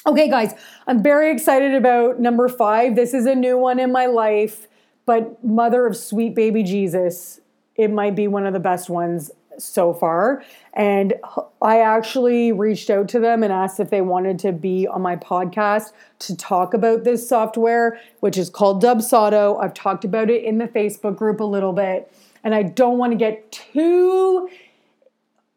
Okay, 0.07 0.29
guys, 0.29 0.53
I'm 0.87 1.03
very 1.03 1.33
excited 1.33 1.75
about 1.75 2.21
number 2.21 2.47
five. 2.47 2.95
This 2.95 3.15
is 3.15 3.25
a 3.25 3.35
new 3.35 3.57
one 3.57 3.79
in 3.79 3.91
my 3.91 4.05
life, 4.05 4.69
but 5.07 5.43
Mother 5.43 5.87
of 5.87 5.97
Sweet 5.97 6.35
Baby 6.35 6.63
Jesus, 6.63 7.41
it 7.75 7.91
might 7.91 8.15
be 8.15 8.29
one 8.29 8.45
of 8.45 8.53
the 8.53 8.61
best 8.61 8.91
ones 8.91 9.31
so 9.59 9.93
far. 9.93 10.43
And 10.75 11.15
I 11.61 11.81
actually 11.81 12.53
reached 12.53 12.91
out 12.91 13.09
to 13.11 13.21
them 13.21 13.43
and 13.43 13.53
asked 13.53 13.81
if 13.81 13.91
they 13.91 14.01
wanted 14.01 14.39
to 14.41 14.53
be 14.53 14.87
on 14.87 15.03
my 15.03 15.17
podcast 15.17 15.93
to 16.21 16.37
talk 16.37 16.75
about 16.75 17.05
this 17.05 17.29
software, 17.29 18.01
which 18.21 18.39
is 18.39 18.51
called 18.51 18.83
Dubsado. 18.83 19.63
I've 19.63 19.75
talked 19.75 20.05
about 20.05 20.31
it 20.31 20.45
in 20.45 20.59
the 20.59 20.69
Facebook 20.69 21.17
group 21.17 21.41
a 21.41 21.45
little 21.45 21.73
bit, 21.73 22.13
and 22.45 22.55
I 22.55 22.63
don't 22.63 22.99
want 22.99 23.13
to 23.13 23.19
get 23.19 23.53
too 23.53 24.49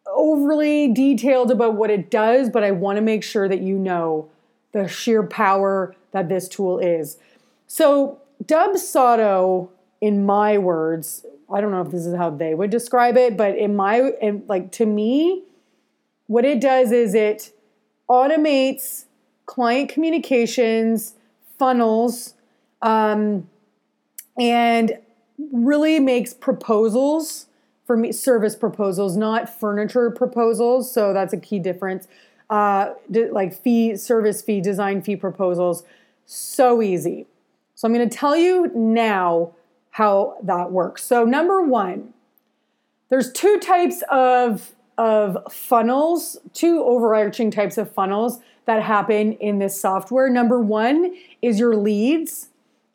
overly 0.08 0.94
detailed 0.94 1.52
about 1.52 1.76
what 1.76 1.90
it 1.90 2.10
does, 2.10 2.50
but 2.50 2.64
I 2.64 2.72
want 2.72 2.98
to 2.98 3.02
make 3.02 3.24
sure 3.24 3.48
that 3.48 3.62
you 3.62 3.78
know 3.78 4.30
the 4.72 4.88
sheer 4.88 5.24
power 5.24 5.96
that 6.12 6.30
this 6.30 6.48
tool 6.48 6.80
is. 6.80 7.18
So, 7.68 8.20
Dubsado, 8.44 9.70
in 10.02 10.26
my 10.26 10.58
words, 10.58 11.26
I 11.52 11.62
don't 11.62 11.72
know 11.72 11.82
if 11.82 11.92
this 11.92 12.06
is 12.06 12.16
how 12.16 12.30
they 12.30 12.54
would 12.56 12.70
describe 12.70 13.18
it, 13.18 13.38
but 13.38 13.58
in 13.58 13.76
my, 13.76 14.12
in, 14.22 14.44
like 14.48 14.72
to 14.74 14.86
me, 14.86 15.44
what 16.28 16.46
it 16.46 16.60
does 16.60 16.92
is 16.92 17.14
it 17.14 17.52
automates 18.10 19.06
client 19.46 19.90
communications, 19.90 21.16
funnels, 21.60 22.34
um, 22.82 23.48
and 24.40 24.98
really 25.52 26.00
makes 26.00 26.34
proposals 26.34 27.48
for 27.86 27.96
me, 27.96 28.12
service 28.12 28.56
proposals, 28.56 29.16
not 29.16 29.48
furniture 29.48 30.10
proposals. 30.10 30.92
So 30.92 31.14
that's 31.14 31.34
a 31.34 31.38
key 31.38 31.60
difference 31.60 32.08
uh, 32.50 32.94
like 33.10 33.54
fee, 33.54 33.96
service 33.96 34.42
fee, 34.42 34.62
design 34.62 35.02
fee 35.02 35.16
proposals. 35.16 35.84
So 36.26 36.82
easy. 36.82 37.28
So 37.76 37.88
I'm 37.88 37.94
going 37.94 38.08
to 38.08 38.16
tell 38.16 38.36
you 38.36 38.72
now 38.74 39.54
how 39.96 40.36
that 40.44 40.74
works. 40.74 41.06
So, 41.06 41.24
number 41.24 41.62
one, 41.62 42.14
there's 43.08 43.32
two 43.32 43.60
types 43.60 44.04
of 44.12 44.74
of 44.98 45.38
funnels, 45.50 46.38
two 46.54 46.84
overarching 46.84 47.50
types 47.50 47.78
of 47.78 47.90
funnels 47.90 48.40
that 48.66 48.84
happen 48.84 49.34
in 49.34 49.60
this 49.60 49.80
software. 49.80 50.30
Number 50.30 50.60
one 50.60 51.16
is 51.42 51.60
your 51.60 51.78
leads. 51.78 52.50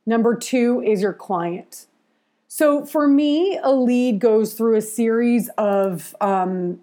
Number 0.05 0.37
two 0.37 0.83
is 0.85 1.01
your 1.01 1.13
client. 1.15 1.87
So 2.49 2.85
for 2.85 3.07
me, 3.07 3.59
a 3.63 3.73
lead 3.73 4.19
goes 4.19 4.53
through 4.55 4.77
a 4.77 4.83
series 4.83 5.49
of 5.57 6.15
um, 6.21 6.81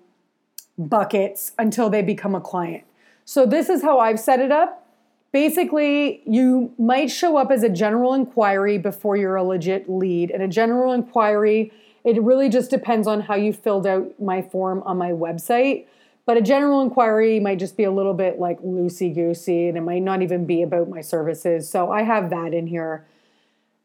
buckets 0.79 1.51
until 1.59 1.89
they 1.91 2.01
become 2.01 2.33
a 2.33 2.41
client. 2.41 2.85
So 3.25 3.45
this 3.45 3.69
is 3.69 3.83
how 3.83 3.99
I've 3.99 4.19
set 4.19 4.39
it 4.39 4.51
up. 4.51 4.86
Basically, 5.31 6.21
you 6.25 6.73
might 6.77 7.11
show 7.11 7.37
up 7.37 7.51
as 7.51 7.63
a 7.63 7.69
general 7.69 8.13
inquiry 8.13 8.77
before 8.77 9.17
you're 9.17 9.35
a 9.35 9.43
legit 9.43 9.89
lead. 9.89 10.31
And 10.31 10.41
a 10.41 10.47
general 10.47 10.93
inquiry, 10.93 11.71
it 12.03 12.21
really 12.21 12.49
just 12.49 12.69
depends 12.69 13.07
on 13.07 13.21
how 13.21 13.35
you 13.35 13.51
filled 13.51 13.85
out 13.85 14.19
my 14.19 14.41
form 14.41 14.81
on 14.85 14.97
my 14.97 15.11
website. 15.11 15.85
But 16.25 16.37
a 16.37 16.41
general 16.41 16.81
inquiry 16.81 17.39
might 17.39 17.59
just 17.59 17.77
be 17.77 17.85
a 17.85 17.91
little 17.91 18.13
bit 18.13 18.39
like 18.39 18.61
loosey 18.61 19.13
goosey 19.13 19.67
and 19.69 19.77
it 19.77 19.81
might 19.81 20.01
not 20.01 20.21
even 20.21 20.45
be 20.45 20.61
about 20.61 20.89
my 20.89 21.01
services. 21.01 21.69
So 21.69 21.91
I 21.91 22.03
have 22.03 22.29
that 22.31 22.53
in 22.53 22.67
here. 22.67 23.05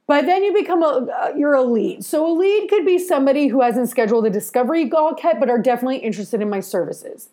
But 0.09 0.27
then 0.27 0.43
you 0.43 0.53
become 0.53 0.83
a 0.83 0.87
uh, 0.87 1.33
you're 1.37 1.55
a 1.55 1.63
lead. 1.63 2.05
So 2.05 2.29
a 2.29 2.33
lead 2.37 2.69
could 2.69 2.85
be 2.85 2.99
somebody 2.99 3.47
who 3.47 3.63
hasn't 3.63 3.89
scheduled 3.89 4.27
a 4.27 4.31
discovery 4.31 4.89
call 4.89 5.17
yet, 5.23 5.39
but 5.39 5.49
are 5.49 5.59
definitely 5.59 5.99
interested 5.99 6.43
in 6.43 6.51
my 6.51 6.61
services. 6.61 7.29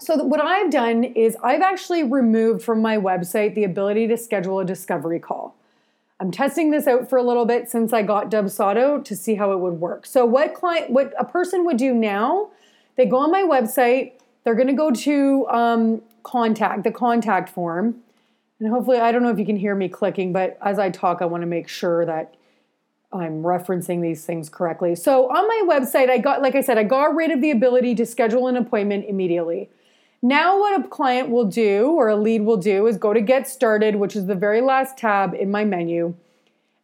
So 0.00 0.16
what 0.24 0.40
I've 0.40 0.70
done 0.70 1.04
is 1.04 1.36
I've 1.42 1.60
actually 1.60 2.04
removed 2.04 2.62
from 2.62 2.80
my 2.80 2.96
website 2.96 3.54
the 3.54 3.64
ability 3.64 4.08
to 4.08 4.16
schedule 4.16 4.58
a 4.58 4.64
discovery 4.64 5.20
call. 5.20 5.54
I'm 6.18 6.30
testing 6.30 6.70
this 6.70 6.86
out 6.86 7.08
for 7.08 7.18
a 7.18 7.22
little 7.22 7.44
bit 7.44 7.70
since 7.70 7.92
I 7.92 8.02
got 8.02 8.30
Dubsado 8.30 9.04
to 9.04 9.16
see 9.16 9.34
how 9.34 9.52
it 9.52 9.58
would 9.58 9.74
work. 9.74 10.06
So 10.06 10.24
what 10.24 10.54
client, 10.54 10.90
what 10.90 11.12
a 11.18 11.24
person 11.24 11.64
would 11.66 11.76
do 11.76 11.92
now, 11.94 12.50
they 12.96 13.06
go 13.06 13.18
on 13.18 13.30
my 13.30 13.42
website, 13.42 14.12
they're 14.44 14.54
going 14.54 14.68
to 14.68 14.74
go 14.74 14.90
to 14.90 15.46
um, 15.48 16.02
contact 16.22 16.84
the 16.84 16.90
contact 16.90 17.48
form, 17.48 17.96
and 18.58 18.70
hopefully 18.70 18.98
I 18.98 19.12
don't 19.12 19.22
know 19.22 19.30
if 19.30 19.38
you 19.38 19.46
can 19.46 19.56
hear 19.56 19.74
me 19.74 19.88
clicking, 19.88 20.32
but 20.32 20.58
as 20.62 20.78
I 20.78 20.90
talk, 20.90 21.20
I 21.20 21.26
want 21.26 21.42
to 21.42 21.46
make 21.46 21.68
sure 21.68 22.04
that 22.04 22.34
I'm 23.12 23.42
referencing 23.42 24.02
these 24.02 24.24
things 24.24 24.48
correctly. 24.48 24.94
So 24.94 25.30
on 25.30 25.46
my 25.46 25.78
website, 25.78 26.10
I 26.10 26.18
got, 26.18 26.42
like 26.42 26.54
I 26.54 26.60
said, 26.60 26.78
I 26.78 26.84
got 26.84 27.14
rid 27.14 27.30
of 27.30 27.40
the 27.40 27.50
ability 27.50 27.94
to 27.96 28.06
schedule 28.06 28.46
an 28.46 28.56
appointment 28.56 29.06
immediately. 29.08 29.70
Now, 30.22 30.58
what 30.58 30.78
a 30.78 30.88
client 30.88 31.30
will 31.30 31.46
do 31.46 31.92
or 31.92 32.08
a 32.08 32.16
lead 32.16 32.42
will 32.42 32.58
do 32.58 32.86
is 32.86 32.98
go 32.98 33.14
to 33.14 33.22
Get 33.22 33.48
Started, 33.48 33.96
which 33.96 34.14
is 34.14 34.26
the 34.26 34.34
very 34.34 34.60
last 34.60 34.98
tab 34.98 35.34
in 35.34 35.50
my 35.50 35.64
menu, 35.64 36.14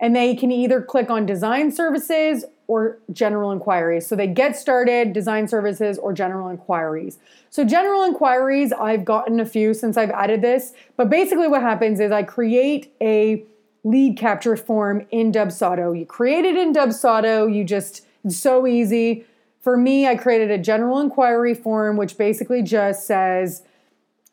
and 0.00 0.16
they 0.16 0.34
can 0.34 0.50
either 0.50 0.80
click 0.80 1.10
on 1.10 1.26
Design 1.26 1.70
Services 1.70 2.46
or 2.66 2.98
General 3.12 3.52
Inquiries. 3.52 4.06
So 4.06 4.16
they 4.16 4.26
get 4.26 4.56
started, 4.56 5.12
Design 5.12 5.48
Services, 5.48 5.98
or 5.98 6.14
General 6.14 6.48
Inquiries. 6.48 7.18
So, 7.50 7.62
General 7.62 8.04
Inquiries, 8.04 8.72
I've 8.72 9.04
gotten 9.04 9.38
a 9.38 9.46
few 9.46 9.74
since 9.74 9.98
I've 9.98 10.10
added 10.10 10.40
this, 10.40 10.72
but 10.96 11.10
basically, 11.10 11.46
what 11.46 11.60
happens 11.60 12.00
is 12.00 12.10
I 12.12 12.22
create 12.22 12.94
a 13.02 13.44
lead 13.84 14.16
capture 14.16 14.56
form 14.56 15.06
in 15.10 15.30
Dubsado. 15.30 15.96
You 15.96 16.06
create 16.06 16.44
it 16.46 16.56
in 16.56 16.72
Dubsado, 16.72 17.54
you 17.54 17.64
just, 17.64 18.04
it's 18.24 18.36
so 18.36 18.66
easy 18.66 19.26
for 19.66 19.76
me, 19.76 20.06
I 20.06 20.14
created 20.14 20.52
a 20.52 20.58
general 20.58 21.00
inquiry 21.00 21.52
form, 21.52 21.96
which 21.96 22.16
basically 22.16 22.62
just 22.62 23.04
says 23.04 23.64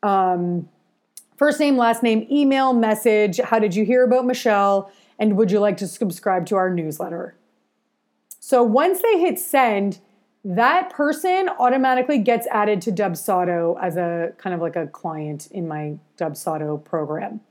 um, 0.04 0.70
first 1.38 1.60
name, 1.60 1.76
last 1.76 2.04
name, 2.04 2.28
email, 2.30 2.72
message. 2.72 3.40
How 3.40 3.58
did 3.58 3.74
you 3.74 3.84
hear 3.84 4.04
about 4.04 4.28
Michelle? 4.28 4.92
And 5.18 5.36
would 5.36 5.50
you 5.50 5.60
like 5.60 5.78
to 5.78 5.88
subscribe 5.88 6.46
to 6.46 6.56
our 6.56 6.70
newsletter? 6.70 7.36
So 8.40 8.62
once 8.62 9.02
they 9.02 9.22
hit 9.22 9.40
send, 9.40 10.02
that 10.46 10.92
person 10.92 11.50
automatically 11.58 12.20
gets 12.20 12.46
added 12.52 12.80
to 12.84 12.92
Dubsado 12.92 13.76
as 13.82 13.98
a 13.98 14.34
kind 14.38 14.54
of 14.54 14.62
like 14.62 14.76
a 14.76 14.86
client 14.86 15.48
in 15.50 15.68
my 15.68 15.98
Dubsado 16.16 16.86
program. 16.86 17.42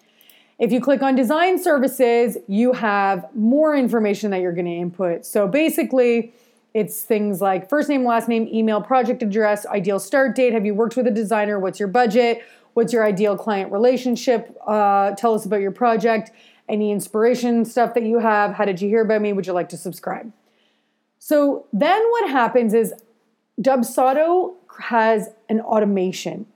If 0.60 0.70
you 0.70 0.80
click 0.80 1.02
on 1.02 1.16
design 1.16 1.60
services, 1.60 2.38
you 2.46 2.74
have 2.74 3.26
more 3.34 3.74
information 3.74 4.30
that 4.30 4.40
you're 4.40 4.52
going 4.52 4.66
to 4.66 4.70
input. 4.70 5.26
So 5.26 5.48
basically, 5.48 6.32
it's 6.74 7.02
things 7.02 7.40
like 7.40 7.68
first 7.68 7.88
name, 7.88 8.04
last 8.04 8.28
name, 8.28 8.48
email, 8.52 8.80
project 8.80 9.22
address, 9.22 9.66
ideal 9.66 9.98
start 9.98 10.34
date. 10.34 10.52
Have 10.52 10.64
you 10.64 10.74
worked 10.74 10.96
with 10.96 11.06
a 11.06 11.10
designer? 11.10 11.58
What's 11.58 11.78
your 11.78 11.88
budget? 11.88 12.42
What's 12.74 12.92
your 12.92 13.04
ideal 13.04 13.36
client 13.36 13.70
relationship? 13.70 14.56
Uh, 14.66 15.10
tell 15.12 15.34
us 15.34 15.44
about 15.44 15.60
your 15.60 15.72
project. 15.72 16.30
Any 16.68 16.90
inspiration 16.90 17.64
stuff 17.64 17.92
that 17.94 18.04
you 18.04 18.18
have? 18.18 18.54
How 18.54 18.64
did 18.64 18.80
you 18.80 18.88
hear 18.88 19.02
about 19.02 19.20
me? 19.20 19.32
Would 19.32 19.46
you 19.46 19.52
like 19.52 19.68
to 19.70 19.76
subscribe? 19.76 20.32
So 21.18 21.66
then 21.72 22.02
what 22.10 22.30
happens 22.30 22.72
is 22.72 22.94
Dubsado 23.60 24.54
has 24.80 25.28
an 25.48 25.60
automation. 25.60 26.46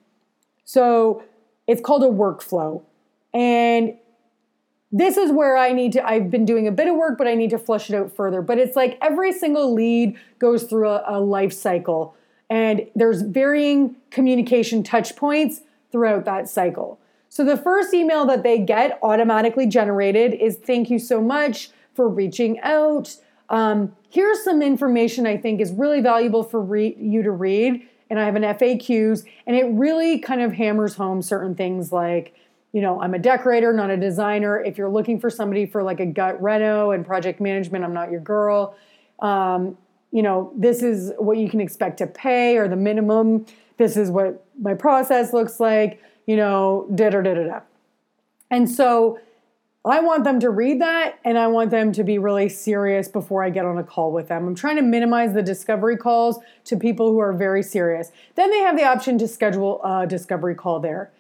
So 0.64 1.22
it's 1.66 1.80
called 1.80 2.02
a 2.02 2.08
workflow. 2.08 2.82
And 3.34 3.94
this 4.98 5.18
is 5.18 5.30
where 5.30 5.58
I 5.58 5.72
need 5.72 5.92
to, 5.92 6.06
I've 6.06 6.30
been 6.30 6.46
doing 6.46 6.66
a 6.66 6.72
bit 6.72 6.88
of 6.88 6.96
work, 6.96 7.18
but 7.18 7.26
I 7.26 7.34
need 7.34 7.50
to 7.50 7.58
flush 7.58 7.90
it 7.90 7.94
out 7.94 8.10
further. 8.10 8.40
But 8.40 8.58
it's 8.58 8.74
like 8.74 8.96
every 9.02 9.30
single 9.30 9.74
lead 9.74 10.16
goes 10.38 10.64
through 10.64 10.88
a, 10.88 11.04
a 11.06 11.20
life 11.20 11.52
cycle 11.52 12.16
and 12.48 12.86
there's 12.94 13.20
varying 13.20 13.96
communication 14.10 14.82
touch 14.82 15.14
points 15.14 15.60
throughout 15.92 16.24
that 16.24 16.48
cycle. 16.48 16.98
So 17.28 17.44
the 17.44 17.58
first 17.58 17.92
email 17.92 18.24
that 18.24 18.42
they 18.42 18.58
get 18.58 18.98
automatically 19.02 19.66
generated 19.66 20.32
is 20.32 20.56
thank 20.56 20.88
you 20.88 20.98
so 20.98 21.20
much 21.20 21.68
for 21.92 22.08
reaching 22.08 22.58
out. 22.60 23.16
Um, 23.50 23.94
here's 24.08 24.42
some 24.42 24.62
information 24.62 25.26
I 25.26 25.36
think 25.36 25.60
is 25.60 25.72
really 25.72 26.00
valuable 26.00 26.42
for 26.42 26.60
re- 26.60 26.96
you 26.98 27.22
to 27.22 27.30
read. 27.30 27.86
And 28.08 28.18
I 28.18 28.24
have 28.24 28.36
an 28.36 28.44
FAQs, 28.44 29.24
and 29.46 29.56
it 29.56 29.64
really 29.64 30.20
kind 30.20 30.40
of 30.40 30.52
hammers 30.52 30.94
home 30.94 31.22
certain 31.22 31.56
things 31.56 31.90
like, 31.90 32.34
you 32.76 32.82
know, 32.82 33.00
I'm 33.00 33.14
a 33.14 33.18
decorator, 33.18 33.72
not 33.72 33.88
a 33.88 33.96
designer. 33.96 34.62
If 34.62 34.76
you're 34.76 34.90
looking 34.90 35.18
for 35.18 35.30
somebody 35.30 35.64
for 35.64 35.82
like 35.82 35.98
a 35.98 36.04
gut 36.04 36.42
reno 36.42 36.90
and 36.90 37.06
project 37.06 37.40
management, 37.40 37.82
I'm 37.82 37.94
not 37.94 38.10
your 38.10 38.20
girl. 38.20 38.76
Um, 39.20 39.78
you 40.12 40.22
know, 40.22 40.52
this 40.54 40.82
is 40.82 41.10
what 41.16 41.38
you 41.38 41.48
can 41.48 41.62
expect 41.62 41.96
to 42.00 42.06
pay 42.06 42.58
or 42.58 42.68
the 42.68 42.76
minimum. 42.76 43.46
This 43.78 43.96
is 43.96 44.10
what 44.10 44.44
my 44.60 44.74
process 44.74 45.32
looks 45.32 45.58
like, 45.58 46.02
you 46.26 46.36
know, 46.36 46.86
da 46.94 47.08
da 47.08 47.22
da 47.22 47.32
da 47.32 47.44
da. 47.44 47.60
And 48.50 48.70
so 48.70 49.20
I 49.86 50.00
want 50.00 50.24
them 50.24 50.38
to 50.40 50.50
read 50.50 50.78
that 50.82 51.18
and 51.24 51.38
I 51.38 51.46
want 51.46 51.70
them 51.70 51.92
to 51.92 52.04
be 52.04 52.18
really 52.18 52.50
serious 52.50 53.08
before 53.08 53.42
I 53.42 53.48
get 53.48 53.64
on 53.64 53.78
a 53.78 53.84
call 53.84 54.12
with 54.12 54.28
them. 54.28 54.46
I'm 54.46 54.54
trying 54.54 54.76
to 54.76 54.82
minimize 54.82 55.32
the 55.32 55.42
discovery 55.42 55.96
calls 55.96 56.40
to 56.64 56.76
people 56.76 57.10
who 57.10 57.20
are 57.20 57.32
very 57.32 57.62
serious. 57.62 58.12
Then 58.34 58.50
they 58.50 58.58
have 58.58 58.76
the 58.76 58.84
option 58.84 59.16
to 59.16 59.26
schedule 59.26 59.82
a 59.82 60.06
discovery 60.06 60.54
call 60.54 60.78
there. 60.80 61.10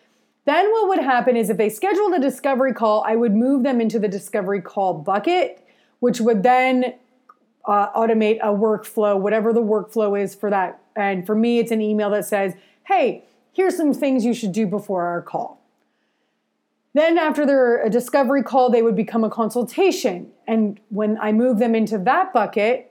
Then 0.46 0.70
what 0.70 0.88
would 0.88 1.00
happen 1.00 1.36
is 1.36 1.50
if 1.50 1.56
they 1.56 1.68
scheduled 1.68 2.14
a 2.14 2.20
discovery 2.20 2.72
call, 2.72 3.04
I 3.06 3.16
would 3.16 3.34
move 3.34 3.64
them 3.64 3.80
into 3.80 3.98
the 3.98 4.08
discovery 4.08 4.62
call 4.62 4.94
bucket, 4.94 5.66
which 5.98 6.20
would 6.20 6.44
then 6.44 6.94
uh, 7.66 7.90
automate 7.92 8.38
a 8.38 8.48
workflow, 8.48 9.20
whatever 9.20 9.52
the 9.52 9.62
workflow 9.62 10.20
is 10.20 10.34
for 10.34 10.48
that. 10.50 10.80
And 10.94 11.26
for 11.26 11.34
me, 11.34 11.58
it's 11.58 11.72
an 11.72 11.82
email 11.82 12.10
that 12.10 12.24
says, 12.24 12.54
hey, 12.84 13.24
here's 13.52 13.76
some 13.76 13.92
things 13.92 14.24
you 14.24 14.32
should 14.32 14.52
do 14.52 14.66
before 14.66 15.02
our 15.06 15.20
call. 15.20 15.60
Then, 16.94 17.18
after 17.18 17.44
their 17.44 17.86
discovery 17.90 18.42
call, 18.42 18.70
they 18.70 18.80
would 18.80 18.96
become 18.96 19.24
a 19.24 19.28
consultation. 19.28 20.30
And 20.46 20.80
when 20.88 21.18
I 21.18 21.32
move 21.32 21.58
them 21.58 21.74
into 21.74 21.98
that 21.98 22.32
bucket, 22.32 22.90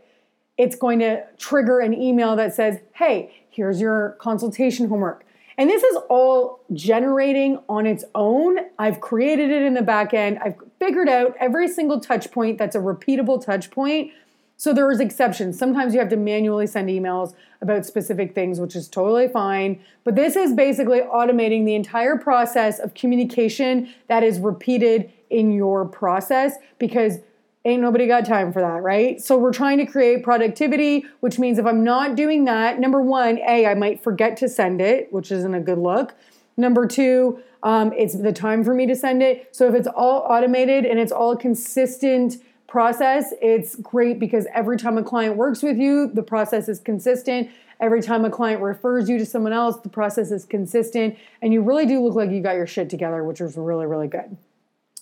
it's 0.57 0.75
going 0.75 0.99
to 0.99 1.23
trigger 1.37 1.79
an 1.79 1.93
email 1.93 2.35
that 2.35 2.53
says, 2.53 2.79
hey, 2.93 3.33
here's 3.49 3.81
your 3.81 4.17
consultation 4.19 4.89
homework. 4.89 5.24
And 5.57 5.69
this 5.69 5.83
is 5.83 5.97
all 6.09 6.59
generating 6.73 7.59
on 7.69 7.85
its 7.85 8.03
own. 8.13 8.57
I've 8.77 8.99
created 8.99 9.51
it 9.51 9.61
in 9.61 9.73
the 9.73 9.81
back 9.81 10.13
end. 10.13 10.39
I've 10.39 10.55
figured 10.79 11.07
out 11.07 11.35
every 11.39 11.67
single 11.67 11.99
touch 11.99 12.31
point 12.31 12.57
that's 12.57 12.75
a 12.75 12.79
repeatable 12.79 13.43
touch 13.43 13.71
point. 13.71 14.11
So 14.57 14.73
there 14.73 14.89
is 14.89 14.99
exceptions. 14.99 15.59
Sometimes 15.59 15.93
you 15.93 15.99
have 15.99 16.09
to 16.09 16.17
manually 16.17 16.67
send 16.67 16.89
emails 16.89 17.33
about 17.61 17.85
specific 17.85 18.33
things, 18.33 18.59
which 18.59 18.75
is 18.75 18.87
totally 18.87 19.27
fine. 19.27 19.79
But 20.03 20.15
this 20.15 20.35
is 20.35 20.53
basically 20.53 21.01
automating 21.01 21.65
the 21.65 21.75
entire 21.75 22.17
process 22.17 22.79
of 22.79 22.93
communication 22.93 23.93
that 24.07 24.23
is 24.23 24.39
repeated 24.39 25.11
in 25.29 25.51
your 25.51 25.85
process 25.85 26.55
because 26.79 27.19
ain't 27.65 27.81
nobody 27.81 28.07
got 28.07 28.25
time 28.25 28.53
for 28.53 28.61
that, 28.61 28.83
right? 28.83 29.19
So 29.19 29.37
we're 29.37 29.51
trying 29.51 29.79
to 29.79 29.85
create 29.85 30.23
productivity, 30.23 31.05
which 31.19 31.39
means 31.39 31.57
if 31.57 31.65
I'm 31.65 31.83
not 31.83 32.15
doing 32.15 32.45
that, 32.45 32.79
number 32.79 33.01
one, 33.01 33.39
A, 33.39 33.65
I 33.65 33.73
might 33.73 34.03
forget 34.03 34.37
to 34.37 34.47
send 34.47 34.79
it, 34.79 35.11
which 35.11 35.31
isn't 35.31 35.53
a 35.53 35.59
good 35.59 35.79
look. 35.79 36.13
Number 36.55 36.87
two, 36.87 37.39
um, 37.63 37.91
it's 37.93 38.15
the 38.15 38.31
time 38.31 38.63
for 38.63 38.73
me 38.73 38.85
to 38.85 38.95
send 38.95 39.23
it. 39.23 39.49
So 39.53 39.67
if 39.67 39.73
it's 39.73 39.87
all 39.87 40.25
automated 40.29 40.85
and 40.85 40.99
it's 40.99 41.11
all 41.11 41.31
a 41.31 41.37
consistent 41.37 42.37
process, 42.67 43.33
it's 43.41 43.75
great 43.75 44.19
because 44.19 44.45
every 44.53 44.77
time 44.77 44.97
a 44.97 45.03
client 45.03 45.35
works 45.35 45.63
with 45.63 45.77
you, 45.77 46.07
the 46.07 46.23
process 46.23 46.69
is 46.69 46.79
consistent. 46.79 47.49
Every 47.79 48.01
time 48.01 48.23
a 48.23 48.29
client 48.29 48.61
refers 48.61 49.09
you 49.09 49.17
to 49.17 49.25
someone 49.25 49.51
else, 49.51 49.77
the 49.77 49.89
process 49.89 50.31
is 50.31 50.45
consistent. 50.45 51.17
And 51.41 51.51
you 51.51 51.61
really 51.61 51.85
do 51.85 52.01
look 52.01 52.15
like 52.15 52.29
you 52.29 52.41
got 52.41 52.55
your 52.55 52.67
shit 52.67 52.89
together, 52.89 53.23
which 53.23 53.41
is 53.41 53.57
really, 53.57 53.85
really 53.85 54.07
good. 54.07 54.37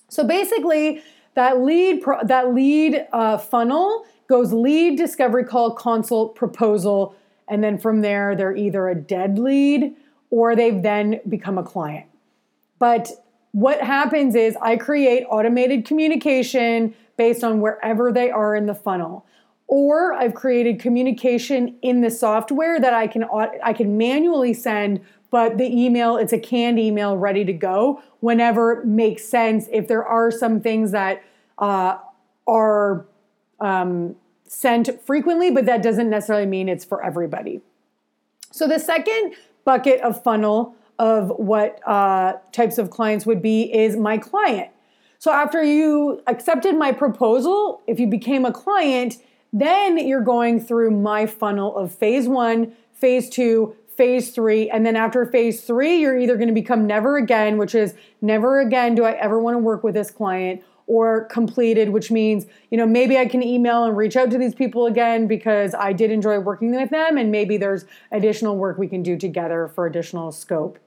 So 0.09 0.23
basically, 0.23 1.03
that 1.35 1.61
lead 1.61 2.01
pro- 2.01 2.23
that 2.23 2.53
lead 2.53 3.07
uh, 3.11 3.37
funnel 3.37 4.05
goes 4.27 4.53
lead, 4.53 4.97
discovery 4.97 5.43
call, 5.43 5.71
consult, 5.71 6.35
proposal, 6.35 7.15
and 7.47 7.63
then 7.63 7.77
from 7.77 8.01
there, 8.01 8.35
they're 8.35 8.55
either 8.55 8.89
a 8.89 8.95
dead 8.95 9.37
lead 9.37 9.95
or 10.29 10.55
they've 10.55 10.81
then 10.81 11.19
become 11.27 11.57
a 11.57 11.63
client. 11.63 12.07
But 12.79 13.11
what 13.51 13.81
happens 13.81 14.35
is 14.35 14.57
I 14.61 14.77
create 14.77 15.25
automated 15.29 15.85
communication 15.85 16.95
based 17.17 17.43
on 17.43 17.61
wherever 17.61 18.11
they 18.11 18.31
are 18.31 18.55
in 18.55 18.65
the 18.65 18.73
funnel. 18.73 19.25
Or 19.67 20.13
I've 20.13 20.33
created 20.33 20.79
communication 20.79 21.77
in 21.81 22.01
the 22.01 22.09
software 22.09 22.79
that 22.79 22.93
I 22.93 23.07
can 23.07 23.25
I 23.63 23.73
can 23.73 23.97
manually 23.97 24.53
send, 24.53 25.01
but 25.33 25.57
the 25.57 25.65
email 25.65 26.15
it's 26.15 26.31
a 26.31 26.37
canned 26.37 26.77
email 26.77 27.17
ready 27.17 27.43
to 27.43 27.53
go 27.53 27.99
whenever 28.19 28.83
makes 28.85 29.25
sense. 29.25 29.67
If 29.71 29.87
there 29.87 30.05
are 30.05 30.29
some 30.29 30.61
things 30.61 30.91
that 30.91 31.23
uh, 31.57 31.97
are 32.47 33.07
um, 33.59 34.15
sent 34.45 35.01
frequently, 35.01 35.49
but 35.49 35.65
that 35.65 35.81
doesn't 35.81 36.11
necessarily 36.11 36.45
mean 36.45 36.69
it's 36.69 36.85
for 36.85 37.03
everybody. 37.03 37.61
So 38.51 38.67
the 38.67 38.77
second 38.77 39.33
bucket 39.65 40.01
of 40.01 40.21
funnel 40.21 40.75
of 40.99 41.29
what 41.29 41.79
uh, 41.87 42.33
types 42.51 42.77
of 42.77 42.91
clients 42.91 43.25
would 43.25 43.41
be 43.41 43.73
is 43.73 43.97
my 43.97 44.19
client. 44.19 44.69
So 45.17 45.31
after 45.31 45.63
you 45.63 46.21
accepted 46.27 46.75
my 46.75 46.91
proposal, 46.91 47.81
if 47.87 47.99
you 47.99 48.05
became 48.05 48.45
a 48.45 48.51
client, 48.51 49.17
then 49.51 49.97
you're 49.97 50.21
going 50.21 50.59
through 50.59 50.91
my 50.91 51.25
funnel 51.25 51.75
of 51.75 51.91
phase 51.91 52.27
one, 52.27 52.73
phase 52.93 53.31
two, 53.31 53.75
phase 53.95 54.31
three. 54.31 54.69
And 54.69 54.85
then 54.85 54.95
after 54.95 55.25
phase 55.25 55.61
three, 55.61 55.97
you're 55.97 56.17
either 56.17 56.35
going 56.35 56.47
to 56.47 56.53
become 56.53 56.85
never 56.87 57.17
again, 57.17 57.57
which 57.57 57.75
is 57.75 57.93
never 58.21 58.59
again 58.59 58.95
do 58.95 59.03
I 59.03 59.11
ever 59.11 59.39
want 59.39 59.55
to 59.55 59.59
work 59.59 59.83
with 59.83 59.93
this 59.93 60.11
client, 60.11 60.63
or 60.85 61.25
completed, 61.25 61.89
which 61.89 62.11
means, 62.11 62.45
you 62.69 62.77
know, 62.77 62.85
maybe 62.85 63.17
I 63.17 63.25
can 63.25 63.41
email 63.41 63.85
and 63.85 63.95
reach 63.95 64.17
out 64.17 64.29
to 64.31 64.37
these 64.37 64.53
people 64.53 64.85
again 64.85 65.27
because 65.27 65.73
I 65.73 65.93
did 65.93 66.11
enjoy 66.11 66.39
working 66.39 66.75
with 66.75 66.89
them. 66.89 67.17
And 67.17 67.31
maybe 67.31 67.55
there's 67.55 67.85
additional 68.11 68.57
work 68.57 68.77
we 68.77 68.89
can 68.89 69.01
do 69.01 69.17
together 69.17 69.71
for 69.73 69.85
additional 69.85 70.33
scope. 70.33 70.77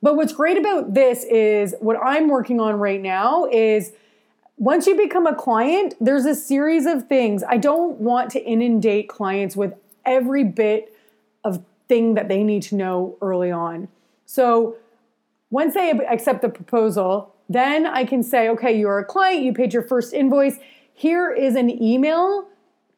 But 0.00 0.16
what's 0.16 0.32
great 0.32 0.56
about 0.56 0.94
this 0.94 1.24
is 1.24 1.74
what 1.80 1.98
I'm 2.02 2.28
working 2.28 2.58
on 2.58 2.76
right 2.76 3.02
now 3.02 3.44
is 3.46 3.92
once 4.56 4.86
you 4.86 4.96
become 4.96 5.26
a 5.26 5.34
client, 5.34 5.94
there's 6.00 6.24
a 6.24 6.34
series 6.34 6.86
of 6.86 7.06
things. 7.06 7.44
I 7.46 7.58
don't 7.58 7.98
want 7.98 8.30
to 8.30 8.42
inundate 8.42 9.08
clients 9.08 9.56
with 9.56 9.74
every 10.06 10.42
bit 10.42 10.96
of 11.44 11.64
thing 11.88 12.14
that 12.14 12.28
they 12.28 12.42
need 12.42 12.62
to 12.64 12.74
know 12.74 13.16
early 13.20 13.50
on. 13.50 13.88
So 14.26 14.76
once 15.50 15.74
they 15.74 15.90
accept 15.90 16.42
the 16.42 16.48
proposal, 16.48 17.34
then 17.48 17.86
I 17.86 18.04
can 18.04 18.22
say, 18.22 18.48
okay, 18.50 18.78
you're 18.78 18.98
a 18.98 19.04
client, 19.04 19.42
you 19.42 19.52
paid 19.52 19.72
your 19.72 19.82
first 19.82 20.12
invoice. 20.12 20.58
Here 20.92 21.30
is 21.32 21.56
an 21.56 21.82
email, 21.82 22.48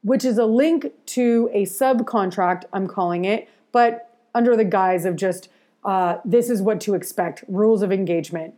which 0.03 0.25
is 0.25 0.39
a 0.39 0.47
link 0.47 0.93
to 1.07 1.49
a 1.53 1.65
subcontract, 1.65 2.65
I'm 2.73 2.89
calling 2.89 3.25
it, 3.25 3.49
but 3.71 4.17
under 4.35 4.57
the 4.57 4.65
guise 4.65 5.05
of 5.05 5.17
just 5.17 5.49
uh, 5.85 6.19
this 6.25 6.51
is 6.51 6.61
what 6.61 6.81
to 6.83 6.95
expect 6.95 7.45
rules 7.49 7.83
of 7.83 7.93
engagement. 7.93 8.55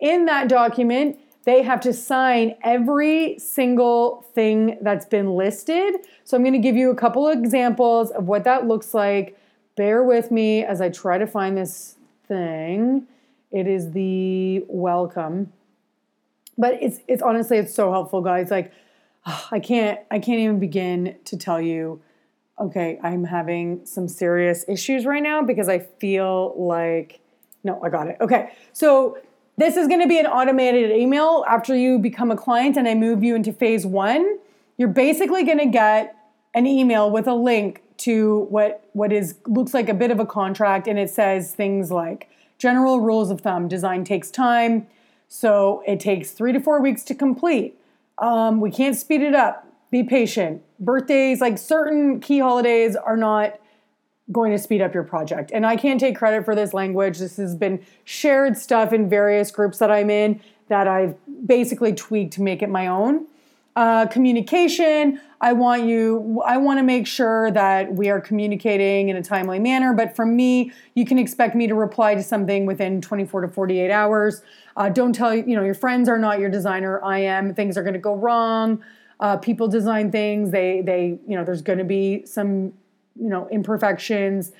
In 0.00 0.24
that 0.26 0.48
document, 0.48 1.18
they 1.44 1.62
have 1.62 1.80
to 1.80 1.92
sign 1.92 2.56
every 2.62 3.38
single 3.38 4.22
thing 4.34 4.78
that's 4.80 5.04
been 5.04 5.34
listed. 5.34 5.96
So 6.24 6.36
I'm 6.36 6.42
going 6.42 6.54
to 6.54 6.58
give 6.58 6.76
you 6.76 6.90
a 6.90 6.96
couple 6.96 7.28
of 7.28 7.38
examples 7.38 8.10
of 8.10 8.26
what 8.26 8.44
that 8.44 8.66
looks 8.66 8.94
like. 8.94 9.38
Bear 9.76 10.04
with 10.04 10.30
me 10.30 10.64
as 10.64 10.80
I 10.80 10.88
try 10.88 11.18
to 11.18 11.26
find 11.26 11.56
this 11.56 11.96
thing. 12.28 13.06
It 13.50 13.66
is 13.66 13.92
the 13.92 14.64
welcome. 14.68 15.52
But 16.56 16.78
it's 16.80 17.00
it's 17.08 17.22
honestly 17.22 17.58
it's 17.58 17.74
so 17.74 17.90
helpful 17.90 18.20
guys. 18.20 18.50
Like 18.50 18.72
I 19.50 19.58
can't 19.58 20.00
I 20.10 20.18
can't 20.18 20.38
even 20.40 20.60
begin 20.60 21.16
to 21.24 21.36
tell 21.36 21.60
you 21.60 22.00
okay, 22.60 23.00
I'm 23.02 23.24
having 23.24 23.84
some 23.84 24.06
serious 24.06 24.64
issues 24.68 25.04
right 25.06 25.22
now 25.22 25.42
because 25.42 25.68
I 25.68 25.80
feel 25.80 26.54
like 26.56 27.20
no, 27.64 27.82
I 27.82 27.88
got 27.88 28.08
it. 28.08 28.16
Okay. 28.20 28.52
So 28.72 29.18
this 29.56 29.76
is 29.76 29.88
going 29.88 30.00
to 30.00 30.08
be 30.08 30.18
an 30.18 30.26
automated 30.26 30.90
email 30.90 31.44
after 31.48 31.74
you 31.74 31.98
become 31.98 32.30
a 32.30 32.36
client 32.36 32.76
and 32.76 32.86
I 32.86 32.94
move 32.94 33.24
you 33.24 33.34
into 33.34 33.52
phase 33.52 33.86
1. 33.86 34.38
You're 34.76 34.88
basically 34.88 35.44
going 35.44 35.58
to 35.58 35.66
get 35.66 36.16
an 36.54 36.66
email 36.66 37.10
with 37.10 37.26
a 37.26 37.34
link 37.34 37.82
to 37.98 38.46
what 38.50 38.84
what 38.92 39.12
is 39.12 39.36
looks 39.46 39.72
like 39.74 39.88
a 39.88 39.94
bit 39.94 40.10
of 40.10 40.20
a 40.20 40.26
contract 40.26 40.88
and 40.88 40.98
it 40.98 41.10
says 41.10 41.54
things 41.54 41.90
like 41.90 42.28
general 42.58 43.00
rules 43.00 43.30
of 43.30 43.40
thumb 43.40 43.68
design 43.68 44.04
takes 44.04 44.30
time 44.30 44.86
so 45.28 45.82
it 45.84 45.98
takes 45.98 46.30
three 46.30 46.52
to 46.52 46.60
four 46.60 46.80
weeks 46.80 47.02
to 47.04 47.14
complete. 47.14 47.76
Um, 48.18 48.60
we 48.60 48.70
can't 48.70 48.96
speed 48.96 49.20
it 49.20 49.34
up. 49.34 49.66
Be 49.90 50.04
patient. 50.04 50.62
Birthdays 50.78 51.40
like 51.40 51.58
certain 51.58 52.20
key 52.20 52.38
holidays 52.38 52.94
are 52.94 53.16
not 53.16 53.58
going 54.30 54.52
to 54.52 54.58
speed 54.58 54.80
up 54.80 54.94
your 54.94 55.02
project. 55.02 55.50
And 55.52 55.66
i 55.66 55.76
can't 55.76 56.00
take 56.00 56.16
credit 56.16 56.44
for 56.44 56.54
this 56.54 56.72
language. 56.72 57.18
This 57.18 57.36
has 57.36 57.56
been 57.56 57.84
shared 58.04 58.56
stuff 58.56 58.92
in 58.92 59.08
various 59.08 59.50
groups 59.50 59.78
that 59.78 59.90
i'm 59.90 60.08
in 60.08 60.40
that 60.68 60.88
i've 60.88 61.14
basically 61.46 61.92
tweaked 61.92 62.32
to 62.34 62.42
make 62.42 62.62
it 62.62 62.70
my 62.70 62.86
own 62.86 63.26
uh, 63.76 64.06
communication. 64.06 65.20
I 65.40 65.52
want 65.52 65.84
you 65.84 66.42
i 66.46 66.56
want 66.56 66.78
to 66.78 66.82
make 66.82 67.06
sure 67.06 67.50
that 67.50 67.92
we 67.92 68.08
are 68.08 68.18
communicating 68.18 69.10
in 69.10 69.16
a 69.16 69.22
timely 69.22 69.58
manner 69.58 69.92
but 69.92 70.16
from 70.16 70.34
me 70.34 70.72
you 70.94 71.04
can 71.04 71.18
expect 71.18 71.54
me 71.54 71.66
to 71.66 71.74
reply 71.74 72.14
to 72.14 72.22
something 72.22 72.64
within 72.64 73.02
24 73.02 73.42
to 73.42 73.48
48 73.48 73.90
hours. 73.90 74.42
Uh, 74.76 74.88
don't 74.88 75.12
tell 75.12 75.34
you 75.34 75.44
you 75.46 75.54
know 75.54 75.62
your 75.62 75.74
friends 75.74 76.08
are 76.08 76.18
not 76.18 76.38
your 76.38 76.48
designer 76.48 77.02
i 77.04 77.18
am 77.18 77.54
things 77.54 77.76
are 77.76 77.82
going 77.82 77.94
to 77.94 78.00
go 78.00 78.14
wrong. 78.14 78.82
Uh, 79.20 79.36
people 79.36 79.68
design 79.68 80.10
things 80.10 80.50
they 80.50 80.80
they 80.80 81.18
you 81.28 81.36
know 81.36 81.44
there's 81.44 81.62
going 81.62 81.78
to 81.78 81.84
be 81.84 82.24
some 82.24 82.72
you 83.20 83.28
know 83.28 83.48
imperfections. 83.50 84.52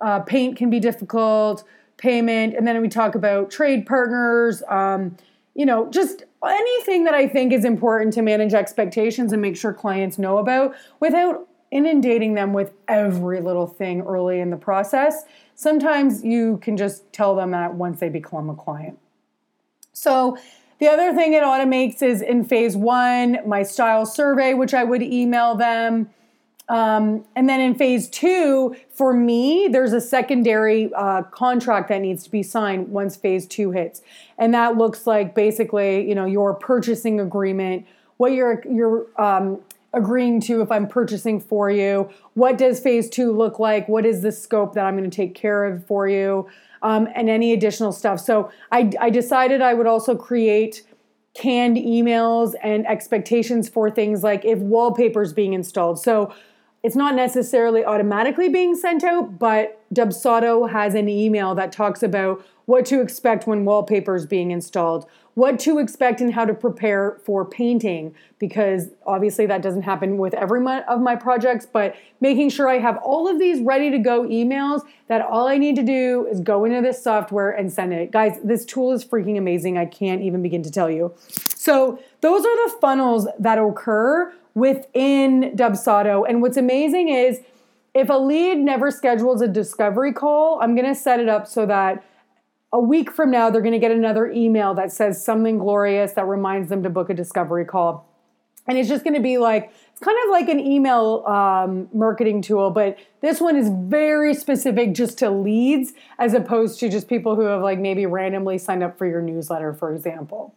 Uh, 0.00 0.20
paint 0.20 0.56
can 0.56 0.68
be 0.68 0.78
difficult 0.80 1.64
payment 1.96 2.54
and 2.54 2.66
then 2.66 2.78
we 2.82 2.88
talk 2.88 3.14
about 3.14 3.50
trade 3.50 3.86
partners 3.86 4.62
um, 4.68 5.16
you 5.56 5.66
know 5.66 5.90
just 5.90 6.24
anything 6.46 7.04
that 7.04 7.14
I 7.14 7.26
think 7.26 7.52
is 7.52 7.64
important 7.64 8.12
to 8.14 8.22
manage 8.22 8.54
expectations 8.54 9.32
and 9.32 9.42
make 9.42 9.56
sure 9.56 9.72
clients 9.72 10.18
know 10.18 10.38
about 10.38 10.74
without 11.00 11.48
inundating 11.70 12.34
them 12.34 12.52
with 12.52 12.72
every 12.86 13.40
little 13.40 13.66
thing 13.66 14.02
early 14.02 14.40
in 14.40 14.50
the 14.50 14.56
process. 14.56 15.24
Sometimes 15.56 16.22
you 16.24 16.58
can 16.58 16.76
just 16.76 17.12
tell 17.12 17.34
them 17.34 17.50
that 17.50 17.74
once 17.74 17.98
they 17.98 18.08
become 18.08 18.48
a 18.48 18.54
client. 18.54 18.98
So, 19.92 20.38
the 20.78 20.88
other 20.88 21.14
thing 21.14 21.32
it 21.32 21.42
automates 21.42 22.02
is 22.02 22.20
in 22.20 22.44
phase 22.44 22.76
one, 22.76 23.38
my 23.46 23.62
style 23.62 24.04
survey, 24.04 24.52
which 24.52 24.74
I 24.74 24.84
would 24.84 25.02
email 25.02 25.54
them. 25.54 26.10
Um, 26.68 27.24
and 27.36 27.48
then 27.48 27.60
in 27.60 27.76
phase 27.76 28.08
two, 28.08 28.74
for 28.90 29.12
me, 29.12 29.68
there's 29.70 29.92
a 29.92 30.00
secondary 30.00 30.90
uh, 30.94 31.22
contract 31.22 31.88
that 31.90 32.00
needs 32.00 32.24
to 32.24 32.30
be 32.30 32.42
signed 32.42 32.88
once 32.88 33.14
phase 33.14 33.46
two 33.46 33.70
hits, 33.70 34.02
and 34.36 34.52
that 34.52 34.76
looks 34.76 35.06
like 35.06 35.34
basically, 35.34 36.08
you 36.08 36.14
know, 36.14 36.24
your 36.24 36.54
purchasing 36.54 37.20
agreement, 37.20 37.86
what 38.16 38.32
you're 38.32 38.62
you're 38.68 39.06
um, 39.20 39.60
agreeing 39.92 40.40
to 40.40 40.60
if 40.60 40.72
I'm 40.72 40.88
purchasing 40.88 41.38
for 41.40 41.70
you. 41.70 42.10
What 42.34 42.58
does 42.58 42.80
phase 42.80 43.08
two 43.08 43.30
look 43.30 43.60
like? 43.60 43.88
What 43.88 44.04
is 44.04 44.22
the 44.22 44.32
scope 44.32 44.74
that 44.74 44.84
I'm 44.84 44.96
going 44.96 45.08
to 45.08 45.16
take 45.16 45.36
care 45.36 45.64
of 45.66 45.86
for 45.86 46.08
you, 46.08 46.48
um, 46.82 47.08
and 47.14 47.30
any 47.30 47.52
additional 47.52 47.92
stuff. 47.92 48.18
So 48.18 48.50
I, 48.72 48.90
I 49.00 49.10
decided 49.10 49.62
I 49.62 49.74
would 49.74 49.86
also 49.86 50.16
create 50.16 50.82
canned 51.34 51.76
emails 51.76 52.54
and 52.62 52.86
expectations 52.86 53.68
for 53.68 53.90
things 53.90 54.24
like 54.24 54.44
if 54.44 54.58
wallpapers 54.58 55.32
being 55.32 55.52
installed. 55.52 56.02
So 56.02 56.34
it's 56.86 56.94
not 56.94 57.16
necessarily 57.16 57.84
automatically 57.84 58.48
being 58.48 58.76
sent 58.76 59.02
out, 59.02 59.40
but 59.40 59.82
Dubsado 59.92 60.70
has 60.70 60.94
an 60.94 61.08
email 61.08 61.52
that 61.56 61.72
talks 61.72 62.00
about 62.00 62.46
what 62.66 62.86
to 62.86 63.00
expect 63.00 63.44
when 63.44 63.64
wallpaper 63.64 64.14
is 64.14 64.24
being 64.24 64.52
installed, 64.52 65.04
what 65.34 65.58
to 65.58 65.80
expect 65.80 66.20
and 66.20 66.32
how 66.32 66.44
to 66.44 66.54
prepare 66.54 67.18
for 67.24 67.44
painting, 67.44 68.14
because 68.38 68.90
obviously 69.04 69.46
that 69.46 69.62
doesn't 69.62 69.82
happen 69.82 70.16
with 70.16 70.32
every 70.34 70.62
one 70.62 70.84
of 70.84 71.00
my 71.00 71.16
projects, 71.16 71.66
but 71.66 71.96
making 72.20 72.50
sure 72.50 72.68
I 72.68 72.78
have 72.78 72.98
all 72.98 73.26
of 73.26 73.40
these 73.40 73.60
ready 73.62 73.90
to 73.90 73.98
go 73.98 74.22
emails 74.22 74.82
that 75.08 75.22
all 75.22 75.48
I 75.48 75.58
need 75.58 75.74
to 75.74 75.82
do 75.82 76.28
is 76.30 76.38
go 76.38 76.64
into 76.64 76.82
this 76.82 77.02
software 77.02 77.50
and 77.50 77.72
send 77.72 77.94
it. 77.94 78.12
Guys, 78.12 78.38
this 78.44 78.64
tool 78.64 78.92
is 78.92 79.04
freaking 79.04 79.36
amazing. 79.36 79.76
I 79.76 79.86
can't 79.86 80.22
even 80.22 80.40
begin 80.40 80.62
to 80.62 80.70
tell 80.70 80.88
you. 80.88 81.12
So, 81.56 81.98
those 82.20 82.46
are 82.46 82.68
the 82.68 82.76
funnels 82.80 83.26
that 83.40 83.58
occur 83.58 84.32
within 84.56 85.52
Dubsado. 85.54 86.24
And 86.26 86.40
what's 86.40 86.56
amazing 86.56 87.10
is 87.10 87.40
if 87.94 88.08
a 88.08 88.14
lead 88.14 88.56
never 88.56 88.90
schedules 88.90 89.42
a 89.42 89.46
discovery 89.46 90.14
call, 90.14 90.58
I'm 90.62 90.74
going 90.74 90.86
to 90.86 90.94
set 90.94 91.20
it 91.20 91.28
up 91.28 91.46
so 91.46 91.66
that 91.66 92.02
a 92.72 92.80
week 92.80 93.12
from 93.12 93.30
now, 93.30 93.50
they're 93.50 93.60
going 93.60 93.72
to 93.72 93.78
get 93.78 93.90
another 93.90 94.30
email 94.30 94.74
that 94.74 94.90
says 94.90 95.22
something 95.22 95.58
glorious 95.58 96.12
that 96.12 96.26
reminds 96.26 96.70
them 96.70 96.82
to 96.82 96.90
book 96.90 97.10
a 97.10 97.14
discovery 97.14 97.66
call. 97.66 98.08
And 98.66 98.78
it's 98.78 98.88
just 98.88 99.04
going 99.04 99.14
to 99.14 99.20
be 99.20 99.36
like, 99.36 99.70
it's 99.90 100.00
kind 100.00 100.16
of 100.24 100.30
like 100.30 100.48
an 100.48 100.58
email 100.58 101.22
um, 101.26 101.88
marketing 101.92 102.40
tool, 102.40 102.70
but 102.70 102.98
this 103.20 103.40
one 103.40 103.56
is 103.56 103.70
very 103.70 104.34
specific 104.34 104.94
just 104.94 105.18
to 105.18 105.30
leads 105.30 105.92
as 106.18 106.32
opposed 106.32 106.80
to 106.80 106.88
just 106.88 107.08
people 107.08 107.36
who 107.36 107.42
have 107.42 107.62
like 107.62 107.78
maybe 107.78 108.06
randomly 108.06 108.56
signed 108.56 108.82
up 108.82 108.96
for 108.96 109.06
your 109.06 109.22
newsletter, 109.22 109.74
for 109.74 109.94
example. 109.94 110.54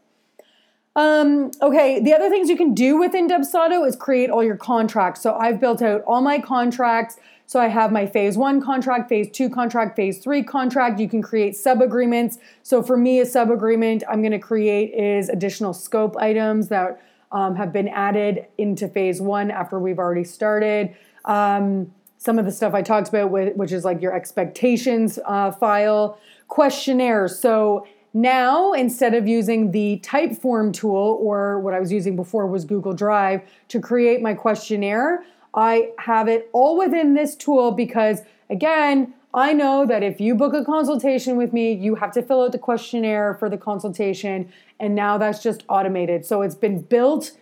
Um, 1.00 1.52
okay, 1.62 2.02
the 2.02 2.14
other 2.14 2.30
things 2.30 2.50
you 2.50 2.58
can 2.58 2.74
do 2.74 2.98
within 2.98 3.30
Dubsado 3.30 3.88
is 3.88 3.96
create 3.96 4.30
all 4.30 4.44
your 4.44 4.58
contracts. 4.58 5.22
So 5.22 5.34
I've 5.34 5.58
built 5.58 5.82
out 5.82 6.04
all 6.06 6.22
my 6.22 6.40
contracts. 6.40 7.16
So 7.46 7.58
I 7.58 7.68
have 7.68 7.94
my 7.94 8.06
phase 8.06 8.38
one 8.38 8.62
contract, 8.62 9.08
phase 9.08 9.32
two 9.32 9.50
contract, 9.50 9.96
phase 9.96 10.20
three 10.20 10.44
contract. 10.44 11.00
You 11.00 11.08
can 11.08 11.22
create 11.22 11.56
sub 11.56 11.82
agreements. 11.82 12.38
So 12.64 12.84
for 12.84 12.98
me, 12.98 13.22
a 13.22 13.26
sub 13.26 13.50
agreement 13.50 14.04
I'm 14.10 14.22
going 14.22 14.34
to 14.34 14.40
create 14.40 14.94
is 14.94 15.30
additional 15.30 15.74
scope 15.74 16.18
items 16.18 16.68
that 16.68 17.02
um, 17.32 17.56
have 17.56 17.72
been 17.72 17.88
added 17.88 18.48
into 18.58 18.90
phase 18.90 19.22
one 19.22 19.52
after 19.52 19.80
we've 19.80 20.00
already 20.00 20.26
started. 20.26 20.94
Um, 21.24 21.94
some 22.18 22.38
of 22.38 22.44
the 22.44 22.52
stuff 22.52 22.74
I 22.74 22.82
talked 22.82 23.08
about, 23.08 23.32
with, 23.32 23.56
which 23.56 23.72
is 23.72 23.86
like 23.86 24.02
your 24.02 24.14
expectations 24.14 25.18
uh, 25.26 25.52
file, 25.52 26.20
questionnaires. 26.50 27.40
So 27.40 27.88
now, 28.14 28.74
instead 28.74 29.14
of 29.14 29.28
using 29.28 29.72
the 29.72 30.00
Typeform 30.04 30.74
tool, 30.74 31.20
or 31.22 31.60
what 31.60 31.74
I 31.74 31.80
was 31.80 31.92
using 31.92 32.16
before 32.16 32.48
was 32.48 32.66
Google 32.66 32.94
Drive, 32.94 33.42
to 33.68 33.80
create 33.80 34.22
my 34.22 34.34
questionnaire, 34.34 35.24
I 35.54 35.92
have 36.00 36.28
it 36.28 36.50
all 36.52 36.78
within 36.78 37.14
this 37.14 37.36
tool 37.36 37.72
because, 37.72 38.22
again, 38.50 39.14
I 39.34 39.54
know 39.54 39.86
that 39.86 40.02
if 40.02 40.20
you 40.20 40.34
book 40.34 40.56
a 40.56 40.66
consultation 40.66 41.38
with 41.38 41.54
me, 41.54 41.72
you 41.72 41.96
have 41.96 42.12
to 42.14 42.24
fill 42.24 42.44
out 42.44 42.52
the 42.52 42.58
questionnaire 42.58 43.36
for 43.36 43.48
the 43.48 43.58
consultation, 43.58 44.52
and 44.80 44.96
now 44.96 45.20
that's 45.20 45.44
just 45.44 45.64
automated. 45.70 46.26
So 46.26 46.42
it's 46.42 46.56
been 46.56 46.82
built, 46.82 47.34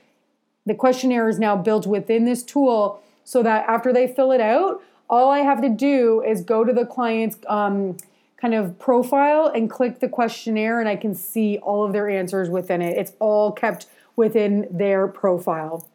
the 0.66 0.76
questionnaire 0.76 1.30
is 1.30 1.40
now 1.40 1.56
built 1.56 1.88
within 1.88 2.26
this 2.26 2.44
tool 2.44 3.02
so 3.24 3.42
that 3.42 3.68
after 3.70 3.94
they 3.94 4.08
fill 4.08 4.34
it 4.34 4.42
out, 4.42 4.82
all 5.10 5.32
I 5.32 5.40
have 5.40 5.62
to 5.62 5.70
do 5.70 6.22
is 6.28 6.42
go 6.42 6.66
to 6.66 6.74
the 6.74 6.86
client's 6.86 7.38
um, 7.48 7.96
kind 8.40 8.54
of 8.54 8.78
profile 8.80 9.52
and 9.54 9.70
click 9.70 10.00
the 10.00 10.08
questionnaire, 10.08 10.80
and 10.80 10.88
I 10.88 10.96
can 10.96 11.14
see 11.14 11.58
all 11.60 11.84
of 11.84 11.92
their 11.92 12.10
answers 12.10 12.50
within 12.50 12.82
it. 12.82 12.98
It's 12.98 13.14
all 13.20 13.52
kept 13.52 13.88
within 14.16 14.68
their 14.70 15.08
profile. 15.08 15.88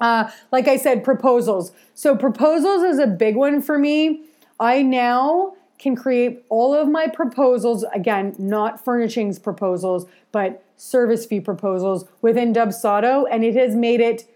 Uh, 0.00 0.30
like 0.50 0.68
I 0.68 0.76
said, 0.76 1.04
proposals. 1.04 1.72
So, 1.94 2.16
proposals 2.16 2.82
is 2.82 2.98
a 2.98 3.06
big 3.06 3.36
one 3.36 3.62
for 3.62 3.78
me. 3.78 4.24
I 4.58 4.82
now 4.82 5.54
can 5.78 5.96
create 5.96 6.44
all 6.48 6.74
of 6.74 6.88
my 6.88 7.06
proposals, 7.08 7.84
again, 7.92 8.34
not 8.38 8.82
furnishings 8.84 9.38
proposals, 9.38 10.06
but 10.32 10.64
service 10.76 11.26
fee 11.26 11.40
proposals 11.40 12.06
within 12.22 12.52
Dubsado, 12.52 13.24
and 13.30 13.44
it 13.44 13.54
has 13.54 13.74
made 13.74 14.00
it 14.00 14.28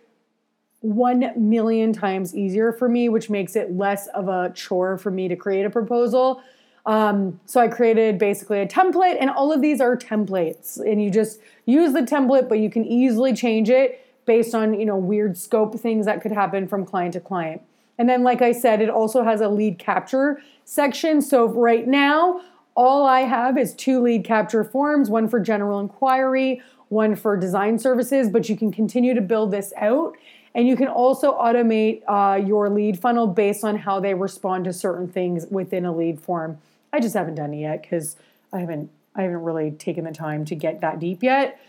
one 0.81 1.33
million 1.37 1.93
times 1.93 2.37
easier 2.37 2.73
for 2.73 2.89
me, 2.89 3.09
which 3.09 3.29
makes 3.31 3.57
it 3.57 3.77
less 3.77 4.07
of 4.09 4.29
a 4.29 4.53
chore 4.55 4.97
for 4.97 5.11
me 5.11 5.27
to 5.29 5.37
create 5.37 5.67
a 5.67 5.71
proposal. 5.71 6.41
Um, 6.89 7.39
so 7.45 7.61
I 7.61 7.69
created 7.69 8.19
basically 8.19 8.61
a 8.61 8.67
template, 8.67 9.19
and 9.21 9.29
all 9.29 9.53
of 9.53 9.61
these 9.61 9.79
are 9.79 9.95
templates, 9.95 10.79
and 10.79 11.03
you 11.03 11.11
just 11.11 11.39
use 11.67 11.93
the 11.93 12.01
template, 12.01 12.49
but 12.49 12.61
you 12.61 12.71
can 12.71 12.87
easily 12.87 13.35
change 13.35 13.69
it 13.69 14.03
based 14.25 14.55
on 14.55 14.81
you 14.81 14.87
know 14.87 14.97
weird 14.97 15.37
scope 15.37 15.79
things 15.79 16.07
that 16.07 16.23
could 16.23 16.33
happen 16.33 16.67
from 16.67 16.87
client 16.87 17.13
to 17.13 17.21
client. 17.21 17.61
And 17.99 18.09
then, 18.09 18.23
like 18.23 18.41
I 18.41 18.53
said, 18.53 18.81
it 18.81 18.89
also 18.89 19.23
has 19.23 19.43
a 19.43 19.51
lead 19.51 19.79
capture 19.79 20.41
section. 20.65 21.21
So 21.21 21.47
right 21.47 21.87
now, 21.87 22.41
all 22.75 23.05
I 23.05 23.21
have 23.21 23.59
is 23.59 23.75
two 23.75 24.01
lead 24.01 24.25
capture 24.25 24.65
forms 24.65 25.11
one 25.11 25.29
for 25.29 25.41
general 25.41 25.81
inquiry, 25.81 26.63
one 26.89 27.17
for 27.17 27.37
design 27.37 27.79
services, 27.79 28.31
but 28.31 28.49
you 28.49 28.57
can 28.57 28.73
continue 28.73 29.13
to 29.13 29.21
build 29.21 29.51
this 29.51 29.75
out. 29.77 30.17
And 30.55 30.67
you 30.67 30.75
can 30.75 30.89
also 30.89 31.37
automate 31.37 32.03
uh, 32.09 32.37
your 32.37 32.71
lead 32.71 32.99
funnel 32.99 33.27
based 33.27 33.63
on 33.63 33.77
how 33.77 34.01
they 34.01 34.15
respond 34.15 34.65
to 34.65 34.73
certain 34.73 35.07
things 35.07 35.45
within 35.51 35.85
a 35.85 35.95
lead 35.95 36.19
form. 36.19 36.59
I 36.93 37.01
just 37.01 37.15
haven't 37.15 37.37
done 37.37 37.55
it 37.55 37.61
yet 37.61 37.83
because 37.83 38.17
I 38.53 38.61
haven't 38.61 38.91
I 39.15 39.23
haven't 39.23 39.43
really 39.43 39.73
taken 39.73 40.05
the 40.05 40.13
time 40.13 40.45
to 40.47 40.55
get 40.55 40.81
that 40.81 41.01
deep 41.01 41.23
yet. 41.23 41.61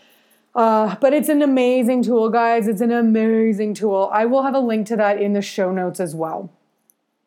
Uh, 0.54 0.96
but 1.00 1.12
it's 1.12 1.28
an 1.28 1.42
amazing 1.42 2.02
tool, 2.02 2.28
guys. 2.28 2.66
It's 2.66 2.80
an 2.80 2.92
amazing 2.92 3.74
tool. 3.74 4.08
I 4.12 4.26
will 4.26 4.42
have 4.42 4.54
a 4.54 4.60
link 4.60 4.86
to 4.88 4.96
that 4.96 5.20
in 5.20 5.32
the 5.32 5.42
show 5.42 5.72
notes 5.72 6.00
as 6.00 6.14
well. 6.14 6.50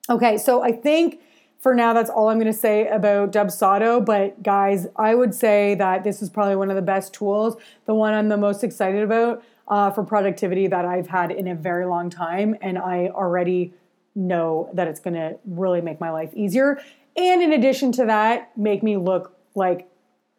Okay, 0.10 0.38
so 0.38 0.62
I 0.62 0.72
think 0.72 1.22
for 1.60 1.74
now 1.74 1.94
that's 1.94 2.10
all 2.10 2.30
I'm 2.30 2.38
going 2.38 2.52
to 2.52 2.58
say 2.58 2.88
about 2.88 3.32
Dubsado. 3.32 4.04
But 4.06 4.44
guys, 4.44 4.88
I 4.98 5.16
would 5.16 5.34
say 5.34 5.76
that 5.76 6.04
this 6.04 6.22
is 6.22 6.30
probably 6.30 6.58
one 6.58 6.70
of 6.70 6.76
the 6.76 6.82
best 6.82 7.14
tools, 7.14 7.56
the 7.86 7.94
one 7.94 8.14
I'm 8.14 8.28
the 8.28 8.38
most 8.38 8.64
excited 8.64 9.04
about 9.04 9.44
uh, 9.70 9.92
for 9.92 10.04
productivity 10.04 10.68
that 10.68 10.84
I've 10.86 11.08
had 11.08 11.32
in 11.32 11.48
a 11.48 11.56
very 11.56 11.86
long 11.86 12.10
time, 12.10 12.56
and 12.62 12.78
I 12.78 13.08
already 13.08 13.74
know 14.16 14.70
that 14.74 14.88
it's 14.88 15.00
going 15.00 15.16
to 15.16 15.38
really 15.46 15.82
make 15.82 16.00
my 16.00 16.12
life 16.12 16.32
easier. 16.34 16.82
And 17.16 17.42
in 17.42 17.54
addition 17.54 17.92
to 17.94 18.06
that, 18.06 18.58
make 18.58 18.84
me 18.84 18.98
look 18.98 19.38
like 19.56 19.88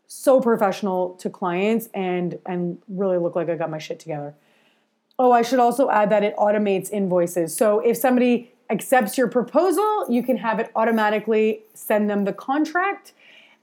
so 0.06 0.40
professional 0.40 1.14
to 1.14 1.30
clients 1.30 1.88
and 1.94 2.38
and 2.46 2.78
really 2.88 3.18
look 3.18 3.36
like 3.36 3.48
I 3.48 3.56
got 3.56 3.70
my 3.70 3.78
shit 3.78 3.98
together. 3.98 4.34
Oh, 5.18 5.32
I 5.32 5.42
should 5.42 5.60
also 5.60 5.90
add 5.90 6.10
that 6.10 6.24
it 6.24 6.36
automates 6.36 6.90
invoices. 6.90 7.56
So 7.56 7.80
if 7.80 7.96
somebody 7.96 8.52
accepts 8.70 9.16
your 9.16 9.28
proposal, 9.28 10.06
you 10.08 10.22
can 10.22 10.38
have 10.38 10.58
it 10.58 10.70
automatically 10.74 11.62
send 11.74 12.10
them 12.10 12.24
the 12.24 12.32
contract. 12.32 13.12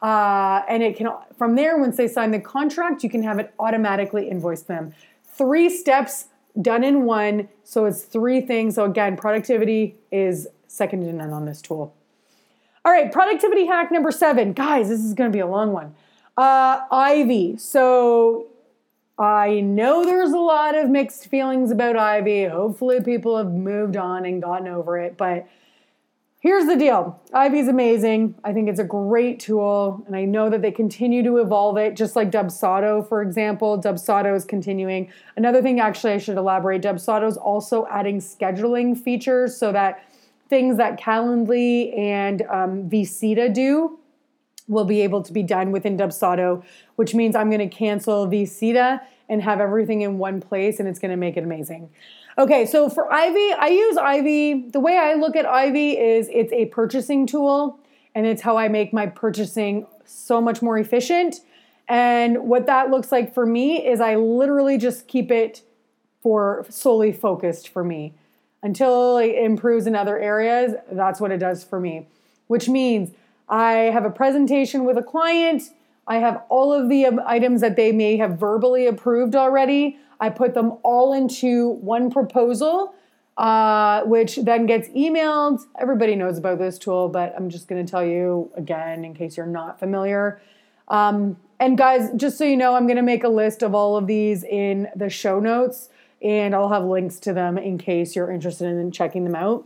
Uh, 0.02 0.64
and 0.68 0.82
it 0.82 0.96
can 0.96 1.10
from 1.38 1.56
there 1.56 1.78
once 1.78 1.96
they 1.96 2.08
sign 2.08 2.32
the 2.32 2.40
contract 2.40 3.04
you 3.04 3.10
can 3.10 3.22
have 3.22 3.38
it 3.38 3.54
automatically 3.60 4.28
invoice 4.28 4.64
them 4.64 4.92
three 5.24 5.70
steps 5.70 6.26
done 6.60 6.84
in 6.84 7.04
one 7.04 7.48
so 7.64 7.86
it's 7.86 8.02
three 8.02 8.42
things 8.42 8.74
so 8.74 8.86
again 8.86 9.16
productivity 9.16 9.96
is 10.12 10.48
second 10.68 11.02
to 11.02 11.14
none 11.14 11.30
on 11.30 11.46
this 11.46 11.62
tool 11.62 11.94
all 12.84 12.92
right 12.92 13.12
productivity 13.12 13.66
hack 13.66 13.92
number 13.92 14.12
seven 14.12 14.54
guys 14.54 14.90
this 14.90 15.00
is 15.00 15.14
going 15.14 15.32
to 15.32 15.36
be 15.36 15.42
a 15.42 15.48
long 15.48 15.72
one 15.72 15.94
uh, 16.38 16.82
Ivy. 16.92 17.58
So 17.58 18.48
I 19.18 19.60
know 19.60 20.06
there's 20.06 20.32
a 20.32 20.40
lot 20.40 20.76
of 20.76 20.90
mixed 20.90 21.28
feelings 21.28 21.72
about 21.72 21.98
Ivy. 21.98 22.46
Hopefully, 22.46 23.02
people 23.02 23.38
have 23.38 23.52
moved 23.52 23.98
on 23.98 24.26
and 24.26 24.42
gotten 24.42 24.68
over 24.68 24.98
it. 24.98 25.18
But 25.18 25.48
here's 26.40 26.66
the 26.66 26.76
deal 26.76 27.22
Ivy's 27.34 27.68
amazing. 27.68 28.36
I 28.44 28.54
think 28.54 28.70
it's 28.70 28.80
a 28.80 28.86
great 28.86 29.40
tool. 29.40 30.04
And 30.08 30.16
I 30.16 30.26
know 30.26 30.50
that 30.50 30.62
they 30.62 30.72
continue 30.72 31.22
to 31.24 31.38
evolve 31.38 31.78
it, 31.78 31.96
just 31.96 32.16
like 32.16 32.32
Dubsado, 32.32 33.08
for 33.08 33.22
example. 33.22 33.80
Dubsado 33.80 34.36
is 34.36 34.46
continuing. 34.46 35.12
Another 35.36 35.62
thing, 35.62 35.80
actually, 35.80 36.14
I 36.14 36.18
should 36.18 36.38
elaborate 36.38 36.82
Dubsado 36.82 37.28
is 37.28 37.38
also 37.38 37.86
adding 37.92 38.20
scheduling 38.20 38.98
features 38.98 39.56
so 39.56 39.72
that 39.72 40.04
things 40.52 40.76
that 40.76 41.00
Calendly 41.00 41.98
and 41.98 42.42
um, 42.44 42.90
VCita 42.90 43.54
do 43.54 43.98
will 44.68 44.84
be 44.84 45.00
able 45.02 45.24
to 45.24 45.32
be 45.32 45.42
done 45.42 45.72
within 45.72 45.98
Dubsado, 45.98 46.62
which 46.98 47.16
means 47.16 47.38
I'm 47.38 47.50
going 47.50 47.68
to 47.68 47.74
cancel 47.74 48.28
VCita 48.28 49.00
and 49.30 49.42
have 49.42 49.62
everything 49.62 50.02
in 50.02 50.18
one 50.18 50.42
place 50.42 50.80
and 50.80 50.90
it's 50.90 51.00
going 51.00 51.12
to 51.12 51.18
make 51.18 51.38
it 51.38 51.46
amazing. 51.46 51.90
Okay, 52.38 52.66
so 52.66 52.90
for 52.90 53.12
Ivy, 53.12 53.54
I 53.54 53.68
use 53.68 53.96
Ivy. 53.96 54.70
The 54.70 54.80
way 54.82 54.98
I 54.98 55.14
look 55.14 55.38
at 55.38 55.46
Ivy 55.46 55.98
is 55.98 56.28
it's 56.30 56.52
a 56.52 56.66
purchasing 56.66 57.26
tool 57.26 57.80
and 58.14 58.26
it's 58.26 58.42
how 58.42 58.58
I 58.58 58.68
make 58.68 58.92
my 58.92 59.08
purchasing 59.08 59.88
so 60.04 60.42
much 60.42 60.62
more 60.62 60.78
efficient. 60.78 61.38
And 61.88 62.44
what 62.44 62.66
that 62.66 62.92
looks 62.92 63.10
like 63.10 63.34
for 63.34 63.46
me 63.46 63.88
is 63.88 64.02
I 64.02 64.16
literally 64.16 64.78
just 64.78 65.08
keep 65.08 65.32
it 65.32 65.62
for 66.22 66.66
solely 66.70 67.14
focused 67.14 67.70
for 67.70 67.86
me 67.86 68.16
until 68.64 69.18
it 69.18 69.36
improves 69.36 69.88
in 69.88 69.96
other 69.96 70.20
areas. 70.20 70.74
That's 70.92 71.20
what 71.20 71.32
it 71.32 71.38
does 71.38 71.64
for 71.64 71.80
me, 71.80 72.08
which 72.48 72.70
means 72.70 73.12
I 73.50 73.74
have 73.92 74.06
a 74.06 74.10
presentation 74.10 74.86
with 74.86 74.98
a 74.98 75.04
client. 75.04 75.64
I 76.08 76.18
have 76.18 76.44
all 76.50 76.74
of 76.74 76.90
the 76.90 77.08
items 77.26 77.62
that 77.62 77.76
they 77.76 77.92
may 77.92 78.18
have 78.18 78.38
verbally 78.38 78.88
approved 78.88 79.36
already. 79.36 79.98
I 80.20 80.30
put 80.30 80.54
them 80.54 80.78
all 80.84 81.14
into 81.14 81.70
one 81.70 82.12
proposal, 82.12 82.94
uh, 83.38 84.04
which 84.04 84.38
then 84.38 84.66
gets 84.68 84.88
emailed. 84.90 85.62
Everybody 85.80 86.16
knows 86.16 86.38
about 86.38 86.60
this 86.60 86.78
tool, 86.78 87.10
but 87.10 87.34
I'm 87.36 87.50
just 87.50 87.68
going 87.68 87.84
to 87.86 87.90
tell 87.90 88.06
you 88.06 88.52
again 88.56 89.04
in 89.04 89.14
case 89.14 89.38
you're 89.38 89.46
not 89.46 89.80
familiar. 89.80 90.42
Um, 90.88 91.38
and 91.60 91.78
guys, 91.78 92.10
just 92.16 92.38
so 92.38 92.44
you 92.44 92.58
know, 92.58 92.76
I'm 92.76 92.88
going 92.88 92.98
to 92.98 93.04
make 93.04 93.24
a 93.24 93.30
list 93.30 93.64
of 93.64 93.74
all 93.74 93.96
of 93.96 94.08
these 94.08 94.44
in 94.44 94.88
the 94.96 95.10
show 95.10 95.40
notes, 95.40 95.90
and 96.24 96.54
I'll 96.54 96.70
have 96.70 96.84
links 96.84 97.20
to 97.22 97.34
them 97.34 97.58
in 97.58 97.78
case 97.78 98.16
you're 98.16 98.32
interested 98.32 98.68
in 98.68 98.92
checking 98.92 99.24
them 99.24 99.36
out. 99.36 99.66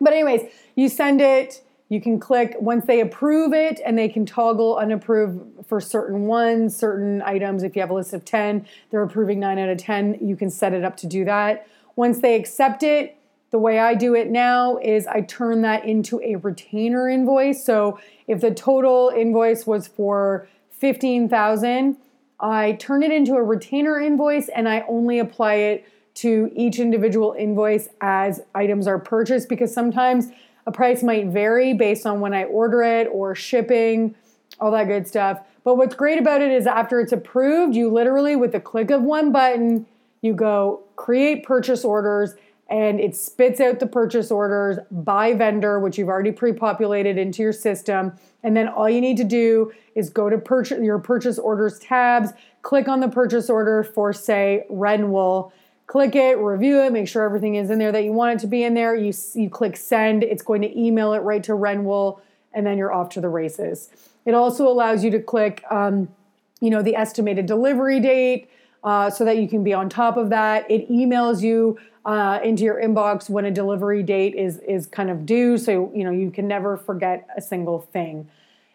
But, 0.00 0.12
anyways, 0.12 0.50
you 0.74 0.88
send 0.88 1.20
it 1.20 1.62
you 1.88 2.00
can 2.02 2.20
click 2.20 2.54
once 2.60 2.84
they 2.84 3.00
approve 3.00 3.54
it 3.54 3.80
and 3.84 3.98
they 3.98 4.08
can 4.08 4.26
toggle 4.26 4.76
unapprove 4.76 5.40
for 5.66 5.80
certain 5.80 6.26
ones, 6.26 6.76
certain 6.76 7.22
items. 7.22 7.62
If 7.62 7.74
you 7.74 7.80
have 7.80 7.90
a 7.90 7.94
list 7.94 8.12
of 8.12 8.24
10, 8.24 8.66
they're 8.90 9.02
approving 9.02 9.40
9 9.40 9.58
out 9.58 9.68
of 9.70 9.78
10, 9.78 10.18
you 10.20 10.36
can 10.36 10.50
set 10.50 10.74
it 10.74 10.84
up 10.84 10.96
to 10.98 11.06
do 11.06 11.24
that. 11.24 11.66
Once 11.96 12.18
they 12.18 12.36
accept 12.36 12.82
it, 12.82 13.16
the 13.50 13.58
way 13.58 13.78
I 13.78 13.94
do 13.94 14.14
it 14.14 14.28
now 14.28 14.76
is 14.78 15.06
I 15.06 15.22
turn 15.22 15.62
that 15.62 15.86
into 15.86 16.20
a 16.22 16.36
retainer 16.36 17.08
invoice. 17.08 17.64
So 17.64 17.98
if 18.26 18.42
the 18.42 18.50
total 18.50 19.10
invoice 19.16 19.66
was 19.66 19.86
for 19.86 20.46
15,000, 20.70 21.96
I 22.40 22.72
turn 22.72 23.02
it 23.02 23.10
into 23.10 23.34
a 23.34 23.42
retainer 23.42 24.00
invoice 24.00 24.48
and 24.48 24.68
I 24.68 24.84
only 24.88 25.18
apply 25.18 25.54
it 25.54 25.88
to 26.16 26.50
each 26.54 26.78
individual 26.78 27.34
invoice 27.38 27.88
as 28.00 28.40
items 28.54 28.86
are 28.86 28.98
purchased 28.98 29.48
because 29.48 29.72
sometimes 29.72 30.28
a 30.66 30.72
price 30.72 31.02
might 31.02 31.26
vary 31.28 31.74
based 31.74 32.06
on 32.06 32.20
when 32.20 32.34
I 32.34 32.44
order 32.44 32.82
it 32.82 33.08
or 33.12 33.34
shipping 33.34 34.14
all 34.60 34.70
that 34.72 34.88
good 34.88 35.06
stuff. 35.06 35.40
But 35.64 35.76
what's 35.76 35.94
great 35.94 36.18
about 36.18 36.40
it 36.40 36.50
is 36.50 36.66
after 36.66 37.00
it's 37.00 37.12
approved, 37.12 37.74
you 37.74 37.90
literally, 37.90 38.36
with 38.36 38.52
the 38.52 38.60
click 38.60 38.90
of 38.90 39.02
one 39.02 39.32
button, 39.32 39.86
you 40.22 40.34
go 40.34 40.82
create 40.96 41.44
purchase 41.44 41.84
orders 41.84 42.34
and 42.68 43.00
it 43.00 43.16
spits 43.16 43.60
out 43.60 43.80
the 43.80 43.86
purchase 43.86 44.30
orders 44.30 44.78
by 44.90 45.32
vendor, 45.32 45.80
which 45.80 45.96
you've 45.96 46.08
already 46.08 46.32
pre 46.32 46.52
populated 46.52 47.16
into 47.16 47.42
your 47.42 47.52
system. 47.52 48.12
And 48.42 48.56
then 48.56 48.68
all 48.68 48.90
you 48.90 49.00
need 49.00 49.16
to 49.16 49.24
do 49.24 49.72
is 49.94 50.10
go 50.10 50.28
to 50.28 50.38
purchase 50.38 50.82
your 50.82 50.98
purchase 50.98 51.38
orders 51.38 51.78
tabs, 51.78 52.32
click 52.62 52.86
on 52.86 53.00
the 53.00 53.08
purchase 53.08 53.48
order 53.48 53.82
for, 53.82 54.12
say, 54.12 54.64
Renwil. 54.70 55.52
Click 55.86 56.14
it, 56.14 56.36
review 56.36 56.82
it, 56.82 56.92
make 56.92 57.08
sure 57.08 57.22
everything 57.22 57.54
is 57.54 57.70
in 57.70 57.78
there 57.78 57.90
that 57.90 58.04
you 58.04 58.12
want 58.12 58.34
it 58.34 58.38
to 58.40 58.46
be 58.46 58.62
in 58.62 58.74
there. 58.74 58.94
You, 58.94 59.10
you 59.32 59.48
click 59.48 59.74
send, 59.74 60.22
it's 60.22 60.42
going 60.42 60.60
to 60.60 60.78
email 60.78 61.14
it 61.14 61.20
right 61.20 61.42
to 61.44 61.52
Renwil, 61.52 62.20
and 62.52 62.66
then 62.66 62.76
you're 62.76 62.92
off 62.92 63.08
to 63.10 63.22
the 63.22 63.30
races. 63.30 63.88
It 64.26 64.34
also 64.34 64.68
allows 64.68 65.02
you 65.02 65.10
to 65.12 65.18
click, 65.18 65.64
um, 65.70 66.08
you 66.60 66.68
know, 66.68 66.82
the 66.82 66.94
estimated 66.94 67.46
delivery 67.46 68.00
date 68.00 68.50
uh, 68.84 69.08
so 69.08 69.24
that 69.24 69.38
you 69.38 69.48
can 69.48 69.64
be 69.64 69.72
on 69.72 69.88
top 69.88 70.18
of 70.18 70.28
that. 70.28 70.70
It 70.70 70.90
emails 70.90 71.42
you 71.42 71.78
uh, 72.04 72.40
into 72.42 72.64
your 72.64 72.80
inbox 72.80 73.28
when 73.28 73.44
a 73.44 73.50
delivery 73.50 74.02
date 74.02 74.34
is 74.34 74.58
is 74.60 74.86
kind 74.86 75.10
of 75.10 75.26
due, 75.26 75.58
so 75.58 75.92
you 75.94 76.04
know 76.04 76.10
you 76.10 76.30
can 76.30 76.48
never 76.48 76.76
forget 76.76 77.26
a 77.36 77.40
single 77.40 77.80
thing. 77.80 78.28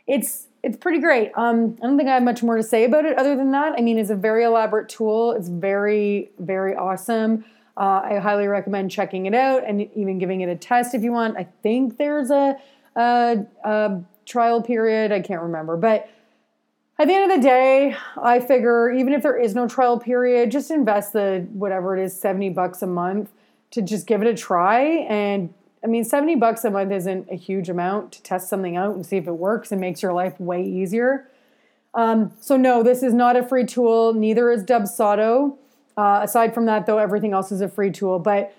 It's 0.07 0.47
it's 0.63 0.77
pretty 0.77 0.99
great. 0.99 1.31
Um, 1.35 1.75
I 1.81 1.87
don't 1.87 1.97
think 1.97 2.09
I 2.09 2.13
have 2.13 2.23
much 2.23 2.43
more 2.43 2.57
to 2.57 2.63
say 2.63 2.85
about 2.85 3.05
it 3.05 3.17
other 3.17 3.35
than 3.35 3.51
that. 3.51 3.73
I 3.77 3.81
mean, 3.81 3.97
it's 3.97 4.09
a 4.09 4.15
very 4.15 4.43
elaborate 4.43 4.89
tool. 4.89 5.31
It's 5.33 5.49
very 5.49 6.31
very 6.39 6.75
awesome. 6.75 7.45
Uh, 7.75 8.01
I 8.03 8.19
highly 8.19 8.47
recommend 8.47 8.91
checking 8.91 9.25
it 9.25 9.33
out 9.33 9.63
and 9.65 9.89
even 9.95 10.19
giving 10.19 10.41
it 10.41 10.49
a 10.49 10.55
test 10.55 10.93
if 10.93 11.01
you 11.01 11.11
want. 11.11 11.37
I 11.37 11.47
think 11.63 11.97
there's 11.97 12.29
a, 12.29 12.55
a, 12.95 13.45
a 13.63 14.01
trial 14.25 14.61
period. 14.61 15.11
I 15.11 15.21
can't 15.21 15.41
remember. 15.41 15.75
But 15.75 16.07
at 16.99 17.07
the 17.07 17.13
end 17.13 17.31
of 17.31 17.37
the 17.37 17.43
day, 17.43 17.95
I 18.21 18.39
figure 18.39 18.91
even 18.91 19.13
if 19.13 19.23
there 19.23 19.37
is 19.37 19.55
no 19.55 19.67
trial 19.67 19.99
period, 19.99 20.51
just 20.51 20.69
invest 20.69 21.13
the 21.13 21.47
whatever 21.53 21.97
it 21.97 22.03
is, 22.03 22.19
70 22.19 22.49
bucks 22.49 22.81
a 22.81 22.87
month 22.87 23.31
to 23.71 23.81
just 23.81 24.05
give 24.05 24.21
it 24.21 24.27
a 24.27 24.35
try. 24.35 24.81
And 25.09 25.53
I 25.83 25.87
mean, 25.87 26.03
70 26.03 26.35
bucks 26.35 26.63
a 26.63 26.69
month 26.69 26.91
isn't 26.91 27.27
a 27.31 27.35
huge 27.35 27.67
amount 27.67 28.11
to 28.13 28.21
test 28.21 28.47
something 28.47 28.77
out 28.77 28.93
and 28.93 29.05
see 29.05 29.17
if 29.17 29.27
it 29.27 29.33
works 29.33 29.71
and 29.71 29.81
makes 29.81 30.03
your 30.03 30.13
life 30.13 30.39
way 30.39 30.63
easier. 30.63 31.27
Um, 31.95 32.31
so, 32.39 32.57
no, 32.57 32.83
this 32.83 33.03
is 33.03 33.13
not 33.13 33.35
a 33.35 33.43
free 33.43 33.65
tool. 33.65 34.13
Neither 34.13 34.51
is 34.51 34.63
Dubsado. 34.63 35.57
Uh, 35.97 36.21
aside 36.23 36.53
from 36.53 36.65
that, 36.65 36.85
though, 36.85 36.99
everything 36.99 37.33
else 37.33 37.51
is 37.51 37.61
a 37.61 37.67
free 37.67 37.91
tool. 37.91 38.19
But 38.19 38.55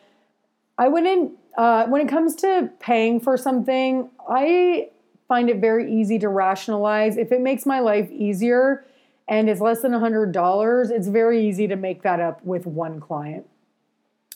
I 0.77 0.89
wouldn't, 0.89 1.33
uh, 1.57 1.87
when 1.87 2.01
it 2.01 2.09
comes 2.09 2.35
to 2.37 2.71
paying 2.81 3.21
for 3.21 3.37
something, 3.37 4.11
I 4.29 4.91
find 5.29 5.49
it 5.49 5.59
very 5.59 5.93
easy 5.93 6.19
to 6.19 6.29
rationalize. 6.29 7.17
If 7.17 7.33
it 7.33 7.41
makes 7.41 7.67
my 7.67 7.81
life 7.81 8.11
easier 8.11 8.85
and 9.29 9.49
it's 9.49 9.61
less 9.61 9.81
than 9.83 9.93
$100, 9.93 10.91
it's 10.91 11.09
very 11.09 11.47
easy 11.47 11.67
to 11.67 11.77
make 11.77 12.03
that 12.03 12.21
up 12.21 12.45
with 12.45 12.67
one 12.67 13.01
client. 13.01 13.47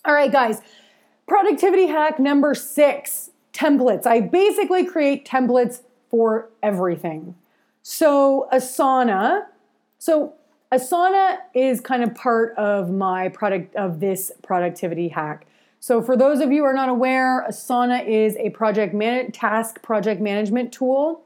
All 0.04 0.14
right, 0.14 0.32
guys, 0.32 0.60
productivity 1.26 1.86
hack 1.86 2.18
number 2.18 2.54
six 2.54 3.30
templates. 3.52 4.06
I 4.06 4.20
basically 4.20 4.84
create 4.84 5.26
templates 5.26 5.82
for 6.08 6.48
everything. 6.62 7.34
So, 7.82 8.48
Asana, 8.52 9.46
so 9.98 10.34
Asana 10.72 11.38
is 11.54 11.80
kind 11.80 12.02
of 12.02 12.14
part 12.14 12.54
of 12.56 12.90
my 12.90 13.28
product 13.28 13.74
of 13.76 14.00
this 14.00 14.30
productivity 14.42 15.08
hack. 15.08 15.46
So, 15.80 16.02
for 16.02 16.16
those 16.16 16.40
of 16.40 16.50
you 16.50 16.62
who 16.62 16.64
are 16.64 16.74
not 16.74 16.88
aware, 16.88 17.46
Asana 17.48 18.06
is 18.06 18.36
a 18.36 18.50
project 18.50 18.94
man- 18.94 19.30
task 19.30 19.80
project 19.82 20.20
management 20.20 20.72
tool, 20.72 21.22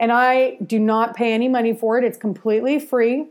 and 0.00 0.10
I 0.10 0.56
do 0.66 0.78
not 0.78 1.14
pay 1.14 1.32
any 1.32 1.48
money 1.48 1.72
for 1.72 1.96
it. 1.98 2.04
It's 2.04 2.18
completely 2.18 2.78
free. 2.78 3.26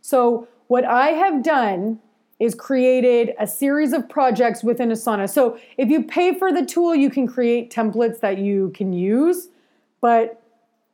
So, 0.00 0.48
what 0.66 0.84
I 0.84 1.08
have 1.08 1.42
done 1.42 2.00
is 2.40 2.54
created 2.54 3.34
a 3.38 3.46
series 3.46 3.92
of 3.92 4.08
projects 4.08 4.62
within 4.62 4.90
Asana. 4.90 5.30
So, 5.30 5.58
if 5.76 5.88
you 5.88 6.02
pay 6.02 6.36
for 6.36 6.52
the 6.52 6.64
tool, 6.66 6.94
you 6.94 7.10
can 7.10 7.26
create 7.26 7.72
templates 7.72 8.20
that 8.20 8.38
you 8.38 8.72
can 8.74 8.92
use, 8.92 9.48
but 10.00 10.42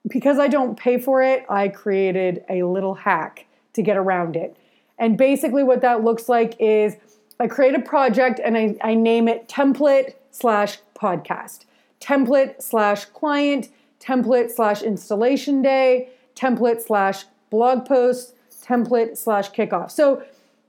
because 0.09 0.39
I 0.39 0.49
don't 0.49 0.79
pay 0.79 0.99
for 0.99 1.23
it, 1.23 1.47
I 1.49 1.69
created 1.69 2.45
a 2.51 2.63
little 2.65 2.95
hack 2.95 3.47
to 3.73 3.83
get 3.83 3.97
around 3.97 4.37
it. 4.37 4.57
And 4.99 5.17
basically, 5.17 5.63
what 5.63 5.81
that 5.81 6.05
looks 6.05 6.29
like 6.29 6.55
is 6.61 6.97
I 7.41 7.49
create 7.49 7.75
a 7.75 7.83
project 7.83 8.41
and 8.43 8.57
I, 8.57 8.77
I 8.83 8.95
name 8.95 9.29
it 9.29 9.49
template 9.49 10.15
slash 10.31 10.79
podcast, 10.95 11.65
template 12.01 12.63
slash 12.63 13.05
client, 13.07 13.69
template 14.01 14.51
slash 14.51 14.83
installation 14.83 15.63
day, 15.63 16.09
template 16.35 16.81
slash 16.81 17.25
blog 17.51 17.87
post, 17.87 18.35
template 18.63 19.17
slash 19.17 19.51
kickoff. 19.51 19.91
So 19.91 20.23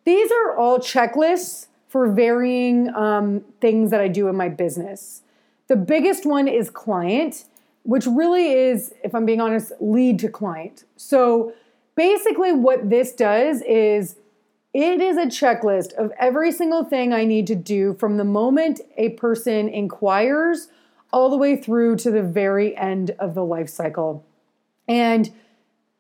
these 0.06 0.32
are 0.32 0.56
all 0.56 0.80
checklists 0.80 1.68
for 1.88 2.08
varying 2.12 2.94
um, 2.94 3.42
things 3.62 3.92
that 3.92 4.02
I 4.02 4.08
do 4.08 4.28
in 4.28 4.36
my 4.36 4.50
business. 4.50 5.22
The 5.68 5.76
biggest 5.76 6.26
one 6.26 6.48
is 6.48 6.70
client, 6.70 7.46
which 7.84 8.06
really 8.06 8.52
is, 8.52 8.94
if 9.04 9.16
I'm 9.16 9.26
being 9.26 9.42
honest, 9.42 9.72
lead 9.80 10.20
to 10.20 10.30
client. 10.30 10.84
So 10.98 11.54
basically, 11.96 12.52
what 12.52 12.90
this 12.90 13.14
does 13.14 13.62
is 13.62 14.18
it 14.76 15.00
is 15.00 15.16
a 15.16 15.28
checklist 15.28 15.94
of 15.94 16.12
every 16.20 16.52
single 16.52 16.84
thing 16.84 17.14
I 17.14 17.24
need 17.24 17.48
to 17.48 17.56
do 17.56 17.94
from 17.94 18.18
the 18.18 18.26
moment 18.26 18.82
a 18.98 19.10
person 19.12 19.70
inquires 19.70 20.68
all 21.14 21.30
the 21.30 21.38
way 21.38 21.56
through 21.56 21.96
to 21.96 22.12
the 22.12 22.22
very 22.22 22.76
end 22.76 23.12
of 23.12 23.36
the 23.36 23.46
life 23.46 23.70
cycle. 23.70 24.26
And 24.86 25.32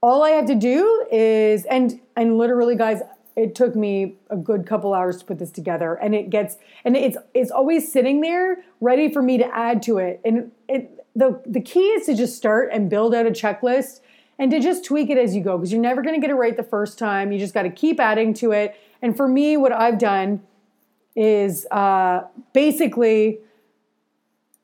all 0.03 0.23
I 0.23 0.31
have 0.31 0.45
to 0.47 0.55
do 0.55 1.07
is 1.09 1.63
and 1.65 2.01
and 2.17 2.37
literally 2.37 2.75
guys 2.75 2.99
it 3.37 3.55
took 3.55 3.77
me 3.77 4.17
a 4.29 4.35
good 4.35 4.67
couple 4.67 4.93
hours 4.93 5.19
to 5.19 5.25
put 5.25 5.39
this 5.39 5.51
together 5.51 5.93
and 5.93 6.13
it 6.13 6.29
gets 6.29 6.57
and 6.83 6.97
it's 6.97 7.17
it's 7.33 7.51
always 7.51 7.89
sitting 7.89 8.19
there 8.19 8.61
ready 8.81 9.09
for 9.09 9.21
me 9.21 9.37
to 9.37 9.55
add 9.55 9.81
to 9.83 9.99
it 9.99 10.19
and 10.25 10.51
it 10.67 10.99
the 11.15 11.41
the 11.45 11.61
key 11.61 11.79
is 11.79 12.07
to 12.07 12.13
just 12.13 12.35
start 12.35 12.69
and 12.73 12.89
build 12.89 13.15
out 13.15 13.25
a 13.25 13.31
checklist 13.31 14.01
and 14.37 14.51
to 14.51 14.59
just 14.59 14.83
tweak 14.83 15.09
it 15.09 15.17
as 15.17 15.35
you 15.35 15.41
go 15.41 15.57
because 15.57 15.71
you're 15.71 15.81
never 15.81 16.01
going 16.01 16.15
to 16.15 16.21
get 16.21 16.29
it 16.29 16.35
right 16.35 16.55
the 16.55 16.63
first 16.63 16.99
time. 16.99 17.31
You 17.31 17.39
just 17.39 17.53
got 17.53 17.63
to 17.63 17.69
keep 17.69 17.99
adding 17.99 18.33
to 18.35 18.51
it. 18.51 18.75
And 19.01 19.15
for 19.15 19.27
me, 19.27 19.57
what 19.57 19.71
I've 19.71 19.97
done 19.97 20.41
is 21.15 21.65
uh, 21.71 22.23
basically 22.53 23.39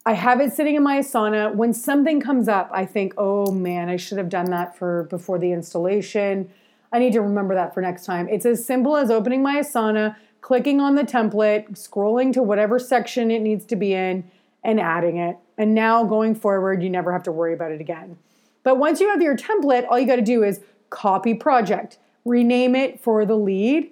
I 0.06 0.14
have 0.14 0.42
it 0.42 0.52
sitting 0.54 0.76
in 0.76 0.84
my 0.84 1.00
Asana. 1.00 1.54
When 1.54 1.74
something 1.74 2.20
comes 2.20 2.48
up, 2.48 2.70
I 2.74 2.86
think, 2.86 3.14
oh 3.18 3.52
man, 3.52 3.88
I 3.88 3.98
should 3.98 4.18
have 4.18 4.30
done 4.30 4.50
that 4.50 4.76
for 4.76 5.04
before 5.04 5.38
the 5.38 5.52
installation. 5.52 6.50
I 6.92 7.00
need 7.00 7.14
to 7.14 7.22
remember 7.22 7.54
that 7.56 7.74
for 7.74 7.82
next 7.82 8.06
time. 8.06 8.28
It's 8.28 8.46
as 8.46 8.66
simple 8.66 8.98
as 8.98 9.12
opening 9.12 9.44
my 9.44 9.62
Asana, 9.62 10.16
clicking 10.42 10.82
on 10.82 10.96
the 10.96 11.04
template, 11.04 11.70
scrolling 11.78 12.34
to 12.34 12.42
whatever 12.42 12.80
section 12.80 13.30
it 13.30 13.42
needs 13.42 13.64
to 13.66 13.76
be 13.76 13.94
in, 13.94 14.30
and 14.64 14.80
adding 14.80 15.18
it. 15.18 15.38
And 15.58 15.76
now 15.76 16.04
going 16.04 16.34
forward, 16.34 16.82
you 16.82 16.90
never 16.90 17.14
have 17.14 17.24
to 17.24 17.32
worry 17.32 17.54
about 17.54 17.72
it 17.72 17.80
again. 17.80 18.18
But 18.64 18.78
once 18.78 19.00
you 19.00 19.10
have 19.10 19.22
your 19.22 19.36
template, 19.36 19.86
all 19.90 20.00
you 20.00 20.06
got 20.06 20.18
to 20.18 20.22
do 20.22 20.44
is 20.44 20.62
copy 20.90 21.34
project, 21.34 21.98
rename 22.26 22.76
it 22.76 23.00
for 23.00 23.26
the 23.26 23.36
lead, 23.36 23.92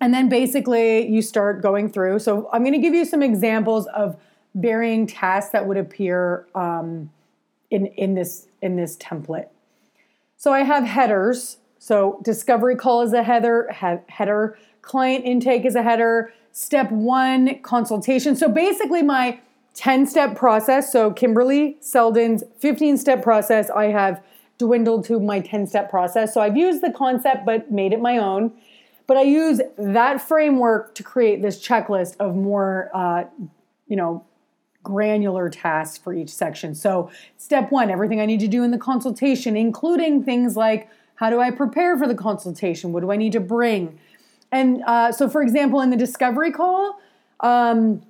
and 0.00 0.14
then 0.14 0.28
basically 0.28 1.08
you 1.08 1.22
start 1.22 1.60
going 1.60 1.90
through. 1.90 2.20
So 2.20 2.48
I'm 2.52 2.62
going 2.62 2.72
to 2.72 2.78
give 2.78 2.94
you 2.94 3.04
some 3.04 3.22
examples 3.22 3.86
of 3.88 4.16
varying 4.54 5.06
tasks 5.06 5.50
that 5.52 5.66
would 5.66 5.76
appear 5.76 6.46
um, 6.54 7.10
in 7.70 7.86
in 7.86 8.14
this 8.14 8.46
in 8.62 8.76
this 8.76 8.96
template. 8.96 9.48
So 10.36 10.52
I 10.52 10.60
have 10.60 10.84
headers. 10.84 11.58
So 11.78 12.20
discovery 12.22 12.76
call 12.76 13.02
is 13.02 13.12
a 13.12 13.22
header. 13.22 13.70
He- 13.72 14.12
header 14.12 14.58
client 14.82 15.24
intake 15.24 15.64
is 15.64 15.74
a 15.74 15.82
header. 15.82 16.32
Step 16.52 16.90
one 16.90 17.60
consultation. 17.62 18.34
So 18.34 18.48
basically 18.48 19.02
my 19.02 19.40
10 19.78 20.06
step 20.06 20.34
process. 20.36 20.90
So, 20.92 21.12
Kimberly 21.12 21.76
Seldon's 21.80 22.42
15 22.58 22.98
step 22.98 23.22
process, 23.22 23.70
I 23.70 23.86
have 23.86 24.20
dwindled 24.58 25.04
to 25.04 25.20
my 25.20 25.38
10 25.38 25.68
step 25.68 25.88
process. 25.88 26.34
So, 26.34 26.40
I've 26.40 26.56
used 26.56 26.82
the 26.82 26.90
concept 26.90 27.46
but 27.46 27.70
made 27.70 27.92
it 27.92 28.00
my 28.00 28.18
own. 28.18 28.52
But 29.06 29.16
I 29.16 29.22
use 29.22 29.60
that 29.78 30.20
framework 30.20 30.96
to 30.96 31.04
create 31.04 31.42
this 31.42 31.64
checklist 31.64 32.16
of 32.18 32.34
more, 32.34 32.90
uh, 32.92 33.24
you 33.86 33.94
know, 33.94 34.24
granular 34.82 35.48
tasks 35.48 35.96
for 35.96 36.12
each 36.12 36.30
section. 36.30 36.74
So, 36.74 37.08
step 37.36 37.70
one, 37.70 37.88
everything 37.88 38.20
I 38.20 38.26
need 38.26 38.40
to 38.40 38.48
do 38.48 38.64
in 38.64 38.72
the 38.72 38.78
consultation, 38.78 39.56
including 39.56 40.24
things 40.24 40.56
like 40.56 40.88
how 41.14 41.30
do 41.30 41.40
I 41.40 41.52
prepare 41.52 41.96
for 41.96 42.08
the 42.08 42.16
consultation? 42.16 42.92
What 42.92 43.00
do 43.00 43.12
I 43.12 43.16
need 43.16 43.32
to 43.32 43.40
bring? 43.40 43.96
And 44.50 44.82
uh, 44.88 45.12
so, 45.12 45.28
for 45.28 45.40
example, 45.40 45.80
in 45.82 45.90
the 45.90 45.96
discovery 45.96 46.50
call, 46.50 47.00
um, 47.40 48.02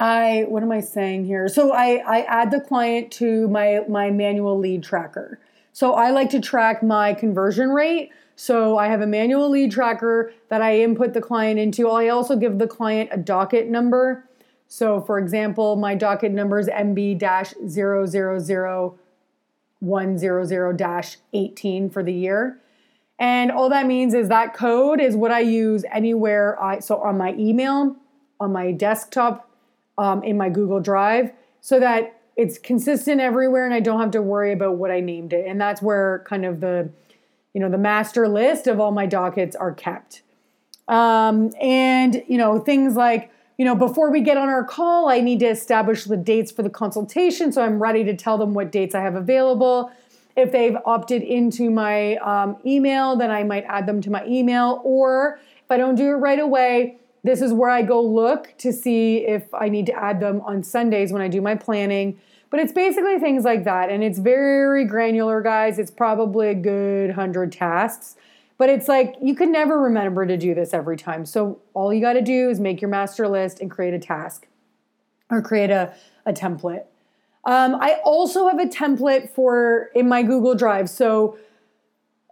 I 0.00 0.46
what 0.48 0.62
am 0.62 0.72
I 0.72 0.80
saying 0.80 1.26
here? 1.26 1.46
So 1.48 1.72
I 1.72 2.02
I 2.06 2.22
add 2.22 2.50
the 2.50 2.60
client 2.60 3.12
to 3.12 3.46
my 3.48 3.82
my 3.86 4.10
manual 4.10 4.58
lead 4.58 4.82
tracker. 4.82 5.38
So 5.72 5.92
I 5.92 6.10
like 6.10 6.30
to 6.30 6.40
track 6.40 6.82
my 6.82 7.14
conversion 7.14 7.70
rate. 7.70 8.10
So 8.34 8.76
I 8.78 8.88
have 8.88 9.02
a 9.02 9.06
manual 9.06 9.50
lead 9.50 9.70
tracker 9.70 10.32
that 10.48 10.62
I 10.62 10.80
input 10.80 11.12
the 11.12 11.20
client 11.20 11.60
into. 11.60 11.90
I 11.90 12.08
also 12.08 12.34
give 12.34 12.58
the 12.58 12.66
client 12.66 13.10
a 13.12 13.18
docket 13.18 13.68
number. 13.68 14.24
So 14.66 15.02
for 15.02 15.18
example, 15.18 15.76
my 15.76 15.94
docket 15.94 16.32
number 16.32 16.58
is 16.58 16.68
MB-000 16.68 18.96
100-18 19.82 21.92
for 21.92 22.02
the 22.02 22.12
year. 22.12 22.60
And 23.18 23.50
all 23.50 23.68
that 23.68 23.86
means 23.86 24.14
is 24.14 24.28
that 24.28 24.54
code 24.54 25.00
is 25.00 25.16
what 25.16 25.30
I 25.30 25.40
use 25.40 25.84
anywhere. 25.92 26.62
I 26.62 26.80
so 26.80 27.02
on 27.02 27.18
my 27.18 27.34
email, 27.34 27.96
on 28.38 28.52
my 28.52 28.72
desktop, 28.72 29.49
um, 30.00 30.22
in 30.22 30.36
my 30.36 30.48
Google 30.48 30.80
Drive, 30.80 31.30
so 31.60 31.78
that 31.78 32.20
it's 32.36 32.58
consistent 32.58 33.20
everywhere, 33.20 33.66
and 33.66 33.74
I 33.74 33.80
don't 33.80 34.00
have 34.00 34.12
to 34.12 34.22
worry 34.22 34.52
about 34.52 34.76
what 34.76 34.90
I 34.90 35.00
named 35.00 35.34
it. 35.34 35.46
And 35.46 35.60
that's 35.60 35.82
where 35.82 36.24
kind 36.26 36.46
of 36.46 36.60
the, 36.60 36.88
you 37.52 37.60
know, 37.60 37.68
the 37.68 37.78
master 37.78 38.26
list 38.26 38.66
of 38.66 38.80
all 38.80 38.92
my 38.92 39.04
dockets 39.04 39.54
are 39.54 39.72
kept. 39.72 40.22
Um, 40.88 41.52
and 41.60 42.24
you 42.26 42.36
know 42.36 42.58
things 42.58 42.96
like 42.96 43.30
you 43.58 43.64
know 43.64 43.76
before 43.76 44.10
we 44.10 44.22
get 44.22 44.36
on 44.36 44.48
our 44.48 44.64
call, 44.64 45.08
I 45.08 45.20
need 45.20 45.38
to 45.40 45.46
establish 45.46 46.04
the 46.04 46.16
dates 46.16 46.50
for 46.50 46.62
the 46.62 46.70
consultation, 46.70 47.52
so 47.52 47.62
I'm 47.62 47.80
ready 47.80 48.02
to 48.04 48.16
tell 48.16 48.38
them 48.38 48.54
what 48.54 48.72
dates 48.72 48.94
I 48.94 49.02
have 49.02 49.14
available. 49.14 49.92
If 50.36 50.50
they've 50.50 50.76
opted 50.84 51.22
into 51.22 51.70
my 51.70 52.16
um, 52.16 52.56
email, 52.64 53.16
then 53.16 53.30
I 53.30 53.44
might 53.44 53.64
add 53.68 53.86
them 53.86 54.00
to 54.00 54.10
my 54.10 54.26
email. 54.26 54.80
Or 54.82 55.38
if 55.62 55.70
I 55.70 55.76
don't 55.76 55.94
do 55.94 56.08
it 56.08 56.14
right 56.14 56.38
away, 56.38 56.96
this 57.22 57.42
is 57.42 57.52
where 57.52 57.70
I 57.70 57.82
go 57.82 58.00
look 58.00 58.54
to 58.58 58.72
see 58.72 59.18
if 59.18 59.52
I 59.52 59.68
need 59.68 59.86
to 59.86 59.92
add 59.92 60.20
them 60.20 60.40
on 60.42 60.62
Sundays 60.62 61.12
when 61.12 61.22
I 61.22 61.28
do 61.28 61.40
my 61.40 61.54
planning. 61.54 62.18
But 62.48 62.60
it's 62.60 62.72
basically 62.72 63.18
things 63.18 63.44
like 63.44 63.64
that. 63.64 63.90
And 63.90 64.02
it's 64.02 64.18
very 64.18 64.84
granular, 64.84 65.40
guys. 65.40 65.78
It's 65.78 65.90
probably 65.90 66.48
a 66.48 66.54
good 66.54 67.10
100 67.10 67.52
tasks. 67.52 68.16
But 68.58 68.68
it's 68.68 68.88
like 68.88 69.14
you 69.22 69.34
can 69.34 69.52
never 69.52 69.78
remember 69.78 70.26
to 70.26 70.36
do 70.36 70.54
this 70.54 70.74
every 70.74 70.96
time. 70.96 71.24
So 71.24 71.60
all 71.72 71.94
you 71.94 72.00
got 72.00 72.14
to 72.14 72.22
do 72.22 72.50
is 72.50 72.60
make 72.60 72.80
your 72.80 72.90
master 72.90 73.28
list 73.28 73.60
and 73.60 73.70
create 73.70 73.94
a 73.94 73.98
task 73.98 74.48
or 75.30 75.40
create 75.40 75.70
a, 75.70 75.94
a 76.26 76.32
template. 76.32 76.84
Um, 77.44 77.76
I 77.76 78.00
also 78.04 78.48
have 78.48 78.58
a 78.58 78.66
template 78.66 79.30
for 79.30 79.90
in 79.94 80.08
my 80.08 80.22
Google 80.22 80.54
Drive. 80.54 80.90
So 80.90 81.38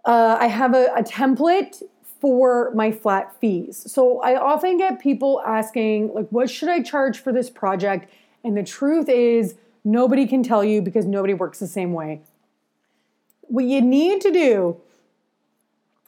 uh, 0.05 0.37
I 0.39 0.47
have 0.47 0.75
a, 0.75 0.93
a 0.95 1.03
template 1.03 1.81
for 2.19 2.71
my 2.73 2.91
flat 2.91 3.35
fees. 3.39 3.91
So 3.91 4.19
I 4.21 4.35
often 4.35 4.77
get 4.77 4.99
people 4.99 5.41
asking, 5.45 6.13
like, 6.13 6.27
what 6.29 6.49
should 6.49 6.69
I 6.69 6.81
charge 6.81 7.19
for 7.19 7.31
this 7.31 7.49
project? 7.49 8.11
And 8.43 8.57
the 8.57 8.63
truth 8.63 9.07
is, 9.07 9.55
nobody 9.83 10.27
can 10.27 10.43
tell 10.43 10.63
you 10.63 10.81
because 10.81 11.05
nobody 11.05 11.33
works 11.33 11.59
the 11.59 11.67
same 11.67 11.93
way. 11.93 12.21
What 13.41 13.65
you 13.65 13.81
need 13.81 14.21
to 14.21 14.31
do 14.31 14.77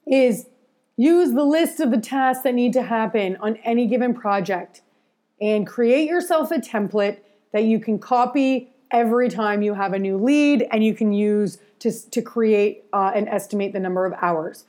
is 0.05 0.47
use 0.97 1.33
the 1.33 1.43
list 1.43 1.79
of 1.79 1.91
the 1.91 1.99
tasks 1.99 2.43
that 2.43 2.53
need 2.53 2.73
to 2.73 2.83
happen 2.83 3.37
on 3.39 3.55
any 3.57 3.87
given 3.87 4.13
project 4.13 4.81
and 5.39 5.65
create 5.65 6.07
yourself 6.07 6.51
a 6.51 6.57
template 6.57 7.19
that 7.53 7.63
you 7.63 7.79
can 7.79 7.97
copy 7.97 8.69
every 8.91 9.29
time 9.29 9.61
you 9.61 9.73
have 9.73 9.93
a 9.93 9.99
new 9.99 10.17
lead 10.17 10.67
and 10.71 10.83
you 10.83 10.93
can 10.93 11.13
use 11.13 11.57
to, 11.79 11.91
to 12.11 12.21
create 12.21 12.83
uh, 12.93 13.11
and 13.15 13.27
estimate 13.27 13.73
the 13.73 13.79
number 13.79 14.05
of 14.05 14.13
hours. 14.21 14.65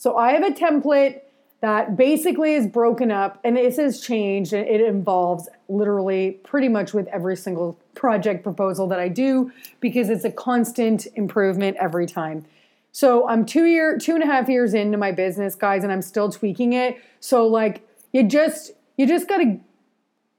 So 0.00 0.16
I 0.16 0.32
have 0.32 0.42
a 0.42 0.50
template 0.50 1.20
that 1.60 1.94
basically 1.94 2.54
is 2.54 2.66
broken 2.66 3.10
up 3.10 3.38
and 3.44 3.58
this 3.58 3.76
has 3.76 4.00
changed 4.00 4.54
and 4.54 4.66
it 4.66 4.80
involves 4.80 5.46
literally 5.68 6.40
pretty 6.42 6.70
much 6.70 6.94
with 6.94 7.06
every 7.08 7.36
single 7.36 7.78
project 7.94 8.42
proposal 8.42 8.86
that 8.86 8.98
I 8.98 9.08
do 9.08 9.52
because 9.78 10.08
it's 10.08 10.24
a 10.24 10.32
constant 10.32 11.06
improvement 11.16 11.76
every 11.78 12.06
time. 12.06 12.46
So 12.92 13.28
I'm 13.28 13.44
two 13.44 13.66
year, 13.66 13.98
two 13.98 14.14
and 14.14 14.22
a 14.22 14.26
half 14.26 14.48
years 14.48 14.72
into 14.72 14.96
my 14.96 15.12
business, 15.12 15.54
guys, 15.54 15.82
and 15.82 15.92
I'm 15.92 16.00
still 16.00 16.32
tweaking 16.32 16.72
it. 16.72 16.96
So 17.20 17.46
like 17.46 17.86
you 18.14 18.22
just 18.22 18.70
you 18.96 19.06
just 19.06 19.28
gotta 19.28 19.60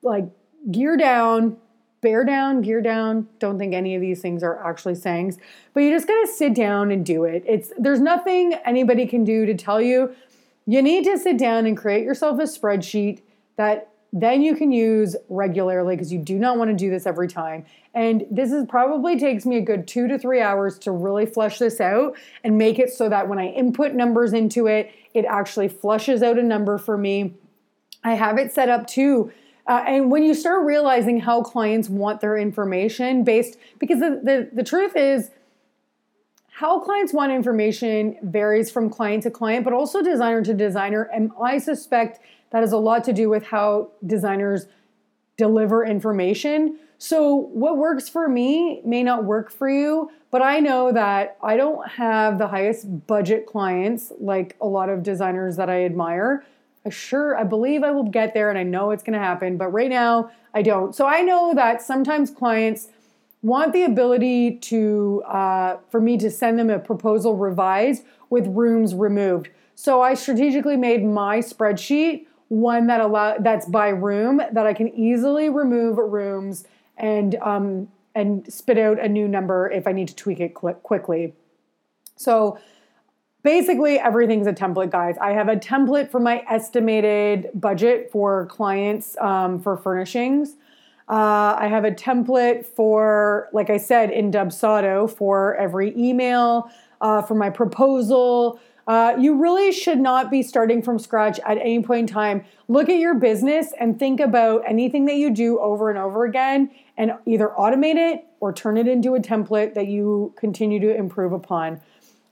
like 0.01 0.25
gear 0.71 0.97
down, 0.97 1.57
bear 2.01 2.25
down, 2.25 2.61
gear 2.61 2.81
down. 2.81 3.27
Don't 3.39 3.57
think 3.57 3.73
any 3.73 3.95
of 3.95 4.01
these 4.01 4.21
things 4.21 4.43
are 4.43 4.65
actually 4.67 4.95
sayings, 4.95 5.37
but 5.73 5.81
you 5.81 5.91
just 5.91 6.07
got 6.07 6.19
to 6.21 6.27
sit 6.27 6.53
down 6.53 6.91
and 6.91 7.05
do 7.05 7.23
it. 7.23 7.43
It's 7.47 7.71
there's 7.77 8.01
nothing 8.01 8.55
anybody 8.65 9.05
can 9.05 9.23
do 9.23 9.45
to 9.45 9.55
tell 9.55 9.81
you. 9.81 10.13
You 10.65 10.81
need 10.81 11.05
to 11.05 11.17
sit 11.17 11.37
down 11.37 11.65
and 11.65 11.77
create 11.77 12.03
yourself 12.03 12.39
a 12.39 12.43
spreadsheet 12.43 13.21
that 13.57 13.89
then 14.13 14.41
you 14.41 14.55
can 14.55 14.71
use 14.71 15.15
regularly 15.29 15.95
because 15.95 16.11
you 16.11 16.19
do 16.19 16.37
not 16.37 16.57
want 16.57 16.69
to 16.69 16.75
do 16.75 16.89
this 16.89 17.05
every 17.05 17.27
time. 17.27 17.65
And 17.93 18.25
this 18.29 18.51
is 18.51 18.65
probably 18.67 19.17
takes 19.17 19.45
me 19.45 19.57
a 19.57 19.61
good 19.61 19.87
2 19.87 20.07
to 20.09 20.19
3 20.19 20.41
hours 20.41 20.77
to 20.79 20.91
really 20.91 21.25
flesh 21.25 21.59
this 21.59 21.79
out 21.79 22.17
and 22.43 22.57
make 22.57 22.77
it 22.77 22.89
so 22.89 23.07
that 23.07 23.29
when 23.29 23.39
I 23.39 23.47
input 23.47 23.93
numbers 23.93 24.33
into 24.33 24.67
it, 24.67 24.91
it 25.13 25.25
actually 25.25 25.69
flushes 25.69 26.21
out 26.23 26.37
a 26.37 26.43
number 26.43 26.77
for 26.77 26.97
me. 26.97 27.33
I 28.03 28.15
have 28.15 28.37
it 28.37 28.51
set 28.51 28.67
up 28.67 28.87
too 28.87 29.31
uh, 29.71 29.85
and 29.87 30.11
when 30.11 30.21
you 30.21 30.33
start 30.33 30.65
realizing 30.65 31.21
how 31.21 31.41
clients 31.41 31.87
want 31.87 32.19
their 32.19 32.37
information 32.37 33.23
based, 33.23 33.55
because 33.79 34.01
the, 34.01 34.19
the, 34.21 34.49
the 34.51 34.63
truth 34.65 34.97
is, 34.97 35.31
how 36.49 36.81
clients 36.81 37.13
want 37.13 37.31
information 37.31 38.17
varies 38.21 38.69
from 38.69 38.89
client 38.89 39.23
to 39.23 39.31
client, 39.31 39.63
but 39.63 39.71
also 39.71 40.01
designer 40.01 40.43
to 40.43 40.53
designer. 40.53 41.03
And 41.03 41.31
I 41.41 41.57
suspect 41.57 42.19
that 42.49 42.59
has 42.59 42.73
a 42.73 42.77
lot 42.77 43.05
to 43.05 43.13
do 43.13 43.29
with 43.29 43.45
how 43.45 43.91
designers 44.05 44.65
deliver 45.37 45.85
information. 45.85 46.77
So, 46.97 47.33
what 47.33 47.77
works 47.77 48.09
for 48.09 48.27
me 48.27 48.81
may 48.83 49.03
not 49.03 49.23
work 49.23 49.49
for 49.49 49.69
you, 49.69 50.11
but 50.31 50.41
I 50.41 50.59
know 50.59 50.91
that 50.91 51.37
I 51.41 51.55
don't 51.55 51.87
have 51.87 52.39
the 52.39 52.47
highest 52.49 53.07
budget 53.07 53.45
clients 53.45 54.11
like 54.19 54.57
a 54.59 54.67
lot 54.67 54.89
of 54.89 55.01
designers 55.01 55.55
that 55.55 55.69
I 55.69 55.85
admire. 55.85 56.43
I 56.85 56.89
sure, 56.89 57.37
I 57.37 57.43
believe 57.43 57.83
I 57.83 57.91
will 57.91 58.03
get 58.03 58.33
there 58.33 58.49
and 58.49 58.57
I 58.57 58.63
know 58.63 58.91
it's 58.91 59.03
going 59.03 59.13
to 59.13 59.19
happen, 59.19 59.57
but 59.57 59.67
right 59.67 59.89
now 59.89 60.31
I 60.53 60.61
don't. 60.61 60.95
So 60.95 61.05
I 61.05 61.21
know 61.21 61.53
that 61.53 61.81
sometimes 61.81 62.31
clients 62.31 62.89
want 63.43 63.73
the 63.73 63.83
ability 63.83 64.57
to, 64.57 65.23
uh, 65.27 65.77
for 65.89 66.01
me 66.01 66.17
to 66.17 66.31
send 66.31 66.57
them 66.57 66.69
a 66.69 66.79
proposal 66.79 67.35
revised 67.35 68.03
with 68.29 68.47
rooms 68.47 68.95
removed. 68.95 69.49
So 69.75 70.01
I 70.01 70.13
strategically 70.15 70.77
made 70.77 71.03
my 71.03 71.39
spreadsheet 71.39 72.25
one 72.51 72.87
that 72.87 72.99
allow 72.99 73.37
that's 73.37 73.65
by 73.65 73.87
room 73.87 74.41
that 74.51 74.67
I 74.67 74.73
can 74.73 74.89
easily 74.89 75.49
remove 75.49 75.97
rooms 75.97 76.65
and 76.97 77.35
um, 77.35 77.87
and 78.13 78.51
spit 78.51 78.77
out 78.77 78.99
a 78.99 79.07
new 79.07 79.25
number 79.25 79.71
if 79.71 79.87
I 79.87 79.93
need 79.93 80.09
to 80.09 80.15
tweak 80.15 80.41
it 80.41 80.53
quickly. 80.53 81.33
So 82.17 82.59
basically 83.43 83.99
everything's 83.99 84.47
a 84.47 84.53
template 84.53 84.91
guys. 84.91 85.15
I 85.19 85.31
have 85.31 85.49
a 85.49 85.55
template 85.55 86.09
for 86.09 86.19
my 86.19 86.43
estimated 86.49 87.49
budget 87.53 88.11
for 88.11 88.45
clients 88.47 89.17
um, 89.19 89.59
for 89.59 89.77
furnishings. 89.77 90.55
Uh, 91.09 91.57
i 91.59 91.67
have 91.67 91.83
a 91.83 91.91
template 91.91 92.65
for 92.65 93.49
like 93.51 93.69
i 93.69 93.75
said 93.75 94.11
in 94.11 94.31
dubsado 94.31 95.11
for 95.11 95.55
every 95.55 95.93
email 95.97 96.71
uh, 97.01 97.21
for 97.21 97.35
my 97.35 97.49
proposal. 97.49 98.59
Uh, 98.87 99.15
you 99.19 99.39
really 99.39 99.71
should 99.71 99.99
not 99.99 100.31
be 100.31 100.41
starting 100.41 100.81
from 100.81 100.97
scratch 100.97 101.39
at 101.45 101.57
any 101.57 101.81
point 101.81 102.09
in 102.09 102.13
time. 102.13 102.43
Look 102.67 102.89
at 102.89 102.97
your 102.97 103.15
business 103.15 103.73
and 103.79 103.97
think 103.97 104.19
about 104.19 104.63
anything 104.67 105.05
that 105.05 105.15
you 105.15 105.29
do 105.31 105.59
over 105.59 105.89
and 105.89 105.99
over 105.99 106.25
again 106.25 106.71
and 106.97 107.13
either 107.25 107.51
automate 107.57 107.95
it 107.95 108.25
or 108.39 108.51
turn 108.51 108.77
it 108.77 108.87
into 108.87 109.15
a 109.15 109.19
template 109.19 109.75
that 109.75 109.87
you 109.87 110.33
continue 110.35 110.79
to 110.79 110.95
improve 110.95 111.31
upon 111.31 111.79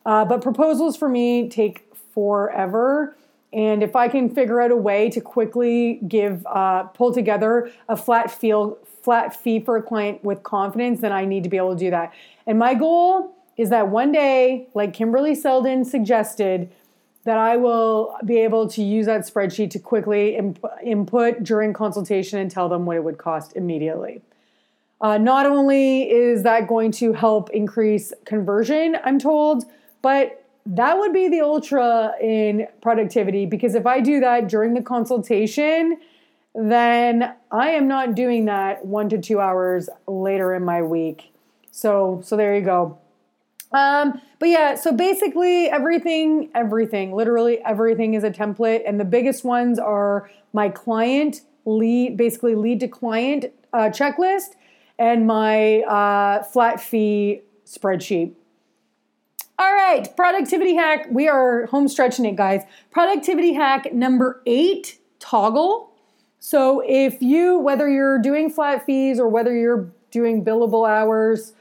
uh, 0.05 0.25
but 0.25 0.41
proposals 0.41 0.97
for 0.97 1.09
me 1.09 1.49
take 1.49 1.93
forever. 2.13 3.15
And 3.51 3.81
if 3.81 3.95
I 3.95 4.07
can 4.07 4.29
figure 4.29 4.61
out 4.61 4.71
a 4.71 4.75
way 4.75 5.09
to 5.09 5.21
quickly 5.21 5.99
give, 6.07 6.45
uh, 6.47 6.83
pull 6.83 7.13
together 7.13 7.71
a 7.87 7.97
flat 7.97 8.29
feel, 8.29 8.77
flat 9.01 9.35
fee 9.35 9.59
for 9.59 9.77
a 9.77 9.81
client 9.81 10.23
with 10.23 10.43
confidence, 10.43 11.01
then 11.01 11.11
I 11.11 11.25
need 11.25 11.43
to 11.43 11.49
be 11.49 11.57
able 11.57 11.73
to 11.73 11.79
do 11.79 11.89
that. 11.89 12.13
And 12.45 12.59
my 12.59 12.73
goal 12.73 13.35
is 13.57 13.69
that 13.71 13.89
one 13.89 14.11
day, 14.11 14.67
like 14.73 14.93
Kimberly 14.93 15.35
Seldon 15.35 15.83
suggested, 15.83 16.69
that 17.25 17.37
I 17.37 17.57
will 17.57 18.15
be 18.25 18.37
able 18.37 18.67
to 18.69 18.81
use 18.81 19.05
that 19.07 19.21
spreadsheet 19.21 19.71
to 19.71 19.79
quickly 19.79 20.35
imp- 20.35 20.63
input 20.83 21.43
during 21.43 21.73
consultation 21.73 22.39
and 22.39 22.49
tell 22.49 22.69
them 22.69 22.85
what 22.85 22.95
it 22.95 23.03
would 23.03 23.17
cost 23.17 23.55
immediately. 23.55 24.21
Uh, 25.01 25.17
not 25.17 25.45
only 25.45 26.09
is 26.09 26.43
that 26.43 26.67
going 26.67 26.91
to 26.93 27.13
help 27.13 27.49
increase 27.51 28.13
conversion, 28.25 28.97
I'm 29.03 29.19
told, 29.19 29.65
but 30.01 30.45
that 30.65 30.97
would 30.97 31.13
be 31.13 31.27
the 31.29 31.41
ultra 31.41 32.13
in 32.21 32.67
productivity 32.81 33.45
because 33.45 33.75
if 33.75 33.85
I 33.85 34.01
do 34.01 34.19
that 34.19 34.47
during 34.47 34.73
the 34.73 34.81
consultation, 34.81 35.97
then 36.53 37.33
I 37.51 37.69
am 37.71 37.87
not 37.87 38.15
doing 38.15 38.45
that 38.45 38.85
one 38.85 39.09
to 39.09 39.17
two 39.17 39.39
hours 39.39 39.89
later 40.07 40.53
in 40.53 40.63
my 40.63 40.81
week. 40.81 41.31
So, 41.71 42.21
so 42.23 42.35
there 42.35 42.55
you 42.55 42.61
go. 42.61 42.97
Um, 43.71 44.21
but 44.39 44.49
yeah, 44.49 44.75
so 44.75 44.91
basically 44.91 45.69
everything, 45.69 46.49
everything, 46.55 47.13
literally 47.13 47.59
everything 47.63 48.15
is 48.15 48.23
a 48.23 48.31
template, 48.31 48.81
and 48.85 48.99
the 48.99 49.05
biggest 49.05 49.43
ones 49.43 49.77
are 49.77 50.29
my 50.53 50.69
client 50.69 51.41
lead, 51.65 52.17
basically 52.17 52.55
lead 52.55 52.79
to 52.79 52.87
client 52.87 53.45
uh, 53.73 53.89
checklist, 53.89 54.55
and 54.97 55.27
my 55.27 55.81
uh, 55.81 56.43
flat 56.43 56.81
fee 56.81 57.41
spreadsheet. 57.65 58.33
All 59.59 59.73
right, 59.73 60.07
productivity 60.15 60.73
hack. 60.75 61.07
We 61.11 61.27
are 61.27 61.65
home 61.65 61.89
stretching 61.89 62.23
it, 62.23 62.37
guys. 62.37 62.63
Productivity 62.91 63.51
hack 63.51 63.93
number 63.93 64.41
eight 64.45 64.99
Toggl. 65.19 65.89
So, 66.39 66.81
if 66.87 67.21
you, 67.21 67.59
whether 67.59 67.89
you're 67.89 68.19
doing 68.19 68.49
flat 68.49 68.85
fees 68.85 69.19
or 69.19 69.27
whether 69.27 69.53
you're 69.53 69.91
doing 70.11 70.45
billable 70.45 70.87
hours, 70.89 71.51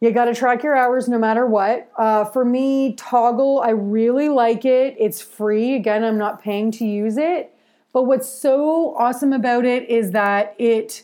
You 0.00 0.12
got 0.12 0.26
to 0.26 0.34
track 0.34 0.62
your 0.62 0.76
hours 0.76 1.08
no 1.08 1.18
matter 1.18 1.44
what. 1.44 1.90
Uh, 1.96 2.24
for 2.24 2.44
me, 2.44 2.94
Toggl, 2.94 3.64
I 3.64 3.70
really 3.70 4.28
like 4.28 4.64
it. 4.64 4.94
It's 4.98 5.20
free. 5.20 5.74
Again, 5.74 6.04
I'm 6.04 6.18
not 6.18 6.40
paying 6.40 6.70
to 6.72 6.84
use 6.86 7.16
it. 7.16 7.52
But 7.92 8.04
what's 8.04 8.28
so 8.28 8.94
awesome 8.96 9.32
about 9.32 9.64
it 9.64 9.88
is 9.90 10.12
that 10.12 10.54
it, 10.58 11.02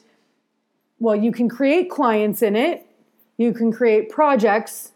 well, 1.00 1.16
you 1.16 1.32
can 1.32 1.48
create 1.48 1.90
clients 1.90 2.40
in 2.40 2.54
it, 2.54 2.86
you 3.36 3.52
can 3.52 3.72
create 3.72 4.10
projects, 4.10 4.92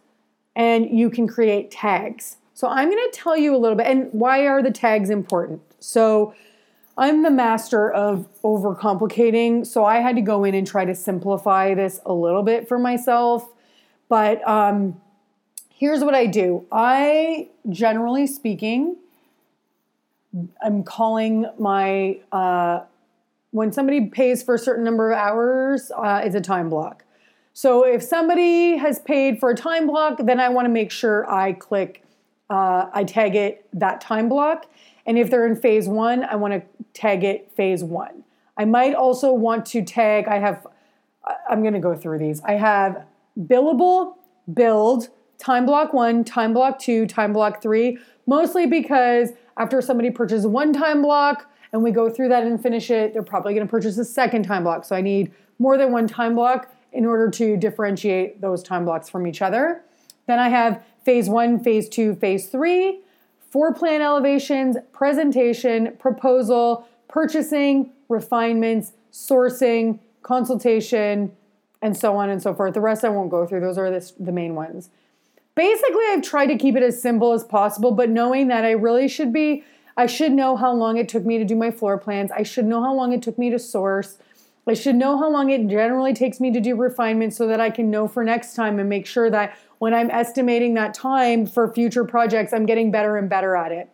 and 0.59 0.91
you 0.91 1.09
can 1.09 1.29
create 1.29 1.71
tags. 1.71 2.37
So 2.53 2.67
I'm 2.67 2.91
going 2.91 3.11
to 3.11 3.17
tell 3.17 3.37
you 3.37 3.55
a 3.55 3.57
little 3.57 3.77
bit. 3.77 3.87
And 3.87 4.09
why 4.13 4.49
are 4.49 4.61
the 4.61 4.73
tags 4.73 5.09
important? 5.09 5.63
So 5.79 6.35
I'm 6.99 7.23
the 7.23 7.31
master 7.31 7.93
of 7.93 8.29
overcomplicating. 8.43 9.65
So 9.65 9.85
I 9.85 9.99
had 9.99 10.17
to 10.17 10.23
go 10.23 10.43
in 10.43 10.57
and 10.57 10.67
try 10.67 10.85
to 10.85 10.97
simplify 10.97 11.75
this 11.75 12.01
a 12.05 12.13
little 12.13 12.43
bit 12.43 12.67
for 12.67 12.77
myself. 12.77 13.49
But 14.09 14.47
um, 14.49 15.01
here's 15.71 16.03
what 16.03 16.17
I 16.17 16.27
do 16.27 16.67
I, 16.73 17.49
generally 17.69 18.27
speaking, 18.27 18.97
I'm 20.61 20.83
calling 20.83 21.47
my, 21.57 22.19
uh, 22.33 22.81
when 23.53 23.71
somebody 23.71 24.07
pays 24.07 24.43
for 24.43 24.57
a 24.57 24.59
certain 24.59 24.85
number 24.85 25.13
of 25.13 25.17
hours, 25.19 25.93
uh, 25.97 26.23
it's 26.25 26.35
a 26.35 26.41
time 26.41 26.69
block. 26.69 27.05
So 27.59 27.85
if 27.85 28.05
somebody 28.05 28.77
has 28.77 29.01
paid 29.01 29.41
for 29.41 29.51
a 29.51 29.55
time 29.57 29.89
block, 29.89 30.19
then 30.23 30.39
I 30.39 30.49
want 30.49 30.67
to 30.67 30.69
make 30.69 30.93
sure 30.93 31.29
I 31.29 31.55
click, 31.55 32.05
uh, 32.49 32.89
I 32.93 33.03
tag 33.03 33.35
it 33.35 33.67
that 33.73 34.01
time 34.01 34.29
block. 34.29 34.67
And 35.07 35.19
if 35.19 35.29
they're 35.29 35.45
in 35.45 35.57
phase 35.57 35.89
one, 35.89 36.23
I 36.23 36.37
want 36.37 36.55
to 36.55 36.63
tag 36.93 37.25
it 37.25 37.51
phase 37.57 37.83
one. 37.83 38.23
I 38.57 38.65
might 38.65 38.95
also 38.95 39.33
want 39.33 39.67
to 39.67 39.83
tag, 39.83 40.29
I 40.29 40.39
have, 40.39 40.69
I'm 41.51 41.63
going 41.63 41.75
to 41.75 41.81
go 41.81 41.97
through 41.97 42.21
these. 42.21 42.41
I 42.45 42.53
have 42.53 43.05
billable, 43.37 44.15
build, 44.55 45.09
time 45.39 45.67
block 45.67 45.93
one, 45.93 46.23
time 46.23 46.55
block 46.55 46.79
two, 46.79 47.09
time 47.09 47.33
block 47.33 47.61
three, 47.61 47.99
mostly 48.29 48.69
because 48.69 49.31
after 49.57 49.83
somebody 49.83 50.13
purchases 50.13 50.47
one 50.47 50.73
time 50.73 51.03
block 51.03 51.51
and 51.73 51.83
we 51.83 51.91
go 51.91 52.09
through 52.09 52.29
that 52.29 52.45
and 52.45 52.63
finish 52.63 52.89
it, 52.89 53.15
they're 53.15 53.25
probably 53.25 53.53
going 53.53 53.67
to 53.67 53.71
purchase 53.71 53.99
a 53.99 54.05
second 54.05 54.45
time 54.45 54.63
block. 54.63 54.85
So 54.85 54.95
I 54.95 55.01
need 55.01 55.33
more 55.59 55.77
than 55.77 55.91
one 55.91 56.07
time 56.07 56.37
block 56.37 56.73
in 56.93 57.05
order 57.07 57.30
to 57.30 57.57
differentiate 57.57 58.41
those 58.41 58.62
time 58.62 58.84
blocks 58.84 59.09
from 59.09 59.26
each 59.26 59.43
other. 59.43 59.82
Then 60.26 60.39
I 60.39 60.49
have 60.49 60.82
phase 61.05 61.28
one, 61.28 61.61
phase 61.61 61.89
two, 61.89 62.14
phase 62.14 62.49
three 62.49 63.01
four 63.51 63.72
plan 63.72 64.03
elevations, 64.03 64.76
presentation, 64.93 65.97
proposal, 65.99 66.86
purchasing, 67.09 67.91
refinements, 68.09 68.93
sourcing, 69.12 69.99
consultation, 70.22 71.32
and 71.80 71.97
so 71.97 72.16
on 72.16 72.28
and 72.28 72.43
so 72.43 72.55
forth. 72.55 72.74
The 72.74 72.80
rest 72.80 73.05
I 73.05 73.09
won't 73.09 73.30
go 73.30 73.47
through, 73.47 73.61
those 73.61 73.78
are 73.78 73.91
the, 73.91 74.12
the 74.20 74.32
main 74.32 74.55
ones. 74.55 74.91
Basically, 75.55 76.05
I've 76.09 76.22
tried 76.22 76.47
to 76.47 76.57
keep 76.57 76.76
it 76.76 76.82
as 76.82 77.01
simple 77.01 77.32
as 77.32 77.43
possible, 77.43 77.91
but 77.93 78.11
knowing 78.11 78.49
that 78.49 78.64
I 78.64 78.72
really 78.72 79.09
should 79.09 79.32
be, 79.32 79.64
I 79.97 80.07
should 80.07 80.32
know 80.32 80.57
how 80.57 80.72
long 80.72 80.97
it 80.97 81.09
took 81.09 81.24
me 81.24 81.39
to 81.39 81.45
do 81.45 81.57
my 81.57 81.70
floor 81.70 81.99
plans, 81.99 82.30
I 82.30 82.43
should 82.43 82.64
know 82.64 82.82
how 82.82 82.95
long 82.95 83.12
it 83.12 83.22
took 83.22 83.39
me 83.39 83.51
to 83.51 83.59
source. 83.59 84.18
I 84.71 84.75
should 84.75 84.97
know 84.97 85.19
how 85.19 85.31
long 85.31 85.51
it 85.51 85.66
generally 85.69 86.12
takes 86.12 86.41
me 86.41 86.51
to 86.53 86.61
do 86.61 86.77
refinement 86.77 87.35
so 87.35 87.47
that 87.47 87.61
I 87.61 87.71
can 87.71 87.91
know 87.91 88.09
for 88.09 88.25
next 88.25 88.55
time 88.55 88.79
and 88.79 88.89
make 88.89 89.07
sure 89.07 89.31
that 89.31 89.57
when 89.79 89.95
I'm 89.95 90.11
estimating 90.11 90.75
that 90.75 90.95
time 90.95 91.47
for 91.47 91.73
future 91.73 92.05
projects, 92.05 92.53
I'm 92.53 92.66
getting 92.66 92.91
better 92.91 93.16
and 93.16 93.31
better 93.31 93.57
at 93.57 93.73
it. 93.73 93.89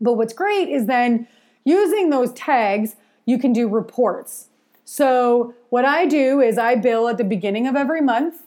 But 0.00 0.14
what's 0.14 0.32
great 0.32 0.68
is 0.68 0.86
then 0.86 1.26
using 1.64 2.10
those 2.10 2.32
tags, 2.32 2.96
you 3.26 3.38
can 3.38 3.52
do 3.52 3.68
reports. 3.68 4.48
So, 4.84 5.54
what 5.68 5.84
I 5.84 6.06
do 6.06 6.40
is 6.40 6.56
I 6.56 6.76
bill 6.76 7.08
at 7.08 7.18
the 7.18 7.24
beginning 7.24 7.66
of 7.66 7.76
every 7.76 8.00
month. 8.00 8.42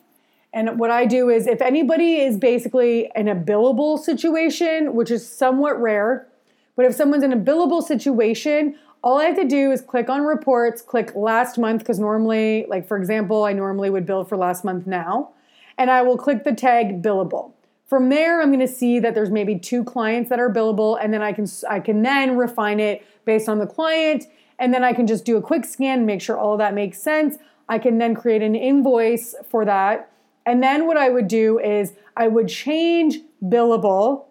And 0.54 0.80
what 0.80 0.90
I 0.90 1.06
do 1.06 1.30
is 1.30 1.46
if 1.46 1.62
anybody 1.62 2.16
is 2.16 2.38
basically 2.38 3.12
in 3.16 3.28
a 3.28 3.36
billable 3.36 4.00
situation, 4.00 4.96
which 4.96 5.12
is 5.12 5.28
somewhat 5.28 5.80
rare, 5.80 6.28
but 6.76 6.86
if 6.86 6.96
someone's 6.96 7.24
in 7.24 7.32
a 7.32 7.38
billable 7.38 7.84
situation, 7.84 8.76
all 9.04 9.20
I 9.20 9.26
have 9.26 9.36
to 9.36 9.48
do 9.48 9.72
is 9.72 9.82
click 9.82 10.10
on 10.10 10.22
reports, 10.22 10.82
click 10.82 11.16
last 11.16 11.58
month, 11.58 11.80
because 11.80 12.00
normally, 12.00 12.66
like 12.70 12.88
for 12.88 12.98
example, 12.98 13.44
I 13.44 13.54
normally 13.54 13.90
would 13.90 14.06
bill 14.06 14.24
for 14.24 14.38
last 14.38 14.64
month 14.64 14.86
now 14.86 15.32
and 15.78 15.90
I 15.90 16.04
will 16.04 16.18
click 16.18 16.44
the 16.44 16.54
tag 16.54 17.02
billable. 17.02 17.54
From 17.88 18.10
there, 18.10 18.42
I'm 18.42 18.50
going 18.50 18.60
to 18.60 18.68
see 18.68 19.00
that 19.00 19.16
there's 19.16 19.32
maybe 19.32 19.58
two 19.58 19.84
clients 19.84 20.30
that 20.30 20.40
are 20.40 20.50
billable, 20.50 20.98
and 21.02 21.14
then 21.14 21.22
I 21.22 21.34
can 21.34 21.48
I 21.70 21.80
can 21.80 22.04
then 22.04 22.38
refine 22.38 22.80
it 22.80 23.04
based 23.26 23.50
on 23.50 23.60
the 23.60 23.68
client, 23.68 24.26
and 24.60 24.74
then 24.74 24.84
I 24.84 24.94
can 24.94 25.08
just 25.08 25.26
do 25.26 25.38
a 25.38 25.42
quick 25.42 25.66
scan, 25.66 26.06
make 26.06 26.22
sure 26.22 26.38
all 26.38 26.56
that 26.58 26.74
makes 26.74 27.00
sense. 27.02 27.38
I 27.68 27.80
can 27.80 27.98
then 27.98 28.16
create 28.16 28.42
an 28.42 28.56
invoice 28.56 29.36
for 29.50 29.66
that, 29.66 30.12
and 30.46 30.62
then 30.62 30.88
what 30.88 30.98
I 30.98 31.10
would 31.10 31.28
do 31.28 31.60
is 31.60 31.94
I 32.16 32.28
would 32.28 32.48
change 32.48 33.18
billable, 33.44 34.26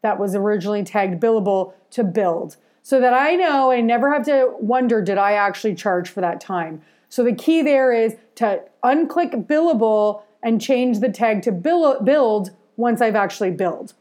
that 0.00 0.18
was 0.18 0.34
originally 0.34 0.82
tagged 0.82 1.22
billable, 1.22 1.74
to 1.90 2.02
billed, 2.02 2.56
so 2.82 3.00
that 3.00 3.14
I 3.14 3.36
know 3.36 3.70
I 3.70 3.80
never 3.80 4.12
have 4.12 4.24
to 4.26 4.54
wonder 4.58 5.00
did 5.00 5.18
I 5.18 5.32
actually 5.32 5.74
charge 5.74 6.08
for 6.08 6.20
that 6.20 6.40
time. 6.40 6.82
So 7.08 7.22
the 7.22 7.34
key 7.34 7.62
there 7.62 7.92
is 7.92 8.16
to 8.36 8.62
unclick 8.82 9.46
billable 9.46 10.22
and 10.42 10.60
change 10.60 11.00
the 11.00 11.08
tag 11.08 11.42
to 11.42 11.52
build 11.52 12.50
once 12.76 13.00
I've 13.00 13.14
actually 13.14 13.50
built. 13.50 13.94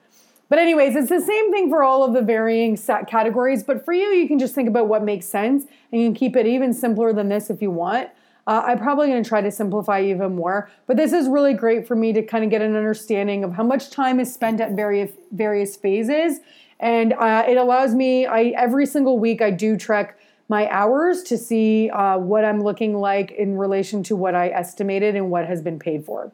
But, 0.49 0.59
anyways, 0.59 0.97
it's 0.97 1.09
the 1.09 1.21
same 1.21 1.51
thing 1.51 1.69
for 1.69 1.81
all 1.81 2.03
of 2.03 2.13
the 2.13 2.21
varying 2.21 2.75
set 2.75 3.07
categories. 3.07 3.63
But 3.63 3.85
for 3.85 3.93
you, 3.93 4.07
you 4.07 4.27
can 4.27 4.37
just 4.37 4.53
think 4.53 4.67
about 4.67 4.87
what 4.87 5.03
makes 5.03 5.25
sense 5.25 5.65
and 5.91 6.01
you 6.01 6.07
can 6.07 6.15
keep 6.15 6.35
it 6.35 6.45
even 6.45 6.73
simpler 6.73 7.13
than 7.13 7.29
this 7.29 7.49
if 7.49 7.61
you 7.61 7.71
want. 7.71 8.09
Uh, 8.47 8.63
I'm 8.65 8.79
probably 8.79 9.07
going 9.07 9.23
to 9.23 9.27
try 9.27 9.39
to 9.41 9.51
simplify 9.51 10.01
even 10.01 10.35
more, 10.35 10.69
but 10.87 10.97
this 10.97 11.13
is 11.13 11.29
really 11.29 11.53
great 11.53 11.87
for 11.87 11.95
me 11.95 12.11
to 12.11 12.23
kind 12.23 12.43
of 12.43 12.49
get 12.49 12.61
an 12.61 12.75
understanding 12.75 13.43
of 13.43 13.53
how 13.53 13.63
much 13.63 13.91
time 13.91 14.19
is 14.19 14.33
spent 14.33 14.59
at 14.59 14.71
various 14.71 15.11
various 15.31 15.75
phases, 15.75 16.39
and 16.81 17.13
uh, 17.13 17.45
it 17.47 17.55
allows 17.55 17.95
me. 17.95 18.25
I 18.25 18.53
every 18.57 18.85
single 18.85 19.19
week 19.19 19.41
I 19.41 19.51
do 19.51 19.77
track 19.77 20.17
my 20.49 20.67
hours 20.69 21.23
to 21.23 21.37
see 21.37 21.89
uh, 21.91 22.17
what 22.17 22.43
I'm 22.43 22.61
looking 22.61 22.95
like 22.95 23.31
in 23.31 23.57
relation 23.57 24.03
to 24.03 24.17
what 24.17 24.35
I 24.35 24.49
estimated 24.49 25.15
and 25.15 25.31
what 25.31 25.47
has 25.47 25.61
been 25.61 25.79
paid 25.79 26.03
for. 26.03 26.33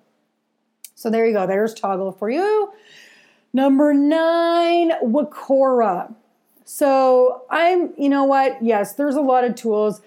So 0.95 1.11
there 1.11 1.27
you 1.27 1.33
go. 1.33 1.45
There's 1.45 1.75
Toggl 1.75 2.17
for 2.17 2.31
you. 2.31 2.73
Number 3.53 3.93
nine, 3.93 4.91
Wecora. 5.03 6.15
So 6.65 7.43
I'm, 7.49 7.93
you 7.97 8.09
know 8.09 8.23
what? 8.23 8.61
Yes, 8.63 8.93
there's 8.93 9.15
a 9.15 9.21
lot 9.21 9.43
of 9.43 9.55
tools. 9.55 10.01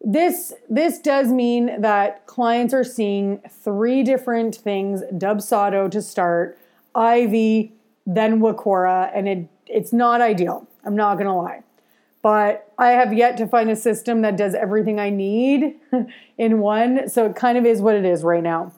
This 0.00 0.52
this 0.68 0.98
does 0.98 1.28
mean 1.28 1.80
that 1.80 2.26
clients 2.26 2.74
are 2.74 2.84
seeing 2.84 3.40
three 3.48 4.02
different 4.02 4.54
things: 4.54 5.02
Dubsado 5.12 5.90
to 5.90 6.02
start, 6.02 6.58
Ivy, 6.94 7.72
then 8.06 8.40
Wecora, 8.40 9.10
and 9.14 9.28
it 9.28 9.48
it's 9.66 9.92
not 9.92 10.20
ideal. 10.20 10.66
I'm 10.84 10.96
not 10.96 11.16
gonna 11.16 11.36
lie 11.36 11.62
but 12.24 12.72
I 12.78 12.92
have 12.92 13.12
yet 13.12 13.36
to 13.36 13.46
find 13.46 13.68
a 13.68 13.76
system 13.76 14.22
that 14.22 14.34
does 14.34 14.54
everything 14.54 14.98
I 14.98 15.10
need 15.10 15.74
in 16.38 16.58
one. 16.58 17.06
So 17.10 17.26
it 17.26 17.36
kind 17.36 17.58
of 17.58 17.66
is 17.66 17.82
what 17.82 17.96
it 17.96 18.06
is 18.06 18.22
right 18.22 18.42
now. 18.42 18.72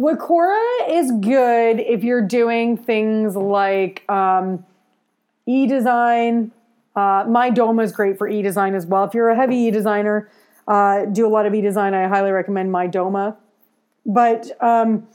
Wecora 0.00 0.88
is 0.88 1.12
good 1.20 1.78
if 1.78 2.02
you're 2.02 2.26
doing 2.26 2.78
things 2.78 3.36
like 3.36 4.08
um, 4.08 4.64
e 5.44 5.66
design. 5.66 6.52
Uh, 6.96 7.24
Mydoma 7.24 7.84
is 7.84 7.92
great 7.92 8.16
for 8.16 8.26
e 8.26 8.40
design 8.40 8.74
as 8.74 8.86
well. 8.86 9.04
If 9.04 9.12
you're 9.12 9.28
a 9.28 9.36
heavy 9.36 9.56
e 9.56 9.70
designer, 9.70 10.30
uh, 10.66 11.04
do 11.04 11.26
a 11.26 11.28
lot 11.28 11.44
of 11.44 11.52
e 11.52 11.60
design, 11.60 11.92
I 11.92 12.08
highly 12.08 12.30
recommend 12.30 12.72
Mydoma. 12.72 13.36
But 14.06 14.52
um, 14.62 15.06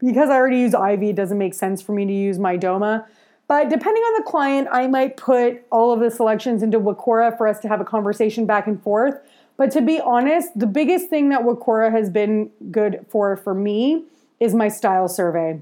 because 0.00 0.30
I 0.30 0.34
already 0.34 0.58
use 0.58 0.74
Ivy, 0.74 1.10
it 1.10 1.16
doesn't 1.16 1.38
make 1.38 1.54
sense 1.54 1.80
for 1.80 1.92
me 1.92 2.04
to 2.06 2.12
use 2.12 2.38
Mydoma. 2.38 3.06
But 3.46 3.68
depending 3.68 4.02
on 4.02 4.22
the 4.22 4.30
client, 4.30 4.68
I 4.70 4.86
might 4.86 5.16
put 5.16 5.62
all 5.70 5.92
of 5.92 6.00
the 6.00 6.10
selections 6.10 6.62
into 6.62 6.78
Wecora 6.78 7.36
for 7.36 7.46
us 7.46 7.58
to 7.60 7.68
have 7.68 7.80
a 7.80 7.84
conversation 7.84 8.46
back 8.46 8.66
and 8.66 8.82
forth. 8.82 9.20
But 9.56 9.70
to 9.72 9.82
be 9.82 10.00
honest, 10.00 10.58
the 10.58 10.66
biggest 10.66 11.08
thing 11.08 11.28
that 11.30 11.42
Wecora 11.42 11.90
has 11.90 12.08
been 12.08 12.50
good 12.70 13.04
for 13.08 13.36
for 13.36 13.52
me 13.52 14.04
is 14.38 14.54
my 14.54 14.68
style 14.68 15.08
survey. 15.08 15.60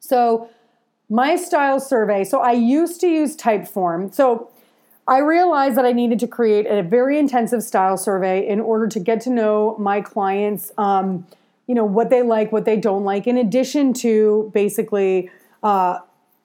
So, 0.00 0.50
my 1.08 1.36
style 1.36 1.78
survey, 1.78 2.24
so 2.24 2.40
I 2.40 2.52
used 2.52 3.00
to 3.00 3.08
use 3.08 3.36
Typeform. 3.36 4.12
So, 4.12 4.50
I 5.08 5.18
realized 5.18 5.76
that 5.76 5.84
I 5.84 5.92
needed 5.92 6.18
to 6.20 6.26
create 6.26 6.66
a 6.66 6.82
very 6.82 7.18
intensive 7.18 7.62
style 7.62 7.96
survey 7.96 8.46
in 8.46 8.60
order 8.60 8.88
to 8.88 8.98
get 8.98 9.20
to 9.22 9.30
know 9.30 9.76
my 9.78 10.00
clients, 10.00 10.72
um, 10.76 11.26
you 11.66 11.74
know, 11.74 11.84
what 11.84 12.10
they 12.10 12.22
like, 12.22 12.52
what 12.52 12.64
they 12.64 12.76
don't 12.76 13.04
like, 13.04 13.26
in 13.26 13.36
addition 13.36 13.92
to 13.92 14.50
basically 14.54 15.30
uh, 15.62 15.98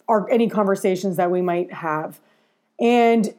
our 0.07 0.30
any 0.30 0.49
conversations 0.49 1.17
that 1.17 1.32
we 1.32 1.41
might 1.41 1.72
have. 1.72 2.19
And 2.80 3.34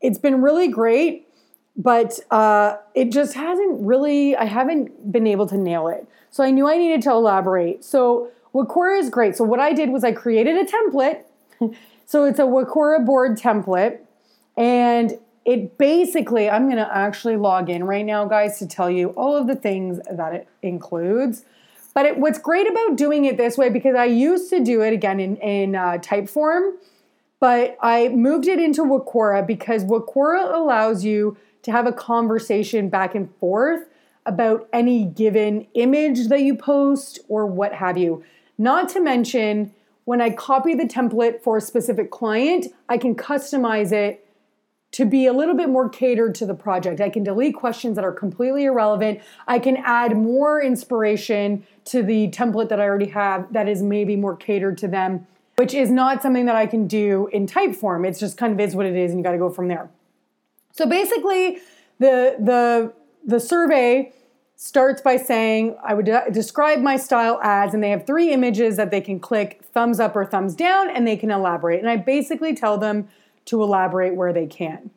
it's 0.00 0.18
been 0.18 0.42
really 0.42 0.68
great, 0.68 1.28
but 1.76 2.18
uh, 2.30 2.76
it 2.94 3.10
just 3.10 3.34
hasn't 3.34 3.80
really, 3.80 4.36
I 4.36 4.44
haven't 4.44 5.10
been 5.10 5.26
able 5.26 5.46
to 5.48 5.56
nail 5.56 5.88
it. 5.88 6.06
So 6.30 6.44
I 6.44 6.50
knew 6.50 6.68
I 6.68 6.76
needed 6.76 7.02
to 7.02 7.10
elaborate. 7.10 7.84
So 7.84 8.30
Wecora 8.54 8.98
is 8.98 9.08
great. 9.08 9.36
So 9.36 9.44
what 9.44 9.60
I 9.60 9.72
did 9.72 9.90
was 9.90 10.04
I 10.04 10.12
created 10.12 10.56
a 10.56 10.64
template. 10.64 11.22
so 12.06 12.24
it's 12.24 12.38
a 12.38 12.42
Wecora 12.42 13.04
board 13.04 13.38
template. 13.38 13.98
And 14.56 15.18
it 15.44 15.76
basically, 15.78 16.48
I'm 16.48 16.66
going 16.66 16.76
to 16.76 16.96
actually 16.96 17.36
log 17.36 17.68
in 17.68 17.84
right 17.84 18.04
now, 18.04 18.24
guys, 18.26 18.58
to 18.58 18.66
tell 18.66 18.90
you 18.90 19.08
all 19.10 19.36
of 19.36 19.46
the 19.46 19.56
things 19.56 20.00
that 20.10 20.34
it 20.34 20.48
includes. 20.62 21.44
But 21.94 22.06
it, 22.06 22.18
what's 22.18 22.38
great 22.38 22.68
about 22.70 22.96
doing 22.96 23.24
it 23.24 23.36
this 23.36 23.58
way, 23.58 23.68
because 23.68 23.94
I 23.96 24.06
used 24.06 24.50
to 24.50 24.60
do 24.60 24.82
it 24.82 24.92
again 24.92 25.20
in, 25.20 25.36
in 25.38 25.74
uh, 25.74 25.98
Typeform, 25.98 26.74
but 27.40 27.76
I 27.82 28.08
moved 28.08 28.46
it 28.46 28.60
into 28.60 28.82
Wecora 28.82 29.46
because 29.46 29.84
Wecora 29.84 30.54
allows 30.54 31.04
you 31.04 31.36
to 31.62 31.72
have 31.72 31.86
a 31.86 31.92
conversation 31.92 32.88
back 32.88 33.14
and 33.14 33.34
forth 33.36 33.88
about 34.24 34.68
any 34.72 35.04
given 35.04 35.66
image 35.74 36.28
that 36.28 36.42
you 36.42 36.54
post 36.54 37.18
or 37.28 37.46
what 37.46 37.74
have 37.74 37.98
you. 37.98 38.24
Not 38.58 38.88
to 38.90 39.00
mention, 39.00 39.74
when 40.04 40.20
I 40.20 40.30
copy 40.30 40.74
the 40.74 40.84
template 40.84 41.42
for 41.42 41.56
a 41.56 41.60
specific 41.60 42.10
client, 42.10 42.66
I 42.88 42.96
can 42.96 43.14
customize 43.14 43.92
it 43.92 44.21
to 44.92 45.06
be 45.06 45.26
a 45.26 45.32
little 45.32 45.54
bit 45.54 45.68
more 45.68 45.88
catered 45.88 46.34
to 46.36 46.46
the 46.46 46.54
project. 46.54 47.00
I 47.00 47.08
can 47.08 47.24
delete 47.24 47.54
questions 47.54 47.96
that 47.96 48.04
are 48.04 48.12
completely 48.12 48.64
irrelevant. 48.64 49.20
I 49.48 49.58
can 49.58 49.78
add 49.78 50.16
more 50.16 50.62
inspiration 50.62 51.66
to 51.86 52.02
the 52.02 52.28
template 52.28 52.68
that 52.68 52.78
I 52.78 52.84
already 52.84 53.08
have 53.08 53.52
that 53.52 53.68
is 53.68 53.82
maybe 53.82 54.16
more 54.16 54.36
catered 54.36 54.76
to 54.78 54.88
them, 54.88 55.26
which 55.56 55.72
is 55.74 55.90
not 55.90 56.22
something 56.22 56.44
that 56.44 56.56
I 56.56 56.66
can 56.66 56.86
do 56.86 57.28
in 57.32 57.46
Typeform. 57.46 58.06
It's 58.06 58.20
just 58.20 58.36
kind 58.36 58.52
of 58.52 58.60
is 58.60 58.76
what 58.76 58.86
it 58.86 58.94
is 58.94 59.10
and 59.10 59.18
you 59.18 59.24
got 59.24 59.32
to 59.32 59.38
go 59.38 59.50
from 59.50 59.68
there. 59.68 59.90
So 60.72 60.86
basically, 60.86 61.58
the 61.98 62.36
the 62.38 62.92
the 63.24 63.40
survey 63.40 64.12
starts 64.56 65.02
by 65.02 65.16
saying 65.16 65.76
I 65.82 65.94
would 65.94 66.06
de- 66.06 66.30
describe 66.30 66.80
my 66.80 66.96
style 66.96 67.40
as, 67.42 67.74
and 67.74 67.82
they 67.82 67.90
have 67.90 68.06
three 68.06 68.30
images 68.30 68.76
that 68.76 68.90
they 68.90 69.00
can 69.00 69.18
click 69.18 69.62
thumbs 69.72 69.98
up 69.98 70.14
or 70.14 70.24
thumbs 70.24 70.54
down, 70.54 70.90
and 70.90 71.06
they 71.06 71.16
can 71.16 71.30
elaborate. 71.30 71.80
And 71.80 71.88
I 71.88 71.96
basically 71.96 72.54
tell 72.54 72.78
them 72.78 73.08
to 73.46 73.62
elaborate 73.62 74.14
where 74.14 74.32
they 74.32 74.46
can. 74.46 74.90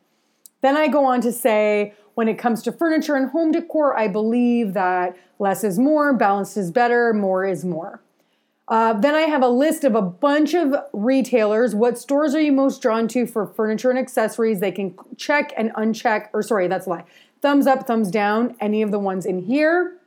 Then 0.60 0.76
I 0.76 0.88
go 0.88 1.04
on 1.04 1.20
to 1.22 1.32
say, 1.32 1.94
when 2.14 2.28
it 2.28 2.38
comes 2.38 2.62
to 2.62 2.72
furniture 2.72 3.14
and 3.14 3.30
home 3.30 3.52
decor, 3.52 3.96
I 3.96 4.08
believe 4.08 4.72
that 4.72 5.16
less 5.38 5.62
is 5.62 5.78
more, 5.78 6.14
balanced 6.14 6.56
is 6.56 6.70
better, 6.70 7.12
more 7.12 7.44
is 7.44 7.64
more. 7.64 8.00
Uh, 8.68 8.94
then 8.94 9.14
I 9.14 9.22
have 9.22 9.42
a 9.42 9.48
list 9.48 9.84
of 9.84 9.94
a 9.94 10.02
bunch 10.02 10.54
of 10.54 10.74
retailers. 10.92 11.74
What 11.74 11.98
stores 11.98 12.34
are 12.34 12.40
you 12.40 12.52
most 12.52 12.82
drawn 12.82 13.06
to 13.08 13.26
for 13.26 13.46
furniture 13.46 13.90
and 13.90 13.98
accessories? 13.98 14.60
They 14.60 14.72
can 14.72 14.96
check 15.16 15.52
and 15.56 15.72
uncheck, 15.74 16.28
or 16.32 16.42
sorry, 16.42 16.66
that's 16.66 16.86
a 16.86 16.90
lie. 16.90 17.04
Thumbs 17.42 17.66
up, 17.66 17.86
thumbs 17.86 18.10
down, 18.10 18.56
any 18.58 18.82
of 18.82 18.90
the 18.90 18.98
ones 18.98 19.24
in 19.24 19.42
here. 19.42 19.98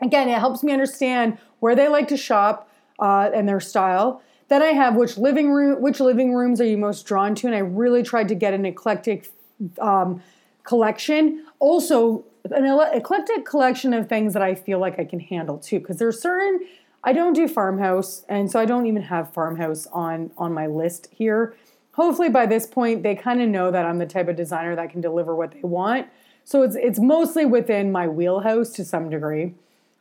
Again, 0.00 0.28
it 0.28 0.38
helps 0.38 0.62
me 0.62 0.72
understand 0.72 1.38
where 1.60 1.76
they 1.76 1.88
like 1.88 2.08
to 2.08 2.16
shop 2.16 2.70
uh, 2.98 3.30
and 3.34 3.48
their 3.48 3.60
style. 3.60 4.22
Then 4.52 4.60
I 4.60 4.72
have 4.72 4.96
which 4.96 5.16
living 5.16 5.50
room, 5.50 5.80
which 5.80 5.98
living 5.98 6.34
rooms 6.34 6.60
are 6.60 6.66
you 6.66 6.76
most 6.76 7.06
drawn 7.06 7.34
to, 7.36 7.46
and 7.46 7.56
I 7.56 7.60
really 7.60 8.02
tried 8.02 8.28
to 8.28 8.34
get 8.34 8.52
an 8.52 8.66
eclectic 8.66 9.32
um, 9.80 10.22
collection. 10.62 11.46
Also, 11.58 12.26
an 12.50 12.66
eclectic 12.92 13.46
collection 13.46 13.94
of 13.94 14.10
things 14.10 14.34
that 14.34 14.42
I 14.42 14.54
feel 14.54 14.78
like 14.78 14.98
I 14.98 15.06
can 15.06 15.20
handle 15.20 15.56
too, 15.56 15.80
because 15.80 15.96
there's 15.96 16.20
certain 16.20 16.68
I 17.02 17.14
don't 17.14 17.32
do 17.32 17.48
farmhouse, 17.48 18.26
and 18.28 18.50
so 18.52 18.60
I 18.60 18.66
don't 18.66 18.84
even 18.84 19.00
have 19.00 19.32
farmhouse 19.32 19.86
on 19.86 20.32
on 20.36 20.52
my 20.52 20.66
list 20.66 21.08
here. 21.10 21.54
Hopefully, 21.92 22.28
by 22.28 22.44
this 22.44 22.66
point, 22.66 23.02
they 23.02 23.14
kind 23.14 23.40
of 23.40 23.48
know 23.48 23.70
that 23.70 23.86
I'm 23.86 23.96
the 23.96 24.04
type 24.04 24.28
of 24.28 24.36
designer 24.36 24.76
that 24.76 24.90
can 24.90 25.00
deliver 25.00 25.34
what 25.34 25.52
they 25.52 25.62
want. 25.62 26.08
So 26.44 26.60
it's 26.60 26.76
it's 26.76 27.00
mostly 27.00 27.46
within 27.46 27.90
my 27.90 28.06
wheelhouse 28.06 28.68
to 28.72 28.84
some 28.84 29.08
degree. 29.08 29.54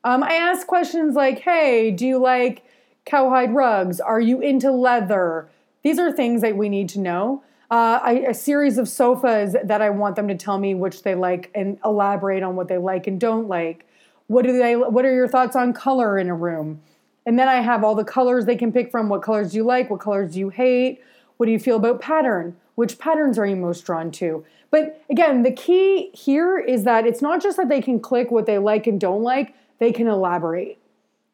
Um, 0.04 0.24
I 0.24 0.34
ask 0.34 0.68
questions 0.68 1.16
like, 1.16 1.40
"Hey, 1.40 1.90
do 1.90 2.06
you 2.06 2.18
like 2.18 2.66
cowhide 3.06 3.54
rugs? 3.54 4.00
Are 4.00 4.20
you 4.20 4.42
into 4.42 4.72
leather?" 4.72 5.50
These 5.84 6.00
are 6.00 6.12
things 6.12 6.42
that 6.42 6.56
we 6.56 6.70
need 6.70 6.90
to 6.90 7.00
know. 7.00 7.44
Uh, 7.72 8.00
I, 8.04 8.12
a 8.28 8.34
series 8.34 8.78
of 8.78 8.90
sofas 8.90 9.56
that 9.64 9.82
I 9.82 9.90
want 9.90 10.18
them 10.18 10.28
to 10.28 10.36
tell 10.36 10.58
me 10.58 10.76
which 10.76 11.04
they 11.04 11.16
like 11.16 11.50
and 11.56 11.80
elaborate 11.86 12.44
on 12.44 12.56
what 12.56 12.68
they 12.68 12.78
like 12.78 13.08
and 13.08 13.20
don't 13.20 13.48
like. 13.48 13.86
What 14.28 14.46
do 14.46 14.58
they? 14.58 14.76
What 14.76 15.06
are 15.06 15.14
your 15.14 15.28
thoughts 15.28 15.56
on 15.56 15.74
color 15.74 16.18
in 16.18 16.30
a 16.30 16.36
room? 16.36 16.82
And 17.26 17.40
then 17.40 17.48
I 17.48 17.62
have 17.62 17.84
all 17.84 17.96
the 17.96 18.04
colors 18.04 18.46
they 18.46 18.56
can 18.56 18.72
pick 18.72 18.92
from. 18.92 19.10
What 19.10 19.22
colors 19.22 19.52
do 19.52 19.58
you 19.58 19.64
like? 19.64 19.90
What 19.90 20.00
colors 20.00 20.34
do 20.34 20.40
you 20.40 20.50
hate? 20.50 21.02
What 21.38 21.46
do 21.46 21.52
you 21.52 21.60
feel 21.60 21.78
about 21.78 22.02
pattern? 22.02 22.58
Which 22.76 23.00
patterns 23.00 23.38
are 23.40 23.46
you 23.46 23.56
most 23.56 23.86
drawn 23.86 24.12
to? 24.12 24.46
But 24.70 25.04
again, 25.10 25.44
the 25.44 25.52
key 25.52 26.12
here 26.14 26.58
is 26.58 26.84
that 26.84 27.06
it's 27.06 27.22
not 27.22 27.42
just 27.42 27.58
that 27.58 27.70
they 27.70 27.82
can 27.82 28.00
click 28.00 28.32
what 28.32 28.46
they 28.46 28.58
like 28.58 28.88
and 28.88 29.00
don't 29.00 29.22
like, 29.22 29.54
they 29.80 29.92
can 29.92 30.08
elaborate. 30.08 30.78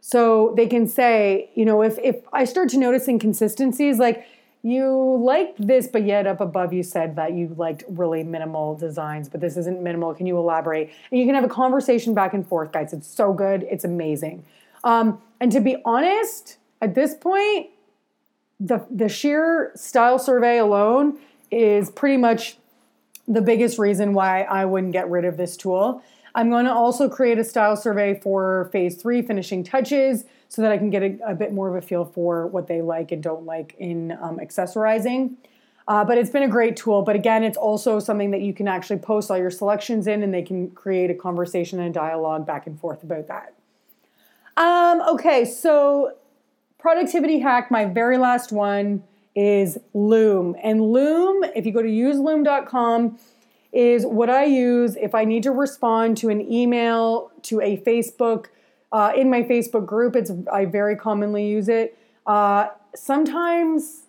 So 0.07 0.53
they 0.55 0.67
can 0.67 0.87
say, 0.87 1.49
you 1.53 1.65
know, 1.65 1.81
if, 1.81 1.99
if 2.01 2.15
I 2.31 2.45
start 2.45 2.69
to 2.69 2.77
notice 2.77 3.09
inconsistencies, 3.09 3.99
like 3.99 4.25
you 4.63 5.21
liked 5.21 5.67
this, 5.67 5.89
but 5.89 6.05
yet 6.05 6.25
up 6.25 6.39
above 6.39 6.71
you 6.71 6.81
said 6.81 7.17
that 7.17 7.33
you 7.33 7.53
liked 7.57 7.83
really 7.89 8.23
minimal 8.23 8.73
designs, 8.73 9.27
but 9.27 9.41
this 9.41 9.57
isn't 9.57 9.83
minimal. 9.83 10.13
Can 10.13 10.25
you 10.25 10.37
elaborate? 10.37 10.93
And 11.11 11.19
you 11.19 11.25
can 11.25 11.35
have 11.35 11.43
a 11.43 11.49
conversation 11.49 12.13
back 12.13 12.33
and 12.33 12.47
forth, 12.47 12.71
guys. 12.71 12.93
It's 12.93 13.05
so 13.05 13.33
good. 13.33 13.67
It's 13.69 13.83
amazing. 13.83 14.45
Um, 14.85 15.21
and 15.41 15.51
to 15.51 15.59
be 15.59 15.75
honest, 15.83 16.55
at 16.81 16.95
this 16.95 17.13
point, 17.13 17.67
the 18.61 18.85
the 18.89 19.09
sheer 19.09 19.73
style 19.75 20.19
survey 20.19 20.57
alone 20.57 21.17
is 21.51 21.91
pretty 21.91 22.15
much 22.15 22.55
the 23.27 23.41
biggest 23.41 23.77
reason 23.77 24.13
why 24.13 24.43
I 24.43 24.63
wouldn't 24.63 24.93
get 24.93 25.09
rid 25.09 25.25
of 25.25 25.35
this 25.35 25.57
tool. 25.57 26.01
I'm 26.37 26.51
going 26.51 26.65
to 26.65 26.71
also 26.71 27.09
create 27.09 27.39
a 27.39 27.43
style 27.43 27.75
survey 27.75 28.19
for 28.19 28.69
phase 28.71 28.95
three 28.95 29.23
finishing 29.23 29.63
touches 29.63 30.23
so 30.49 30.61
that 30.61 30.71
I 30.71 30.77
can 30.77 30.91
get 30.91 31.01
a, 31.01 31.17
a 31.29 31.33
bit 31.33 31.51
more 31.51 31.67
of 31.67 31.75
a 31.75 31.81
feel 31.81 32.05
for 32.05 32.45
what 32.45 32.67
they 32.67 32.83
like 32.83 33.11
and 33.11 33.23
don't 33.23 33.47
like 33.47 33.75
in 33.79 34.11
um, 34.21 34.37
accessorizing. 34.37 35.33
Uh, 35.87 36.05
but 36.05 36.19
it's 36.19 36.29
been 36.29 36.43
a 36.43 36.47
great 36.47 36.77
tool. 36.77 37.01
But 37.01 37.15
again, 37.15 37.43
it's 37.43 37.57
also 37.57 37.99
something 37.99 38.29
that 38.31 38.41
you 38.41 38.53
can 38.53 38.67
actually 38.67 38.99
post 38.99 39.31
all 39.31 39.37
your 39.37 39.49
selections 39.49 40.05
in 40.05 40.21
and 40.21 40.31
they 40.31 40.43
can 40.43 40.69
create 40.69 41.09
a 41.09 41.15
conversation 41.15 41.79
and 41.79 41.91
dialogue 41.91 42.45
back 42.45 42.67
and 42.67 42.79
forth 42.79 43.01
about 43.01 43.27
that. 43.29 43.55
Um, 44.57 45.01
okay, 45.15 45.43
so 45.43 46.13
productivity 46.77 47.39
hack, 47.39 47.71
my 47.71 47.85
very 47.85 48.19
last 48.19 48.51
one 48.51 49.03
is 49.35 49.79
Loom. 49.95 50.55
And 50.63 50.81
Loom, 50.83 51.45
if 51.55 51.65
you 51.65 51.71
go 51.71 51.81
to 51.81 51.89
useloom.com, 51.89 53.17
is 53.71 54.05
what 54.05 54.29
I 54.29 54.45
use 54.45 54.95
if 54.95 55.13
I 55.13 55.25
need 55.25 55.43
to 55.43 55.51
respond 55.51 56.17
to 56.17 56.29
an 56.29 56.41
email, 56.51 57.31
to 57.43 57.61
a 57.61 57.77
Facebook, 57.77 58.47
uh, 58.91 59.11
in 59.15 59.29
my 59.29 59.43
Facebook 59.43 59.85
group. 59.85 60.15
It's 60.15 60.31
I 60.51 60.65
very 60.65 60.95
commonly 60.95 61.47
use 61.47 61.69
it. 61.69 61.97
Uh, 62.25 62.69
sometimes 62.95 64.03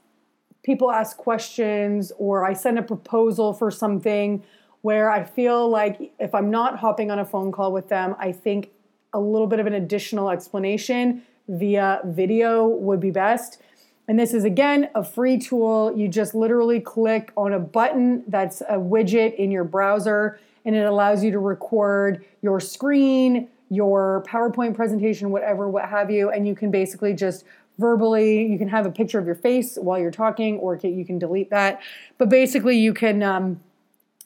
people 0.62 0.90
ask 0.90 1.16
questions 1.16 2.12
or 2.18 2.44
I 2.44 2.52
send 2.52 2.78
a 2.78 2.82
proposal 2.82 3.52
for 3.52 3.70
something 3.70 4.42
where 4.82 5.10
I 5.10 5.24
feel 5.24 5.68
like 5.68 6.12
if 6.18 6.34
I'm 6.34 6.50
not 6.50 6.78
hopping 6.78 7.10
on 7.10 7.18
a 7.18 7.24
phone 7.24 7.52
call 7.52 7.72
with 7.72 7.88
them, 7.88 8.14
I 8.18 8.32
think 8.32 8.70
a 9.12 9.20
little 9.20 9.46
bit 9.46 9.60
of 9.60 9.66
an 9.66 9.74
additional 9.74 10.30
explanation 10.30 11.22
via 11.48 12.00
video 12.04 12.66
would 12.66 13.00
be 13.00 13.10
best. 13.10 13.60
And 14.08 14.18
this 14.18 14.32
is 14.32 14.44
again 14.44 14.88
a 14.94 15.04
free 15.04 15.38
tool. 15.38 15.92
You 15.94 16.08
just 16.08 16.34
literally 16.34 16.80
click 16.80 17.30
on 17.36 17.52
a 17.52 17.58
button 17.58 18.24
that's 18.26 18.62
a 18.62 18.76
widget 18.76 19.36
in 19.36 19.50
your 19.50 19.64
browser 19.64 20.40
and 20.64 20.74
it 20.74 20.84
allows 20.84 21.22
you 21.22 21.30
to 21.30 21.38
record 21.38 22.24
your 22.42 22.58
screen, 22.58 23.48
your 23.70 24.24
PowerPoint 24.26 24.74
presentation, 24.74 25.30
whatever, 25.30 25.68
what 25.68 25.88
have 25.88 26.10
you. 26.10 26.30
And 26.30 26.48
you 26.48 26.54
can 26.54 26.70
basically 26.70 27.14
just 27.14 27.44
verbally, 27.78 28.46
you 28.46 28.58
can 28.58 28.68
have 28.68 28.86
a 28.86 28.90
picture 28.90 29.18
of 29.18 29.26
your 29.26 29.34
face 29.34 29.76
while 29.76 29.98
you're 29.98 30.10
talking, 30.10 30.58
or 30.58 30.76
you 30.82 31.04
can 31.04 31.18
delete 31.18 31.50
that. 31.50 31.80
But 32.16 32.28
basically, 32.28 32.76
you 32.76 32.92
can. 32.92 33.22
Um, 33.22 33.60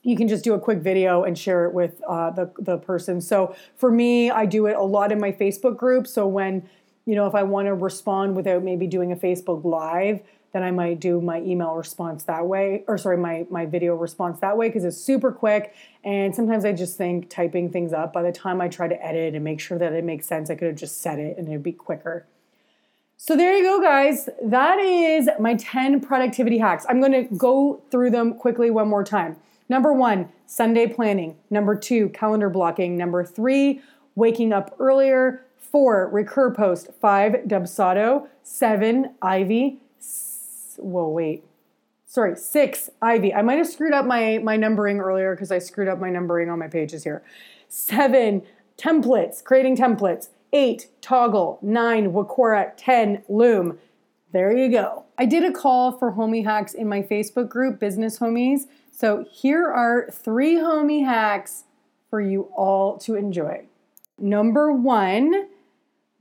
you 0.04 0.16
can 0.16 0.26
just 0.26 0.42
do 0.42 0.54
a 0.54 0.58
quick 0.58 0.78
video 0.78 1.22
and 1.22 1.38
share 1.38 1.64
it 1.64 1.72
with 1.72 2.02
uh, 2.08 2.30
the, 2.30 2.50
the 2.58 2.76
person. 2.76 3.20
So 3.20 3.54
for 3.76 3.88
me, 3.88 4.32
I 4.32 4.46
do 4.46 4.66
it 4.66 4.74
a 4.74 4.82
lot 4.82 5.12
in 5.12 5.20
my 5.20 5.30
Facebook 5.30 5.76
group. 5.76 6.08
So 6.08 6.26
when 6.26 6.68
you 7.06 7.14
know, 7.14 7.26
if 7.26 7.34
I 7.34 7.42
want 7.42 7.66
to 7.66 7.74
respond 7.74 8.36
without 8.36 8.62
maybe 8.62 8.86
doing 8.86 9.12
a 9.12 9.16
Facebook 9.16 9.64
Live, 9.64 10.20
then 10.52 10.62
I 10.62 10.70
might 10.70 11.00
do 11.00 11.20
my 11.20 11.40
email 11.40 11.74
response 11.74 12.24
that 12.24 12.46
way, 12.46 12.84
or 12.86 12.98
sorry, 12.98 13.16
my, 13.16 13.46
my 13.50 13.64
video 13.64 13.94
response 13.94 14.38
that 14.40 14.56
way 14.56 14.68
because 14.68 14.84
it's 14.84 14.98
super 14.98 15.32
quick. 15.32 15.74
And 16.04 16.34
sometimes 16.34 16.64
I 16.64 16.72
just 16.72 16.98
think 16.98 17.30
typing 17.30 17.70
things 17.70 17.92
up, 17.92 18.12
by 18.12 18.22
the 18.22 18.32
time 18.32 18.60
I 18.60 18.68
try 18.68 18.86
to 18.86 19.04
edit 19.04 19.34
and 19.34 19.42
make 19.42 19.60
sure 19.60 19.78
that 19.78 19.92
it 19.94 20.04
makes 20.04 20.26
sense, 20.26 20.50
I 20.50 20.54
could 20.54 20.68
have 20.68 20.76
just 20.76 21.00
said 21.00 21.18
it 21.18 21.38
and 21.38 21.48
it'd 21.48 21.62
be 21.62 21.72
quicker. 21.72 22.26
So 23.16 23.36
there 23.36 23.56
you 23.56 23.62
go, 23.62 23.80
guys. 23.80 24.28
That 24.44 24.78
is 24.78 25.28
my 25.38 25.54
10 25.54 26.00
productivity 26.00 26.58
hacks. 26.58 26.84
I'm 26.88 27.00
going 27.00 27.12
to 27.12 27.34
go 27.34 27.82
through 27.90 28.10
them 28.10 28.34
quickly 28.34 28.70
one 28.70 28.88
more 28.88 29.04
time. 29.04 29.36
Number 29.68 29.92
one, 29.92 30.28
Sunday 30.44 30.86
planning. 30.86 31.36
Number 31.48 31.76
two, 31.76 32.10
calendar 32.10 32.50
blocking. 32.50 32.96
Number 32.96 33.24
three, 33.24 33.80
waking 34.16 34.52
up 34.52 34.74
earlier. 34.78 35.46
Four, 35.72 36.10
RecurPost. 36.12 36.94
Five, 37.00 37.32
Dubsado. 37.46 38.28
Seven, 38.42 39.14
Ivy. 39.22 39.80
S- 39.98 40.76
Whoa, 40.78 41.08
wait. 41.08 41.44
Sorry, 42.04 42.36
six, 42.36 42.90
Ivy. 43.00 43.32
I 43.32 43.40
might 43.40 43.56
have 43.56 43.66
screwed 43.66 43.94
up 43.94 44.04
my, 44.04 44.38
my 44.38 44.56
numbering 44.56 45.00
earlier 45.00 45.34
because 45.34 45.50
I 45.50 45.58
screwed 45.58 45.88
up 45.88 45.98
my 45.98 46.10
numbering 46.10 46.50
on 46.50 46.58
my 46.58 46.68
pages 46.68 47.02
here. 47.04 47.22
Seven, 47.70 48.42
templates, 48.76 49.42
creating 49.42 49.78
templates. 49.78 50.28
Eight, 50.52 50.88
Toggl. 51.00 51.62
Nine, 51.62 52.12
Wecora. 52.12 52.72
Ten, 52.76 53.22
Loom. 53.30 53.78
There 54.32 54.54
you 54.54 54.70
go. 54.70 55.04
I 55.16 55.24
did 55.24 55.42
a 55.42 55.52
call 55.52 55.92
for 55.92 56.12
homie 56.12 56.44
hacks 56.44 56.74
in 56.74 56.86
my 56.86 57.00
Facebook 57.00 57.48
group, 57.48 57.80
Business 57.80 58.18
Homies. 58.18 58.62
So 58.90 59.24
here 59.30 59.66
are 59.70 60.08
three 60.10 60.56
homie 60.56 61.04
hacks 61.04 61.64
for 62.10 62.20
you 62.20 62.42
all 62.54 62.98
to 62.98 63.14
enjoy. 63.14 63.64
Number 64.18 64.70
one, 64.72 65.48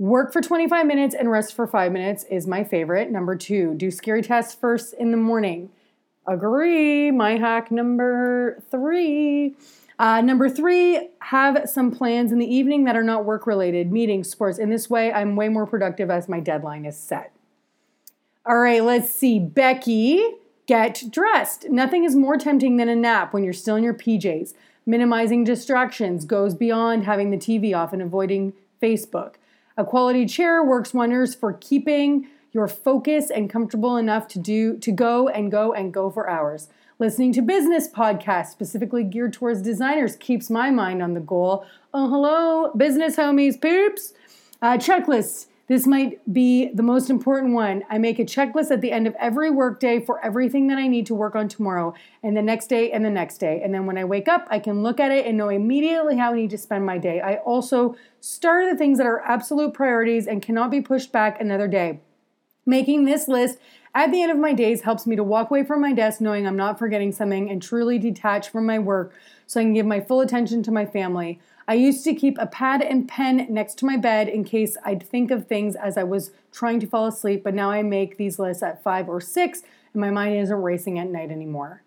Work 0.01 0.33
for 0.33 0.41
25 0.41 0.87
minutes 0.87 1.13
and 1.13 1.29
rest 1.29 1.53
for 1.53 1.67
five 1.67 1.91
minutes 1.91 2.23
is 2.23 2.47
my 2.47 2.63
favorite. 2.63 3.11
Number 3.11 3.35
two, 3.35 3.75
do 3.75 3.91
scary 3.91 4.23
tests 4.23 4.55
first 4.55 4.95
in 4.95 5.11
the 5.11 5.17
morning. 5.17 5.69
Agree. 6.25 7.11
My 7.11 7.37
hack 7.37 7.69
number 7.69 8.63
three. 8.71 9.55
Uh, 9.99 10.21
number 10.21 10.49
three, 10.49 11.09
have 11.19 11.69
some 11.69 11.91
plans 11.91 12.31
in 12.31 12.39
the 12.39 12.51
evening 12.51 12.85
that 12.85 12.95
are 12.95 13.03
not 13.03 13.25
work 13.25 13.45
related, 13.45 13.91
meetings, 13.91 14.27
sports. 14.27 14.57
In 14.57 14.71
this 14.71 14.89
way, 14.89 15.13
I'm 15.13 15.35
way 15.35 15.49
more 15.49 15.67
productive 15.67 16.09
as 16.09 16.27
my 16.27 16.39
deadline 16.39 16.85
is 16.85 16.97
set. 16.97 17.31
All 18.43 18.57
right, 18.57 18.83
let's 18.83 19.11
see. 19.11 19.37
Becky, 19.37 20.19
get 20.65 21.03
dressed. 21.11 21.69
Nothing 21.69 22.05
is 22.05 22.15
more 22.15 22.37
tempting 22.37 22.77
than 22.77 22.89
a 22.89 22.95
nap 22.95 23.35
when 23.35 23.43
you're 23.43 23.53
still 23.53 23.75
in 23.75 23.83
your 23.83 23.93
PJs. 23.93 24.55
Minimizing 24.83 25.43
distractions 25.43 26.25
goes 26.25 26.55
beyond 26.55 27.03
having 27.03 27.29
the 27.29 27.37
TV 27.37 27.77
off 27.77 27.93
and 27.93 28.01
avoiding 28.01 28.53
Facebook. 28.81 29.35
A 29.77 29.85
quality 29.85 30.25
chair 30.25 30.63
works 30.63 30.93
wonders 30.93 31.33
for 31.33 31.53
keeping 31.53 32.27
your 32.51 32.67
focus 32.67 33.29
and 33.29 33.49
comfortable 33.49 33.95
enough 33.97 34.27
to 34.29 34.39
do 34.39 34.77
to 34.79 34.91
go 34.91 35.29
and 35.29 35.49
go 35.49 35.73
and 35.73 35.93
go 35.93 36.09
for 36.09 36.29
hours. 36.29 36.67
Listening 36.99 37.33
to 37.33 37.41
business 37.41 37.87
podcasts 37.87 38.51
specifically 38.51 39.03
geared 39.03 39.33
towards 39.33 39.61
designers 39.61 40.15
keeps 40.17 40.49
my 40.49 40.69
mind 40.69 41.01
on 41.01 41.13
the 41.13 41.19
goal. 41.19 41.65
Oh, 41.93 42.09
hello, 42.09 42.71
business 42.75 43.15
homies, 43.15 43.59
poops. 43.59 44.13
Uh, 44.61 44.77
checklists. 44.77 45.47
This 45.67 45.87
might 45.87 46.19
be 46.31 46.69
the 46.73 46.83
most 46.83 47.09
important 47.09 47.53
one. 47.53 47.83
I 47.89 47.97
make 47.97 48.19
a 48.19 48.25
checklist 48.25 48.71
at 48.71 48.81
the 48.81 48.91
end 48.91 49.07
of 49.07 49.15
every 49.15 49.49
workday 49.49 50.01
for 50.01 50.23
everything 50.23 50.67
that 50.67 50.77
I 50.77 50.87
need 50.87 51.05
to 51.05 51.15
work 51.15 51.33
on 51.33 51.47
tomorrow, 51.47 51.93
and 52.21 52.35
the 52.35 52.41
next 52.41 52.67
day, 52.67 52.91
and 52.91 53.05
the 53.05 53.09
next 53.09 53.37
day. 53.37 53.61
And 53.63 53.73
then 53.73 53.85
when 53.85 53.97
I 53.97 54.03
wake 54.03 54.27
up, 54.27 54.45
I 54.51 54.59
can 54.59 54.83
look 54.83 54.99
at 54.99 55.11
it 55.11 55.25
and 55.25 55.37
know 55.37 55.47
immediately 55.47 56.17
how 56.17 56.33
I 56.33 56.35
need 56.35 56.49
to 56.49 56.57
spend 56.57 56.85
my 56.85 56.97
day. 56.97 57.21
I 57.21 57.37
also 57.37 57.95
start 58.21 58.69
the 58.69 58.77
things 58.77 58.99
that 58.99 59.07
are 59.07 59.19
absolute 59.21 59.73
priorities 59.73 60.27
and 60.27 60.41
cannot 60.41 60.71
be 60.71 60.79
pushed 60.79 61.11
back 61.11 61.41
another 61.41 61.67
day. 61.67 61.99
Making 62.65 63.05
this 63.05 63.27
list 63.27 63.57
at 63.93 64.11
the 64.11 64.21
end 64.21 64.31
of 64.31 64.37
my 64.37 64.53
days 64.53 64.81
helps 64.81 65.05
me 65.05 65.15
to 65.15 65.23
walk 65.23 65.49
away 65.49 65.63
from 65.63 65.81
my 65.81 65.91
desk 65.91 66.21
knowing 66.21 66.47
I'm 66.47 66.55
not 66.55 66.79
forgetting 66.79 67.11
something 67.11 67.49
and 67.49 67.61
truly 67.61 67.97
detach 67.97 68.49
from 68.49 68.65
my 68.65 68.79
work 68.79 69.13
so 69.47 69.59
I 69.59 69.63
can 69.63 69.73
give 69.73 69.87
my 69.87 69.99
full 69.99 70.21
attention 70.21 70.63
to 70.63 70.71
my 70.71 70.85
family. 70.85 71.39
I 71.67 71.73
used 71.73 72.03
to 72.03 72.13
keep 72.13 72.37
a 72.37 72.45
pad 72.45 72.81
and 72.81 73.07
pen 73.07 73.47
next 73.49 73.77
to 73.79 73.85
my 73.85 73.97
bed 73.97 74.29
in 74.29 74.43
case 74.43 74.77
I'd 74.85 75.03
think 75.03 75.31
of 75.31 75.47
things 75.47 75.75
as 75.75 75.97
I 75.97 76.03
was 76.03 76.31
trying 76.51 76.79
to 76.81 76.87
fall 76.87 77.07
asleep, 77.07 77.43
but 77.43 77.55
now 77.55 77.71
I 77.71 77.81
make 77.81 78.17
these 78.17 78.39
lists 78.39 78.63
at 78.63 78.83
five 78.83 79.09
or 79.09 79.19
six 79.19 79.63
and 79.93 80.01
my 80.01 80.11
mind 80.11 80.35
isn't 80.37 80.61
racing 80.61 80.99
at 80.99 81.07
night 81.09 81.31
anymore. 81.31 81.81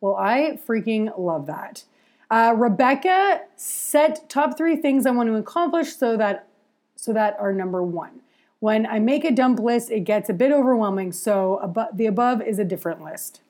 Well, 0.00 0.16
I 0.16 0.58
freaking 0.66 1.18
love 1.18 1.46
that. 1.46 1.84
Uh, 2.30 2.54
Rebecca 2.56 3.42
set 3.56 4.28
top 4.28 4.56
three 4.56 4.76
things 4.76 5.06
I 5.06 5.10
want 5.10 5.28
to 5.28 5.36
accomplish 5.36 5.94
so 5.96 6.16
that 6.16 6.48
so 6.96 7.12
that 7.12 7.36
are 7.38 7.52
number 7.52 7.82
one. 7.82 8.20
When 8.58 8.86
I 8.86 8.98
make 8.98 9.24
a 9.24 9.30
dump 9.30 9.60
list, 9.60 9.90
it 9.90 10.00
gets 10.00 10.28
a 10.28 10.32
bit 10.32 10.50
overwhelming, 10.50 11.12
so 11.12 11.60
ab- 11.62 11.96
the 11.96 12.06
above 12.06 12.40
is 12.40 12.58
a 12.58 12.64
different 12.64 13.04
list. 13.04 13.40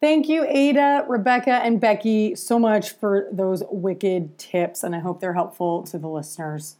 Thank 0.00 0.28
you, 0.28 0.44
Ada, 0.46 1.04
Rebecca, 1.08 1.50
and 1.50 1.80
Becky, 1.80 2.34
so 2.34 2.58
much 2.58 2.92
for 2.92 3.26
those 3.32 3.62
wicked 3.70 4.38
tips, 4.38 4.84
and 4.84 4.94
I 4.94 5.00
hope 5.00 5.20
they're 5.20 5.34
helpful 5.34 5.82
to 5.84 5.98
the 5.98 6.08
listeners. 6.08 6.76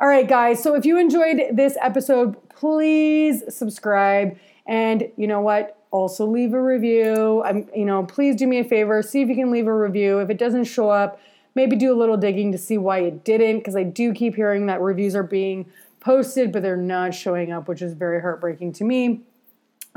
All 0.00 0.06
right, 0.06 0.28
guys, 0.28 0.62
so 0.62 0.74
if 0.74 0.86
you 0.86 0.98
enjoyed 0.98 1.42
this 1.52 1.76
episode, 1.80 2.36
please 2.50 3.42
subscribe. 3.48 4.38
And 4.66 5.10
you 5.16 5.26
know 5.26 5.40
what? 5.40 5.77
Also 5.90 6.26
leave 6.26 6.52
a 6.52 6.60
review. 6.60 7.42
I'm, 7.44 7.68
you 7.74 7.84
know, 7.84 8.04
please 8.04 8.36
do 8.36 8.46
me 8.46 8.58
a 8.58 8.64
favor, 8.64 9.00
see 9.02 9.22
if 9.22 9.28
you 9.28 9.34
can 9.34 9.50
leave 9.50 9.66
a 9.66 9.74
review. 9.74 10.18
If 10.18 10.28
it 10.28 10.38
doesn't 10.38 10.64
show 10.64 10.90
up, 10.90 11.18
maybe 11.54 11.76
do 11.76 11.92
a 11.92 11.96
little 11.96 12.16
digging 12.16 12.52
to 12.52 12.58
see 12.58 12.76
why 12.76 12.98
it 12.98 13.24
didn't, 13.24 13.58
because 13.58 13.74
I 13.74 13.84
do 13.84 14.12
keep 14.12 14.34
hearing 14.34 14.66
that 14.66 14.80
reviews 14.80 15.14
are 15.16 15.22
being 15.22 15.66
posted, 16.00 16.52
but 16.52 16.62
they're 16.62 16.76
not 16.76 17.14
showing 17.14 17.52
up, 17.52 17.68
which 17.68 17.82
is 17.82 17.94
very 17.94 18.20
heartbreaking 18.20 18.72
to 18.74 18.84
me. 18.84 19.22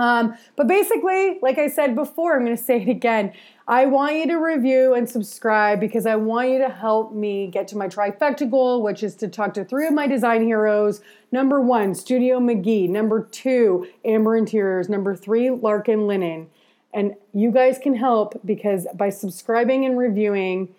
Um, 0.01 0.35
but 0.55 0.67
basically, 0.67 1.37
like 1.43 1.59
I 1.59 1.67
said 1.67 1.93
before, 1.93 2.35
I'm 2.35 2.43
going 2.43 2.57
to 2.57 2.61
say 2.61 2.81
it 2.81 2.89
again. 2.89 3.33
I 3.67 3.85
want 3.85 4.15
you 4.15 4.25
to 4.29 4.37
review 4.37 4.95
and 4.95 5.07
subscribe 5.07 5.79
because 5.79 6.07
I 6.07 6.15
want 6.15 6.49
you 6.49 6.57
to 6.57 6.69
help 6.69 7.13
me 7.13 7.45
get 7.45 7.67
to 7.67 7.77
my 7.77 7.87
trifecta 7.87 8.49
goal, 8.49 8.81
which 8.81 9.03
is 9.03 9.13
to 9.17 9.27
talk 9.27 9.53
to 9.53 9.63
three 9.63 9.85
of 9.85 9.93
my 9.93 10.07
design 10.07 10.41
heroes. 10.41 11.01
Number 11.31 11.61
one, 11.61 11.93
Studio 11.93 12.39
McGee. 12.39 12.89
Number 12.89 13.27
two, 13.31 13.87
Amber 14.03 14.35
Interiors. 14.35 14.89
Number 14.89 15.15
three, 15.15 15.51
Lark 15.51 15.87
& 15.87 15.87
Linen. 15.87 16.47
And 16.95 17.13
you 17.31 17.51
guys 17.51 17.77
can 17.77 17.93
help 17.93 18.41
because 18.43 18.87
by 18.95 19.11
subscribing 19.11 19.85
and 19.85 19.99
reviewing 19.99 20.73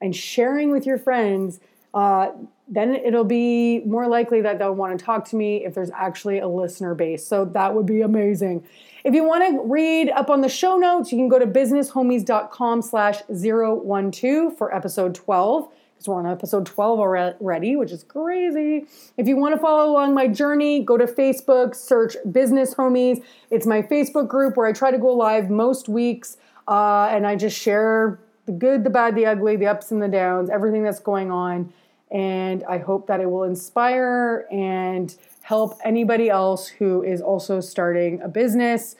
and 0.00 0.14
sharing 0.14 0.70
with 0.70 0.86
your 0.86 0.98
friends, 0.98 1.58
uh, 1.94 2.28
then 2.68 2.94
it'll 2.94 3.24
be 3.24 3.80
more 3.80 4.06
likely 4.06 4.42
that 4.42 4.58
they'll 4.58 4.74
want 4.74 4.98
to 4.98 5.04
talk 5.04 5.24
to 5.30 5.36
me 5.36 5.64
if 5.64 5.74
there's 5.74 5.90
actually 5.90 6.38
a 6.38 6.48
listener 6.48 6.94
base. 6.94 7.26
So 7.26 7.44
that 7.46 7.74
would 7.74 7.86
be 7.86 8.02
amazing. 8.02 8.64
If 9.04 9.14
you 9.14 9.24
want 9.24 9.48
to 9.48 9.62
read 9.62 10.10
up 10.10 10.28
on 10.28 10.42
the 10.42 10.48
show 10.48 10.76
notes, 10.76 11.10
you 11.10 11.18
can 11.18 11.28
go 11.28 11.38
to 11.38 11.46
businesshomies.com 11.46 12.82
slash 12.82 13.22
012 13.28 14.58
for 14.58 14.74
episode 14.74 15.14
12 15.14 15.70
because 15.98 16.08
we're 16.08 16.18
on 16.18 16.26
episode 16.26 16.64
12 16.64 17.00
already, 17.00 17.74
which 17.74 17.90
is 17.90 18.04
crazy. 18.04 18.86
If 19.16 19.26
you 19.26 19.36
want 19.36 19.54
to 19.54 19.60
follow 19.60 19.90
along 19.90 20.14
my 20.14 20.28
journey, 20.28 20.84
go 20.84 20.96
to 20.96 21.06
Facebook, 21.06 21.74
search 21.74 22.16
Business 22.30 22.74
Homies. 22.74 23.22
It's 23.50 23.66
my 23.66 23.82
Facebook 23.82 24.28
group 24.28 24.56
where 24.56 24.66
I 24.66 24.72
try 24.72 24.92
to 24.92 24.98
go 24.98 25.12
live 25.12 25.50
most 25.50 25.88
weeks 25.88 26.36
uh, 26.68 27.08
and 27.10 27.26
I 27.26 27.34
just 27.34 27.58
share 27.58 28.20
the 28.46 28.52
good, 28.52 28.84
the 28.84 28.90
bad, 28.90 29.16
the 29.16 29.26
ugly, 29.26 29.56
the 29.56 29.66
ups 29.66 29.90
and 29.90 30.00
the 30.00 30.08
downs, 30.08 30.50
everything 30.50 30.84
that's 30.84 31.00
going 31.00 31.32
on. 31.32 31.72
And 32.10 32.64
I 32.64 32.78
hope 32.78 33.06
that 33.08 33.20
it 33.20 33.30
will 33.30 33.44
inspire 33.44 34.46
and 34.50 35.14
help 35.42 35.78
anybody 35.84 36.28
else 36.30 36.66
who 36.68 37.02
is 37.02 37.20
also 37.20 37.60
starting 37.60 38.20
a 38.22 38.28
business. 38.28 38.96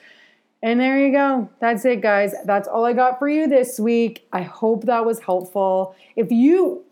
And 0.63 0.81
there 0.81 0.99
you 0.99 1.13
go. 1.13 1.49
That's 1.61 1.85
it, 1.85 2.01
guys. 2.01 2.35
That's 2.45 2.67
all 2.67 2.85
I 2.85 2.93
got 2.93 3.19
for 3.19 3.29
you 3.29 3.47
this 3.47 3.79
week. 3.79 4.27
I 4.33 4.43
hope 4.43 4.85
that 4.85 5.05
was 5.07 5.21
helpful. 5.21 5.95
If 6.17 6.33
you, 6.33 6.85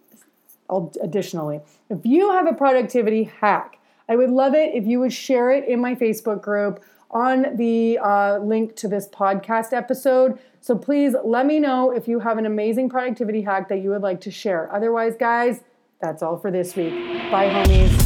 additionally, 1.02 1.60
if 1.90 2.05
you 2.05 2.30
have 2.30 2.47
a 2.47 2.55
productivity 2.55 3.24
hack, 3.24 3.78
I 4.09 4.14
would 4.14 4.30
love 4.30 4.55
it 4.55 4.74
if 4.74 4.86
you 4.86 5.01
would 5.01 5.12
share 5.12 5.51
it 5.51 5.66
in 5.68 5.80
my 5.80 5.94
Facebook 5.94 6.40
group 6.40 6.82
on 7.10 7.56
the 7.56 7.98
uh, 7.98 8.38
link 8.38 8.76
to 8.76 8.88
this 8.88 9.09
podcast 9.09 9.72
episode. 9.72 10.38
So 10.60 10.76
please 10.76 11.14
let 11.24 11.47
me 11.47 11.59
know 11.59 11.93
if 11.93 12.06
you 12.06 12.20
have 12.20 12.38
an 12.38 12.47
amazing 12.47 12.88
productivity 12.88 13.43
hack 13.43 13.68
that 13.68 13.78
you 13.78 13.90
would 13.90 14.02
like 14.02 14.20
to 14.22 14.30
share. 14.30 14.72
Otherwise, 14.72 15.14
guys, 15.18 15.62
that's 16.01 16.23
all 16.23 16.36
for 16.39 16.51
this 16.51 16.77
week. 16.77 16.93
Bye, 17.31 17.48
homies. 17.48 18.05